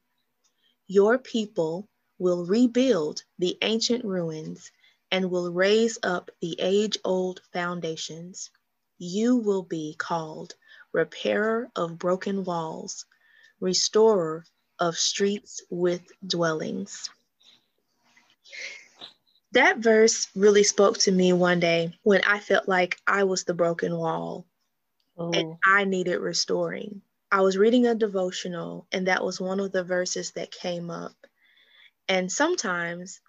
Your 0.87 1.17
people 1.17 1.87
will 2.19 2.45
rebuild 2.45 3.23
the 3.39 3.57
ancient 3.61 4.05
ruins 4.05 4.71
and 5.11 5.29
will 5.29 5.51
raise 5.51 5.97
up 6.03 6.31
the 6.41 6.59
age 6.59 6.97
old 7.03 7.41
foundations. 7.51 8.49
You 8.97 9.37
will 9.37 9.63
be 9.63 9.95
called 9.97 10.55
repairer 10.91 11.69
of 11.75 11.97
broken 11.97 12.43
walls, 12.43 13.05
restorer 13.59 14.45
of 14.79 14.97
streets 14.97 15.61
with 15.69 16.01
dwellings. 16.25 17.09
That 19.51 19.77
verse 19.77 20.27
really 20.35 20.63
spoke 20.63 20.97
to 20.99 21.11
me 21.11 21.31
one 21.31 21.59
day 21.59 21.97
when 22.01 22.23
I 22.23 22.39
felt 22.39 22.67
like 22.67 22.99
I 23.05 23.23
was 23.23 23.43
the 23.43 23.53
broken 23.53 23.95
wall 23.95 24.45
oh. 25.17 25.31
and 25.31 25.57
I 25.63 25.83
needed 25.85 26.17
restoring. 26.17 27.01
I 27.33 27.41
was 27.41 27.57
reading 27.57 27.87
a 27.87 27.95
devotional, 27.95 28.85
and 28.91 29.07
that 29.07 29.23
was 29.25 29.41
one 29.41 29.59
of 29.59 29.71
the 29.71 29.83
verses 29.83 30.33
that 30.33 30.51
came 30.51 30.91
up. 30.91 31.15
And 32.07 32.31
sometimes 32.31 33.21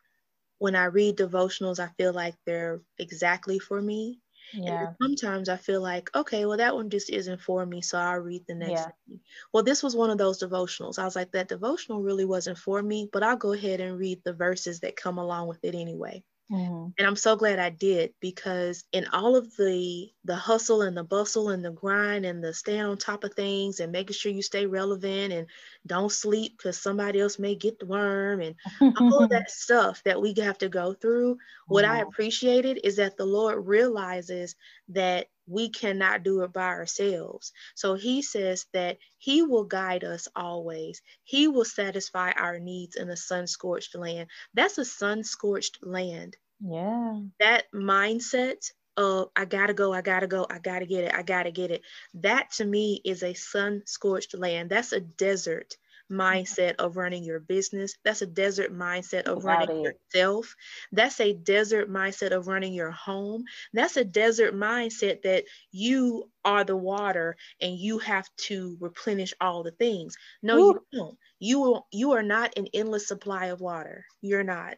when 0.59 0.76
I 0.76 0.84
read 0.84 1.16
devotionals, 1.16 1.78
I 1.78 1.88
feel 1.96 2.12
like 2.12 2.34
they're 2.44 2.82
exactly 2.98 3.59
for 3.59 3.80
me. 3.80 4.20
Yeah. 4.52 4.88
And 4.88 4.96
sometimes 5.00 5.48
I 5.48 5.57
feel 5.57 5.80
like, 5.80 6.14
okay, 6.14 6.44
well, 6.44 6.59
that 6.59 6.74
one 6.74 6.90
just 6.90 7.09
isn't 7.09 7.40
for 7.40 7.64
me. 7.64 7.80
So 7.80 7.96
I'll 7.96 8.18
read 8.18 8.44
the 8.46 8.55
next 8.55 8.72
yeah. 8.72 8.90
Thing. 9.09 9.20
Well, 9.55 9.62
this 9.62 9.82
was 9.82 9.96
one 9.96 10.11
of 10.11 10.18
those 10.18 10.42
devotionals. 10.42 10.98
I 10.98 11.05
was 11.07 11.16
like, 11.16 11.32
that 11.32 11.48
devotional 11.48 12.02
really 12.02 12.26
wasn't 12.26 12.59
for 12.59 12.82
me, 12.82 13.09
but 13.11 13.22
I'll 13.22 13.38
go 13.38 13.55
ahead 13.55 13.80
and 13.80 13.98
read 13.98 14.20
the 14.22 14.34
verses 14.34 14.80
that 14.80 14.96
come 14.96 15.16
along 15.16 15.48
with 15.48 15.64
it 15.64 15.74
anyway. 15.74 16.22
Mm-hmm. 16.51 16.90
And 16.97 17.09
I'm 17.09 17.16
so 17.16 17.34
glad 17.34 17.59
I 17.59 17.70
did 17.70 18.14
because 18.20 18.84
in 18.92 19.07
all 19.09 19.34
of 19.34 19.57
the 19.57 20.12
the 20.24 20.36
hustle 20.36 20.82
and 20.82 20.97
the 20.97 21.03
bustle 21.03 21.49
and 21.51 21.64
the 21.64 21.72
grind 21.72 22.24
and 22.24 22.42
the 22.42 22.55
staying 22.55 22.82
on 22.82 22.99
top 22.99 23.24
of 23.24 23.34
things 23.34 23.80
and 23.80 23.90
making 23.90 24.14
sure 24.14 24.30
you 24.30 24.42
stay 24.42 24.66
relevant 24.66 25.32
and 25.32 25.49
don't 25.86 26.12
sleep 26.12 26.57
because 26.57 26.80
somebody 26.80 27.20
else 27.20 27.38
may 27.38 27.57
get 27.57 27.80
the 27.80 27.86
worm 27.86 28.40
and 28.40 28.55
all 28.97 29.22
of 29.24 29.30
that 29.30 29.51
stuff 29.51 30.03
that 30.05 30.20
we 30.20 30.34
have 30.38 30.59
to 30.59 30.68
go 30.68 30.95
through, 30.95 31.36
what 31.68 31.84
I 31.84 31.99
appreciated 32.01 32.80
is 32.84 32.97
that 32.97 33.16
the 33.16 33.26
Lord 33.26 33.66
realizes 33.66 34.55
that 34.88 35.26
we 35.47 35.70
cannot 35.70 36.22
do 36.22 36.42
it 36.42 36.53
by 36.53 36.66
ourselves. 36.68 37.53
So 37.74 37.95
he 37.95 38.22
says 38.22 38.66
that 38.72 38.99
he 39.18 39.42
will 39.42 39.64
guide 39.64 40.05
us 40.05 40.28
always. 40.36 41.03
He 41.24 41.49
will 41.49 41.64
satisfy 41.64 42.32
our 42.32 42.59
needs 42.59 42.97
in 42.97 43.11
a 43.11 43.16
sun 43.16 43.47
scorched 43.47 43.95
land. 43.95 44.30
That's 44.55 44.78
a 44.78 44.84
sun 44.84 45.24
scorched 45.24 45.78
land. 45.82 46.36
Yeah. 46.61 47.20
That 47.38 47.70
mindset 47.72 48.72
of 48.97 49.30
I 49.36 49.45
gotta 49.45 49.74
go, 49.74 49.92
I 49.92 50.03
gotta 50.03 50.26
go, 50.26 50.47
I 50.49 50.59
gotta 50.59 50.86
get 50.86 51.05
it, 51.05 51.14
I 51.14 51.22
gotta 51.22 51.51
get 51.51 51.70
it. 51.70 51.82
That 52.14 52.51
to 52.53 52.64
me 52.64 53.01
is 53.05 53.22
a 53.22 53.34
sun 53.34 53.82
scorched 53.86 54.34
land. 54.34 54.70
That's 54.70 54.92
a 54.92 55.01
desert 55.01 55.76
mindset 56.11 56.76
of 56.76 56.96
running 56.96 57.24
your 57.24 57.40
business. 57.40 57.94
That's 58.05 58.22
a 58.22 58.26
desert 58.26 58.72
mindset 58.72 59.24
of 59.24 59.44
running 59.44 59.70
it. 59.84 59.98
yourself. 60.14 60.55
That's 60.92 61.20
a 61.20 61.32
desert 61.34 61.90
mindset 61.90 62.32
of 62.32 62.46
running 62.46 62.72
your 62.74 62.90
home. 62.90 63.44
That's 63.72 63.96
a 63.96 64.05
desert 64.05 64.55
mindset 64.55 65.22
that 65.22 65.44
you 65.70 66.30
are 66.44 66.64
the 66.64 66.76
water 66.76 67.36
and 67.61 67.76
you 67.78 67.98
have 67.98 68.28
to 68.48 68.76
replenish 68.80 69.34
all 69.40 69.62
the 69.62 69.72
things. 69.72 70.16
No, 70.42 70.57
Ooh. 70.57 70.59
you 70.59 70.80
don't. 70.92 71.18
You 71.38 71.82
you 71.92 72.12
are 72.12 72.22
not 72.22 72.59
an 72.59 72.68
endless 72.74 73.09
supply 73.09 73.46
of 73.46 73.61
water. 73.61 74.05
You're 74.20 74.44
not. 74.44 74.76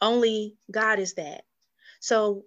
Only 0.00 0.56
God 0.70 0.98
is 0.98 1.14
that. 1.14 1.44
So 2.00 2.44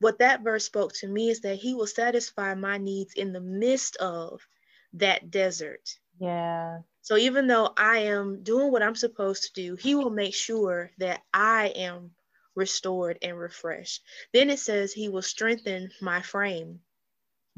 what 0.00 0.18
that 0.18 0.42
verse 0.42 0.66
spoke 0.66 0.92
to 0.94 1.08
me 1.08 1.30
is 1.30 1.40
that 1.42 1.56
he 1.56 1.74
will 1.74 1.86
satisfy 1.86 2.54
my 2.54 2.78
needs 2.78 3.14
in 3.14 3.32
the 3.32 3.40
midst 3.40 3.96
of 3.96 4.46
that 4.94 5.30
desert. 5.30 5.88
Yeah. 6.18 6.82
So 7.04 7.18
even 7.18 7.46
though 7.46 7.70
I 7.76 7.98
am 7.98 8.42
doing 8.42 8.72
what 8.72 8.82
I'm 8.82 8.94
supposed 8.94 9.44
to 9.44 9.52
do, 9.52 9.76
he 9.76 9.94
will 9.94 10.08
make 10.08 10.34
sure 10.34 10.90
that 10.96 11.20
I 11.34 11.66
am 11.76 12.12
restored 12.54 13.18
and 13.20 13.38
refreshed. 13.38 14.02
Then 14.32 14.48
it 14.48 14.58
says 14.58 14.90
he 14.90 15.10
will 15.10 15.22
strengthen 15.22 15.90
my 16.00 16.22
frame. 16.22 16.80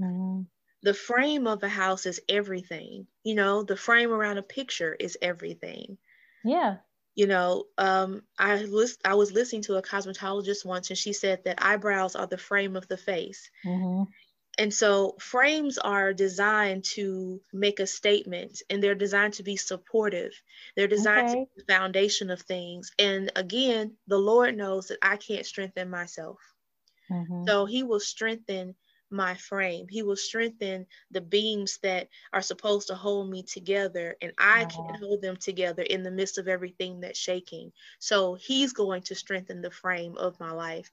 Mm-hmm. 0.01 0.43
The 0.83 0.95
frame 0.95 1.47
of 1.47 1.63
a 1.63 1.69
house 1.69 2.07
is 2.07 2.21
everything. 2.29 3.07
You 3.23 3.37
know, 3.37 3.63
the 3.63 3.77
frame 3.77 4.11
around 4.11 4.39
a 4.39 4.43
picture 4.43 4.97
is 4.99 5.17
everything. 5.23 5.97
Yeah. 6.45 6.79
You 7.15 7.29
know, 7.29 7.67
um, 7.79 8.23
I 8.37 8.65
was 8.65 8.99
I 9.05 9.15
was 9.15 9.31
listening 9.31 9.63
to 9.63 9.77
a 9.77 9.83
cosmetologist 9.83 10.65
once, 10.65 10.91
and 10.91 10.99
she 10.99 11.13
said 11.13 11.45
that 11.45 11.65
eyebrows 11.65 12.17
are 12.17 12.27
the 12.27 12.37
frame 12.37 12.75
of 12.75 12.89
the 12.89 12.97
face. 12.97 13.49
Mm-hmm. 13.65 14.11
And 14.59 14.73
so 14.73 15.17
frames 15.21 15.77
are 15.77 16.15
designed 16.15 16.85
to 16.85 17.41
make 17.53 17.79
a 17.79 17.87
statement 17.87 18.63
and 18.71 18.83
they're 18.83 18.95
designed 18.95 19.35
to 19.35 19.43
be 19.43 19.57
supportive. 19.57 20.33
They're 20.75 20.89
designed 20.89 21.29
okay. 21.31 21.41
to 21.41 21.47
be 21.55 21.63
the 21.63 21.73
foundation 21.73 22.31
of 22.31 22.41
things. 22.41 22.93
And 22.99 23.31
again, 23.37 23.97
the 24.07 24.19
Lord 24.19 24.57
knows 24.57 24.89
that 24.89 24.99
I 25.03 25.17
can't 25.17 25.45
strengthen 25.45 25.91
myself. 25.91 26.39
Mm-hmm. 27.11 27.45
So 27.47 27.67
he 27.67 27.83
will 27.83 28.01
strengthen 28.01 28.75
my 29.11 29.35
frame. 29.35 29.87
He 29.89 30.03
will 30.03 30.17
strengthen 30.17 30.87
the 31.11 31.21
beams 31.21 31.79
that 31.83 32.09
are 32.33 32.43
supposed 32.43 32.89
to 32.89 32.95
hold 32.95 33.31
me 33.31 33.43
together, 33.43 34.17
and 34.21 34.33
I 34.39 34.65
uh-huh. 34.65 34.83
can 34.93 34.95
hold 35.01 35.23
them 35.23 35.37
together 35.37 35.83
in 35.83 36.03
the 36.03 36.11
midst 36.11 36.39
of 36.39 36.49
everything 36.49 37.01
that's 37.01 37.19
shaking. 37.19 37.73
So 37.99 38.35
he's 38.35 38.73
going 38.73 39.03
to 39.03 39.15
strengthen 39.15 39.61
the 39.61 39.71
frame 39.71 40.17
of 40.17 40.41
my 40.41 40.51
life. 40.51 40.91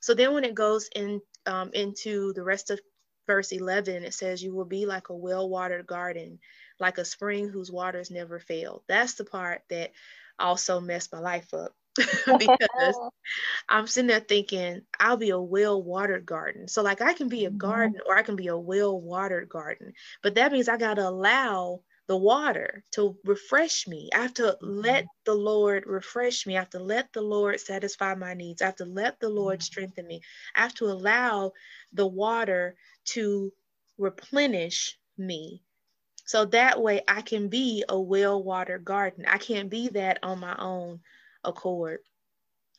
So 0.00 0.14
then, 0.14 0.34
when 0.34 0.44
it 0.44 0.54
goes 0.54 0.88
in 0.94 1.22
um, 1.46 1.70
into 1.72 2.32
the 2.34 2.42
rest 2.42 2.70
of 2.70 2.78
verse 3.26 3.52
11, 3.52 4.04
it 4.04 4.14
says, 4.14 4.42
You 4.42 4.54
will 4.54 4.64
be 4.64 4.86
like 4.86 5.08
a 5.08 5.16
well 5.16 5.48
watered 5.48 5.86
garden, 5.86 6.38
like 6.78 6.98
a 6.98 7.04
spring 7.04 7.48
whose 7.48 7.70
waters 7.70 8.10
never 8.10 8.38
fail. 8.38 8.82
That's 8.88 9.14
the 9.14 9.24
part 9.24 9.62
that 9.70 9.92
also 10.38 10.80
messed 10.80 11.12
my 11.12 11.20
life 11.20 11.52
up 11.54 11.74
because 11.96 12.98
I'm 13.68 13.86
sitting 13.86 14.08
there 14.08 14.20
thinking, 14.20 14.82
I'll 15.00 15.16
be 15.16 15.30
a 15.30 15.40
well 15.40 15.82
watered 15.82 16.26
garden. 16.26 16.68
So, 16.68 16.82
like, 16.82 17.00
I 17.00 17.14
can 17.14 17.28
be 17.28 17.44
a 17.44 17.48
mm-hmm. 17.48 17.58
garden 17.58 18.00
or 18.06 18.16
I 18.16 18.22
can 18.22 18.36
be 18.36 18.48
a 18.48 18.56
well 18.56 19.00
watered 19.00 19.48
garden, 19.48 19.92
but 20.22 20.34
that 20.34 20.52
means 20.52 20.68
I 20.68 20.76
got 20.76 20.94
to 20.94 21.08
allow 21.08 21.80
the 22.06 22.16
water 22.16 22.84
to 22.92 23.16
refresh 23.24 23.86
me. 23.86 24.10
I 24.14 24.22
have 24.22 24.34
to 24.34 24.56
let 24.60 25.04
mm-hmm. 25.04 25.22
the 25.24 25.34
Lord 25.34 25.86
refresh 25.86 26.46
me. 26.46 26.56
I 26.56 26.60
have 26.60 26.70
to 26.70 26.78
let 26.78 27.12
the 27.12 27.22
Lord 27.22 27.60
satisfy 27.60 28.14
my 28.14 28.34
needs. 28.34 28.62
I 28.62 28.66
have 28.66 28.76
to 28.76 28.84
let 28.84 29.18
the 29.18 29.28
Lord 29.28 29.58
mm-hmm. 29.58 29.64
strengthen 29.64 30.06
me. 30.06 30.20
I 30.54 30.62
have 30.62 30.74
to 30.74 30.86
allow 30.86 31.52
the 31.92 32.06
water 32.06 32.76
to 33.06 33.52
replenish 33.98 34.98
me. 35.18 35.62
So 36.24 36.44
that 36.46 36.80
way 36.80 37.02
I 37.06 37.22
can 37.22 37.48
be 37.48 37.84
a 37.88 37.98
well 37.98 38.42
watered 38.42 38.84
garden. 38.84 39.24
I 39.26 39.38
can't 39.38 39.70
be 39.70 39.88
that 39.88 40.18
on 40.22 40.40
my 40.40 40.56
own 40.58 41.00
accord. 41.44 42.00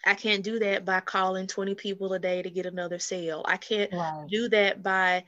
I 0.05 0.13
can't 0.13 0.43
do 0.43 0.59
that 0.59 0.85
by 0.85 0.99
calling 0.99 1.47
20 1.47 1.75
people 1.75 2.13
a 2.13 2.19
day 2.19 2.41
to 2.41 2.49
get 2.49 2.65
another 2.65 2.99
sale. 2.99 3.43
I 3.45 3.57
can't 3.57 3.91
right. 3.91 4.27
do 4.29 4.47
that 4.49 4.83
by 4.83 5.25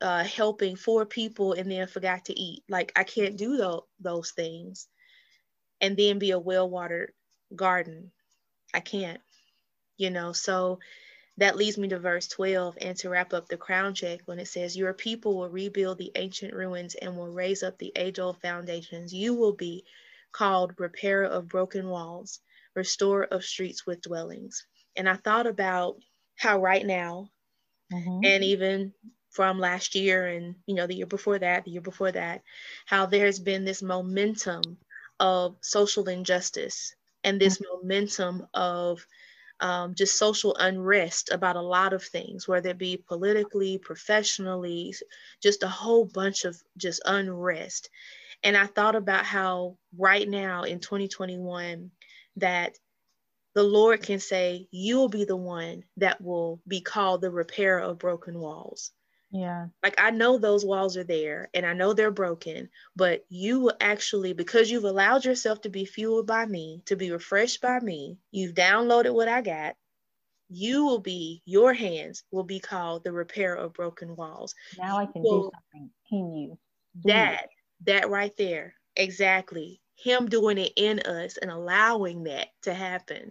uh, 0.00 0.24
helping 0.24 0.76
four 0.76 1.04
people 1.06 1.52
and 1.52 1.70
then 1.70 1.86
forgot 1.86 2.24
to 2.26 2.38
eat. 2.38 2.62
Like 2.68 2.92
I 2.96 3.04
can't 3.04 3.36
do 3.36 3.56
those 3.56 3.82
those 4.00 4.30
things 4.30 4.88
and 5.80 5.96
then 5.96 6.18
be 6.18 6.30
a 6.30 6.38
well 6.38 6.68
watered 6.68 7.12
garden. 7.54 8.12
I 8.72 8.80
can't, 8.80 9.20
you 9.96 10.10
know. 10.10 10.32
So 10.32 10.78
that 11.38 11.56
leads 11.56 11.78
me 11.78 11.88
to 11.88 11.98
verse 11.98 12.28
12 12.28 12.78
and 12.80 12.96
to 12.98 13.08
wrap 13.08 13.32
up 13.32 13.48
the 13.48 13.56
crown 13.56 13.94
check 13.94 14.20
when 14.26 14.38
it 14.38 14.46
says, 14.48 14.76
Your 14.76 14.92
people 14.92 15.38
will 15.38 15.48
rebuild 15.48 15.98
the 15.98 16.12
ancient 16.14 16.54
ruins 16.54 16.94
and 16.94 17.16
will 17.16 17.32
raise 17.32 17.62
up 17.62 17.78
the 17.78 17.92
age 17.96 18.18
old 18.18 18.40
foundations. 18.40 19.12
You 19.12 19.34
will 19.34 19.54
be 19.54 19.84
called 20.32 20.74
repairer 20.78 21.24
of 21.24 21.48
broken 21.48 21.88
walls, 21.88 22.40
restorer 22.74 23.24
of 23.24 23.44
streets 23.44 23.86
with 23.86 24.02
dwellings. 24.02 24.66
And 24.96 25.08
I 25.08 25.16
thought 25.16 25.46
about 25.46 25.96
how 26.36 26.60
right 26.60 26.84
now, 26.84 27.30
mm-hmm. 27.92 28.20
and 28.24 28.44
even 28.44 28.92
from 29.30 29.58
last 29.58 29.94
year 29.94 30.26
and 30.26 30.54
you 30.66 30.74
know 30.74 30.86
the 30.86 30.94
year 30.94 31.06
before 31.06 31.38
that 31.38 31.64
the 31.64 31.70
year 31.70 31.80
before 31.80 32.12
that 32.12 32.42
how 32.86 33.06
there's 33.06 33.38
been 33.38 33.64
this 33.64 33.82
momentum 33.82 34.76
of 35.18 35.56
social 35.60 36.08
injustice 36.08 36.94
and 37.24 37.40
this 37.40 37.58
mm-hmm. 37.58 37.82
momentum 37.82 38.46
of 38.54 39.04
um, 39.60 39.94
just 39.94 40.18
social 40.18 40.56
unrest 40.56 41.30
about 41.30 41.56
a 41.56 41.60
lot 41.60 41.92
of 41.92 42.02
things 42.02 42.48
whether 42.48 42.70
it 42.70 42.78
be 42.78 43.02
politically 43.08 43.78
professionally 43.78 44.94
just 45.42 45.62
a 45.62 45.68
whole 45.68 46.04
bunch 46.04 46.44
of 46.44 46.60
just 46.76 47.02
unrest 47.04 47.90
and 48.42 48.56
i 48.56 48.66
thought 48.66 48.96
about 48.96 49.24
how 49.24 49.76
right 49.96 50.28
now 50.28 50.62
in 50.62 50.80
2021 50.80 51.90
that 52.36 52.76
the 53.54 53.62
Lord 53.62 54.02
can 54.02 54.20
say, 54.20 54.68
You'll 54.70 55.08
be 55.08 55.24
the 55.24 55.36
one 55.36 55.84
that 55.96 56.20
will 56.20 56.60
be 56.68 56.80
called 56.80 57.20
the 57.20 57.30
repairer 57.30 57.80
of 57.80 57.98
broken 57.98 58.38
walls. 58.38 58.92
Yeah. 59.30 59.66
Like 59.82 59.94
I 59.98 60.10
know 60.10 60.38
those 60.38 60.64
walls 60.64 60.96
are 60.96 61.04
there 61.04 61.50
and 61.54 61.64
I 61.64 61.72
know 61.72 61.92
they're 61.92 62.10
broken, 62.10 62.68
but 62.96 63.24
you 63.28 63.60
will 63.60 63.76
actually, 63.80 64.32
because 64.32 64.70
you've 64.70 64.84
allowed 64.84 65.24
yourself 65.24 65.60
to 65.62 65.70
be 65.70 65.84
fueled 65.84 66.26
by 66.26 66.46
me, 66.46 66.82
to 66.86 66.96
be 66.96 67.12
refreshed 67.12 67.60
by 67.60 67.78
me, 67.78 68.18
you've 68.32 68.54
downloaded 68.54 69.14
what 69.14 69.28
I 69.28 69.40
got. 69.40 69.76
You 70.48 70.84
will 70.84 70.98
be, 70.98 71.42
your 71.44 71.72
hands 71.72 72.24
will 72.32 72.42
be 72.42 72.58
called 72.58 73.04
the 73.04 73.12
repair 73.12 73.54
of 73.54 73.72
broken 73.72 74.16
walls. 74.16 74.52
Now 74.76 74.98
I 74.98 75.06
can 75.06 75.22
do 75.22 75.50
something 75.72 75.90
in 76.10 76.34
you. 76.34 76.58
Do 77.00 77.08
that, 77.10 77.44
it. 77.44 77.50
that 77.86 78.10
right 78.10 78.36
there. 78.36 78.74
Exactly. 78.96 79.80
Him 79.94 80.28
doing 80.28 80.58
it 80.58 80.72
in 80.74 80.98
us 81.00 81.36
and 81.36 81.52
allowing 81.52 82.24
that 82.24 82.48
to 82.62 82.74
happen. 82.74 83.30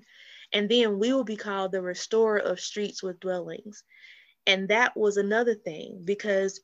And 0.54 0.70
then 0.70 0.97
we 0.97 1.12
will 1.12 1.26
be 1.26 1.36
called 1.36 1.74
the 1.74 1.82
restorer 1.82 2.39
of 2.39 2.62
streets 2.62 3.04
with 3.04 3.20
dwellings. 3.20 3.84
And 4.46 4.70
that 4.70 4.96
was 4.98 5.18
another 5.18 5.56
thing 5.56 6.02
because 6.04 6.62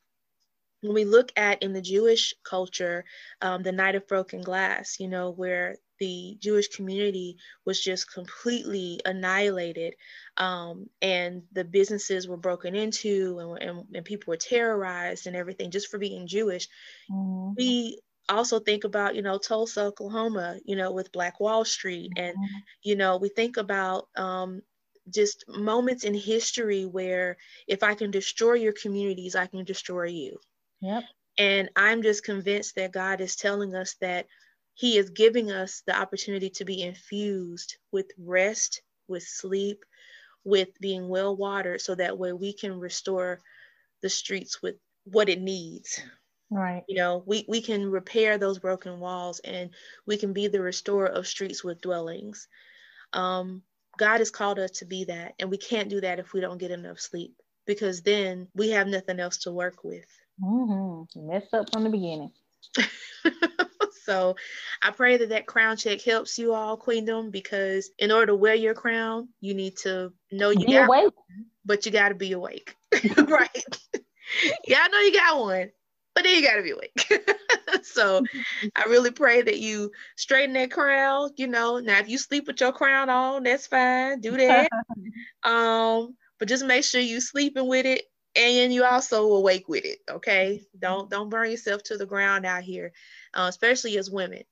when 0.81 0.93
we 0.93 1.05
look 1.05 1.31
at 1.35 1.63
in 1.63 1.73
the 1.73 1.81
Jewish 1.81 2.33
culture, 2.43 3.05
um, 3.41 3.63
the 3.63 3.71
night 3.71 3.95
of 3.95 4.07
broken 4.07 4.41
glass, 4.41 4.97
you 4.99 5.07
know, 5.07 5.31
where 5.31 5.77
the 5.99 6.37
Jewish 6.39 6.67
community 6.67 7.37
was 7.65 7.79
just 7.79 8.11
completely 8.11 8.99
annihilated 9.05 9.95
um, 10.37 10.89
and 11.01 11.43
the 11.53 11.63
businesses 11.63 12.27
were 12.27 12.37
broken 12.37 12.75
into 12.75 13.39
and, 13.39 13.69
and, 13.69 13.85
and, 13.95 14.05
people 14.05 14.31
were 14.31 14.37
terrorized 14.37 15.27
and 15.27 15.35
everything 15.35 15.71
just 15.71 15.87
for 15.89 15.97
being 15.97 16.27
Jewish. 16.27 16.67
Mm-hmm. 17.09 17.53
We 17.57 18.01
also 18.27 18.59
think 18.59 18.83
about, 18.83 19.15
you 19.15 19.21
know, 19.21 19.37
Tulsa, 19.37 19.83
Oklahoma, 19.83 20.57
you 20.65 20.75
know, 20.75 20.91
with 20.91 21.13
Black 21.13 21.39
Wall 21.39 21.63
Street. 21.63 22.11
Mm-hmm. 22.17 22.25
And, 22.25 22.35
you 22.83 22.95
know, 22.95 23.17
we 23.17 23.29
think 23.29 23.57
about 23.57 24.09
um, 24.17 24.61
just 25.09 25.45
moments 25.47 26.03
in 26.03 26.13
history 26.13 26.85
where 26.85 27.37
if 27.67 27.83
I 27.83 27.93
can 27.95 28.11
destroy 28.11 28.53
your 28.53 28.73
communities, 28.73 29.35
I 29.35 29.47
can 29.47 29.63
destroy 29.63 30.05
you. 30.05 30.37
Yep. 30.81 31.03
And 31.37 31.69
I'm 31.75 32.01
just 32.01 32.23
convinced 32.23 32.75
that 32.75 32.93
God 32.93 33.21
is 33.21 33.35
telling 33.35 33.75
us 33.75 33.95
that 34.01 34.27
He 34.73 34.97
is 34.97 35.09
giving 35.09 35.51
us 35.51 35.83
the 35.85 35.97
opportunity 35.97 36.49
to 36.51 36.65
be 36.65 36.81
infused 36.81 37.77
with 37.91 38.11
rest, 38.17 38.81
with 39.07 39.23
sleep, 39.23 39.83
with 40.43 40.69
being 40.79 41.09
well 41.09 41.35
watered, 41.35 41.81
so 41.81 41.95
that 41.95 42.17
way 42.17 42.31
we 42.33 42.53
can 42.53 42.79
restore 42.79 43.41
the 44.01 44.09
streets 44.09 44.61
with 44.61 44.75
what 45.05 45.29
it 45.29 45.41
needs. 45.41 45.99
Right. 46.51 46.83
You 46.87 46.95
know, 46.95 47.23
we, 47.25 47.45
we 47.47 47.61
can 47.61 47.89
repair 47.89 48.37
those 48.37 48.59
broken 48.59 48.99
walls 48.99 49.39
and 49.39 49.71
we 50.05 50.17
can 50.17 50.31
be 50.31 50.47
the 50.47 50.61
restorer 50.61 51.07
of 51.07 51.27
streets 51.27 51.63
with 51.63 51.81
dwellings. 51.81 52.47
Um, 53.13 53.63
God 53.97 54.19
has 54.19 54.31
called 54.31 54.59
us 54.59 54.71
to 54.71 54.85
be 54.85 55.05
that, 55.05 55.33
and 55.39 55.49
we 55.49 55.57
can't 55.57 55.89
do 55.89 56.01
that 56.01 56.19
if 56.19 56.33
we 56.33 56.41
don't 56.41 56.57
get 56.57 56.71
enough 56.71 56.99
sleep. 56.99 57.35
because 57.65 58.01
then 58.03 58.47
we 58.53 58.69
have 58.69 58.87
nothing 58.87 59.19
else 59.19 59.37
to 59.37 59.51
work 59.51 59.83
with. 59.83 60.05
Mm-hmm. 60.41 61.27
Messed 61.27 61.53
up 61.53 61.71
from 61.71 61.83
the 61.83 61.89
beginning. 61.89 62.31
so 64.05 64.35
I 64.81 64.91
pray 64.91 65.17
that 65.17 65.29
that 65.29 65.47
crown 65.47 65.77
check 65.77 66.01
helps 66.01 66.37
you 66.37 66.53
all, 66.53 66.77
Queendom, 66.77 67.31
because 67.31 67.89
in 67.97 68.11
order 68.11 68.27
to 68.27 68.35
wear 68.35 68.53
your 68.55 68.73
crown, 68.73 69.29
you 69.41 69.53
need 69.53 69.77
to 69.77 70.13
know 70.31 70.49
you 70.49 70.65
be 70.65 70.73
got 70.73 70.87
awake. 70.87 71.03
one, 71.05 71.45
but 71.65 71.85
you 71.85 71.91
got 71.91 72.09
to 72.09 72.15
be 72.15 72.33
awake. 72.33 72.75
right. 73.17 73.77
yeah, 74.67 74.79
I 74.81 74.87
know 74.89 74.99
you 74.99 75.13
got 75.13 75.39
one, 75.39 75.71
but 76.15 76.23
then 76.23 76.35
you 76.35 76.47
got 76.47 76.55
to 76.55 76.63
be 76.63 76.71
awake. 76.71 77.83
so 77.83 78.23
I 78.75 78.85
really 78.85 79.11
pray 79.11 79.41
that 79.41 79.59
you 79.59 79.91
straighten 80.15 80.53
that 80.53 80.71
crown. 80.71 81.31
You 81.35 81.47
know, 81.47 81.79
now 81.79 81.99
if 81.99 82.09
you 82.09 82.17
sleep 82.17 82.47
with 82.47 82.61
your 82.61 82.71
crown 82.71 83.09
on, 83.09 83.43
that's 83.43 83.67
fine. 83.67 84.21
Do 84.21 84.31
that. 84.37 84.69
um, 85.43 86.15
but 86.39 86.47
just 86.47 86.65
make 86.65 86.85
sure 86.85 87.01
you 87.01 87.19
sleeping 87.19 87.67
with 87.67 87.85
it 87.85 88.03
and 88.35 88.73
you 88.73 88.85
also 88.85 89.33
awake 89.33 89.67
with 89.67 89.85
it. 89.85 89.99
Okay, 90.09 90.63
don't 90.79 91.09
don't 91.09 91.29
burn 91.29 91.51
yourself 91.51 91.83
to 91.83 91.97
the 91.97 92.05
ground 92.05 92.45
out 92.45 92.63
here, 92.63 92.93
uh, 93.33 93.47
especially 93.49 93.97
as 93.97 94.09
women. 94.09 94.43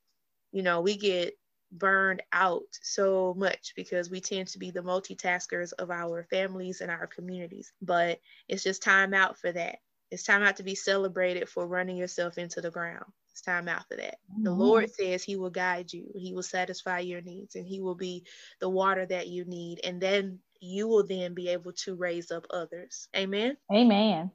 You 0.51 0.63
know, 0.63 0.81
we 0.81 0.97
get 0.97 1.33
burned 1.71 2.21
out 2.31 2.63
so 2.81 3.33
much 3.35 3.73
because 3.75 4.09
we 4.09 4.21
tend 4.21 4.47
to 4.49 4.59
be 4.59 4.69
the 4.69 4.81
multitaskers 4.81 5.73
of 5.73 5.89
our 5.89 6.23
families 6.29 6.81
and 6.81 6.91
our 6.91 7.07
communities. 7.07 7.73
But 7.81 8.19
it's 8.47 8.63
just 8.63 8.83
time 8.83 9.13
out 9.13 9.37
for 9.37 9.51
that. 9.51 9.77
It's 10.13 10.23
time 10.23 10.43
out 10.43 10.57
to 10.57 10.63
be 10.63 10.75
celebrated 10.75 11.49
for 11.49 11.65
running 11.65 11.97
yourself 11.97 12.37
into 12.37 12.61
the 12.61 12.69
ground. 12.69 13.05
It's 13.31 13.41
time 13.41 13.67
out 13.67 13.87
for 13.87 13.97
that. 13.97 14.19
Mm-hmm. 14.31 14.43
The 14.43 14.51
Lord 14.51 14.93
says 14.93 15.23
He 15.23 15.37
will 15.37 15.49
guide 15.49 15.91
you, 15.91 16.11
He 16.13 16.33
will 16.33 16.43
satisfy 16.43 16.99
your 16.99 17.21
needs, 17.21 17.55
and 17.55 17.65
He 17.65 17.81
will 17.81 17.95
be 17.95 18.23
the 18.59 18.69
water 18.69 19.07
that 19.07 19.27
you 19.27 19.43
need. 19.45 19.81
And 19.83 19.99
then 19.99 20.37
you 20.59 20.87
will 20.87 21.03
then 21.03 21.33
be 21.33 21.49
able 21.49 21.73
to 21.73 21.95
raise 21.95 22.29
up 22.29 22.45
others. 22.51 23.07
Amen. 23.15 23.57
Amen. 23.73 24.29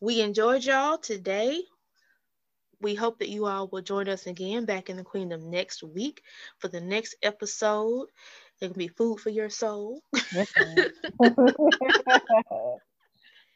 We 0.00 0.20
enjoyed 0.20 0.64
y'all 0.64 0.98
today. 0.98 1.62
We 2.80 2.96
hope 2.96 3.20
that 3.20 3.28
you 3.28 3.46
all 3.46 3.68
will 3.68 3.82
join 3.82 4.08
us 4.08 4.26
again 4.26 4.64
back 4.64 4.90
in 4.90 4.96
the 4.96 5.04
Queendom 5.04 5.48
next 5.48 5.84
week 5.84 6.22
for 6.58 6.66
the 6.66 6.80
next 6.80 7.14
episode. 7.22 8.08
It 8.60 8.66
can 8.66 8.78
be 8.78 8.88
food 8.88 9.20
for 9.20 9.30
your 9.30 9.48
soul. 9.48 10.02
Yes, 10.32 10.52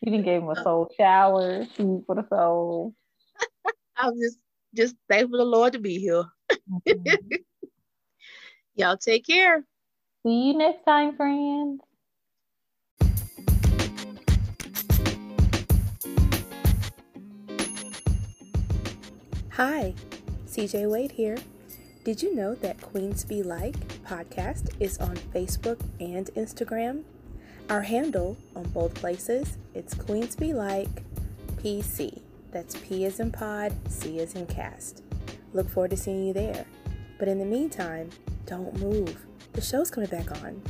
You 0.00 0.12
didn't 0.12 0.26
give 0.26 0.42
him 0.42 0.48
a 0.48 0.62
soul 0.62 0.92
shower, 0.96 1.66
food 1.76 2.04
for 2.06 2.14
the 2.14 2.26
soul. 2.28 2.94
I'm 3.96 4.14
just 4.18 4.38
just 4.76 4.94
thankful 5.08 5.38
the 5.38 5.44
Lord 5.44 5.72
to 5.72 5.78
be 5.78 5.98
here. 5.98 6.24
Mm-hmm. 6.88 7.14
Y'all 8.74 8.96
take 8.96 9.26
care. 9.26 9.64
See 10.24 10.48
you 10.48 10.58
next 10.58 10.84
time, 10.84 11.16
friends. 11.16 11.80
Hi, 19.52 19.92
CJ 20.46 20.88
Wade 20.88 21.10
here. 21.10 21.36
Did 22.04 22.22
you 22.22 22.32
know 22.36 22.54
that 22.54 22.80
Queens 22.80 23.24
Be 23.24 23.42
Like 23.42 23.74
podcast 24.04 24.70
is 24.78 24.98
on 24.98 25.16
Facebook 25.34 25.80
and 25.98 26.26
Instagram? 26.36 27.02
Our 27.68 27.82
handle 27.82 28.36
on 28.54 28.68
both 28.68 28.94
places, 28.94 29.58
it's 29.78 29.94
Queens 29.94 30.34
Be 30.34 30.52
Like 30.52 30.88
PC. 31.62 32.20
That's 32.50 32.76
P 32.78 33.04
as 33.04 33.20
in 33.20 33.30
pod, 33.30 33.72
C 33.88 34.18
as 34.18 34.34
in 34.34 34.44
cast. 34.46 35.04
Look 35.52 35.70
forward 35.70 35.92
to 35.92 35.96
seeing 35.96 36.26
you 36.26 36.32
there. 36.32 36.66
But 37.16 37.28
in 37.28 37.38
the 37.38 37.44
meantime, 37.44 38.10
don't 38.44 38.76
move. 38.80 39.24
The 39.52 39.60
show's 39.60 39.88
coming 39.88 40.10
back 40.10 40.32
on. 40.42 40.60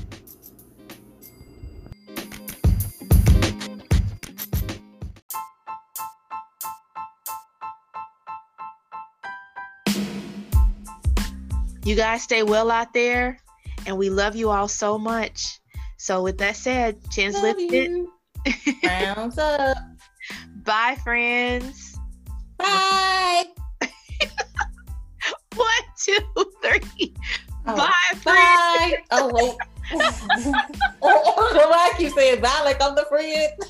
You 11.82 11.96
guys 11.96 12.22
stay 12.22 12.42
well 12.42 12.70
out 12.70 12.92
there, 12.92 13.38
and 13.86 13.96
we 13.96 14.10
love 14.10 14.36
you 14.36 14.50
all 14.50 14.68
so 14.68 14.98
much. 14.98 15.60
So 15.96 16.22
with 16.22 16.36
that 16.38 16.56
said, 16.56 16.98
chins 17.10 17.34
Love 17.36 17.56
lifted. 17.56 18.06
Rounds 18.84 19.38
up. 19.38 19.76
Bye, 20.64 20.96
friends. 21.02 21.98
Bye. 22.58 23.44
One, 25.54 25.68
two, 25.96 26.18
three. 26.62 27.14
Oh, 27.66 27.76
bye, 27.76 27.92
bye. 28.24 28.96
Oh 29.10 29.30
wait. 29.32 29.54
oh, 31.02 31.72
I 31.74 31.92
keep 31.98 32.12
saying 32.12 32.40
bye 32.40 32.62
like 32.64 32.80
I'm 32.82 32.94
the 32.94 33.04
friend. 33.08 33.52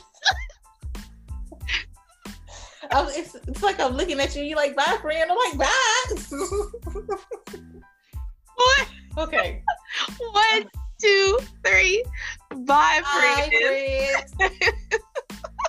I'm, 2.90 3.06
it's, 3.08 3.34
it's 3.34 3.62
like 3.62 3.80
I'm 3.80 3.94
looking 3.94 4.20
at 4.20 4.34
you. 4.36 4.42
You 4.42 4.56
like 4.56 4.76
bye, 4.76 4.98
friend. 5.00 5.30
I'm 5.30 5.36
like 5.36 5.58
bye. 5.58 6.04
what? 8.54 8.88
Okay. 9.18 9.62
One, 10.18 10.68
two, 11.00 11.38
three. 11.64 12.04
Bye, 12.50 13.00
Bye 13.02 13.50
friends. 13.50 14.34
friends. 14.38 14.62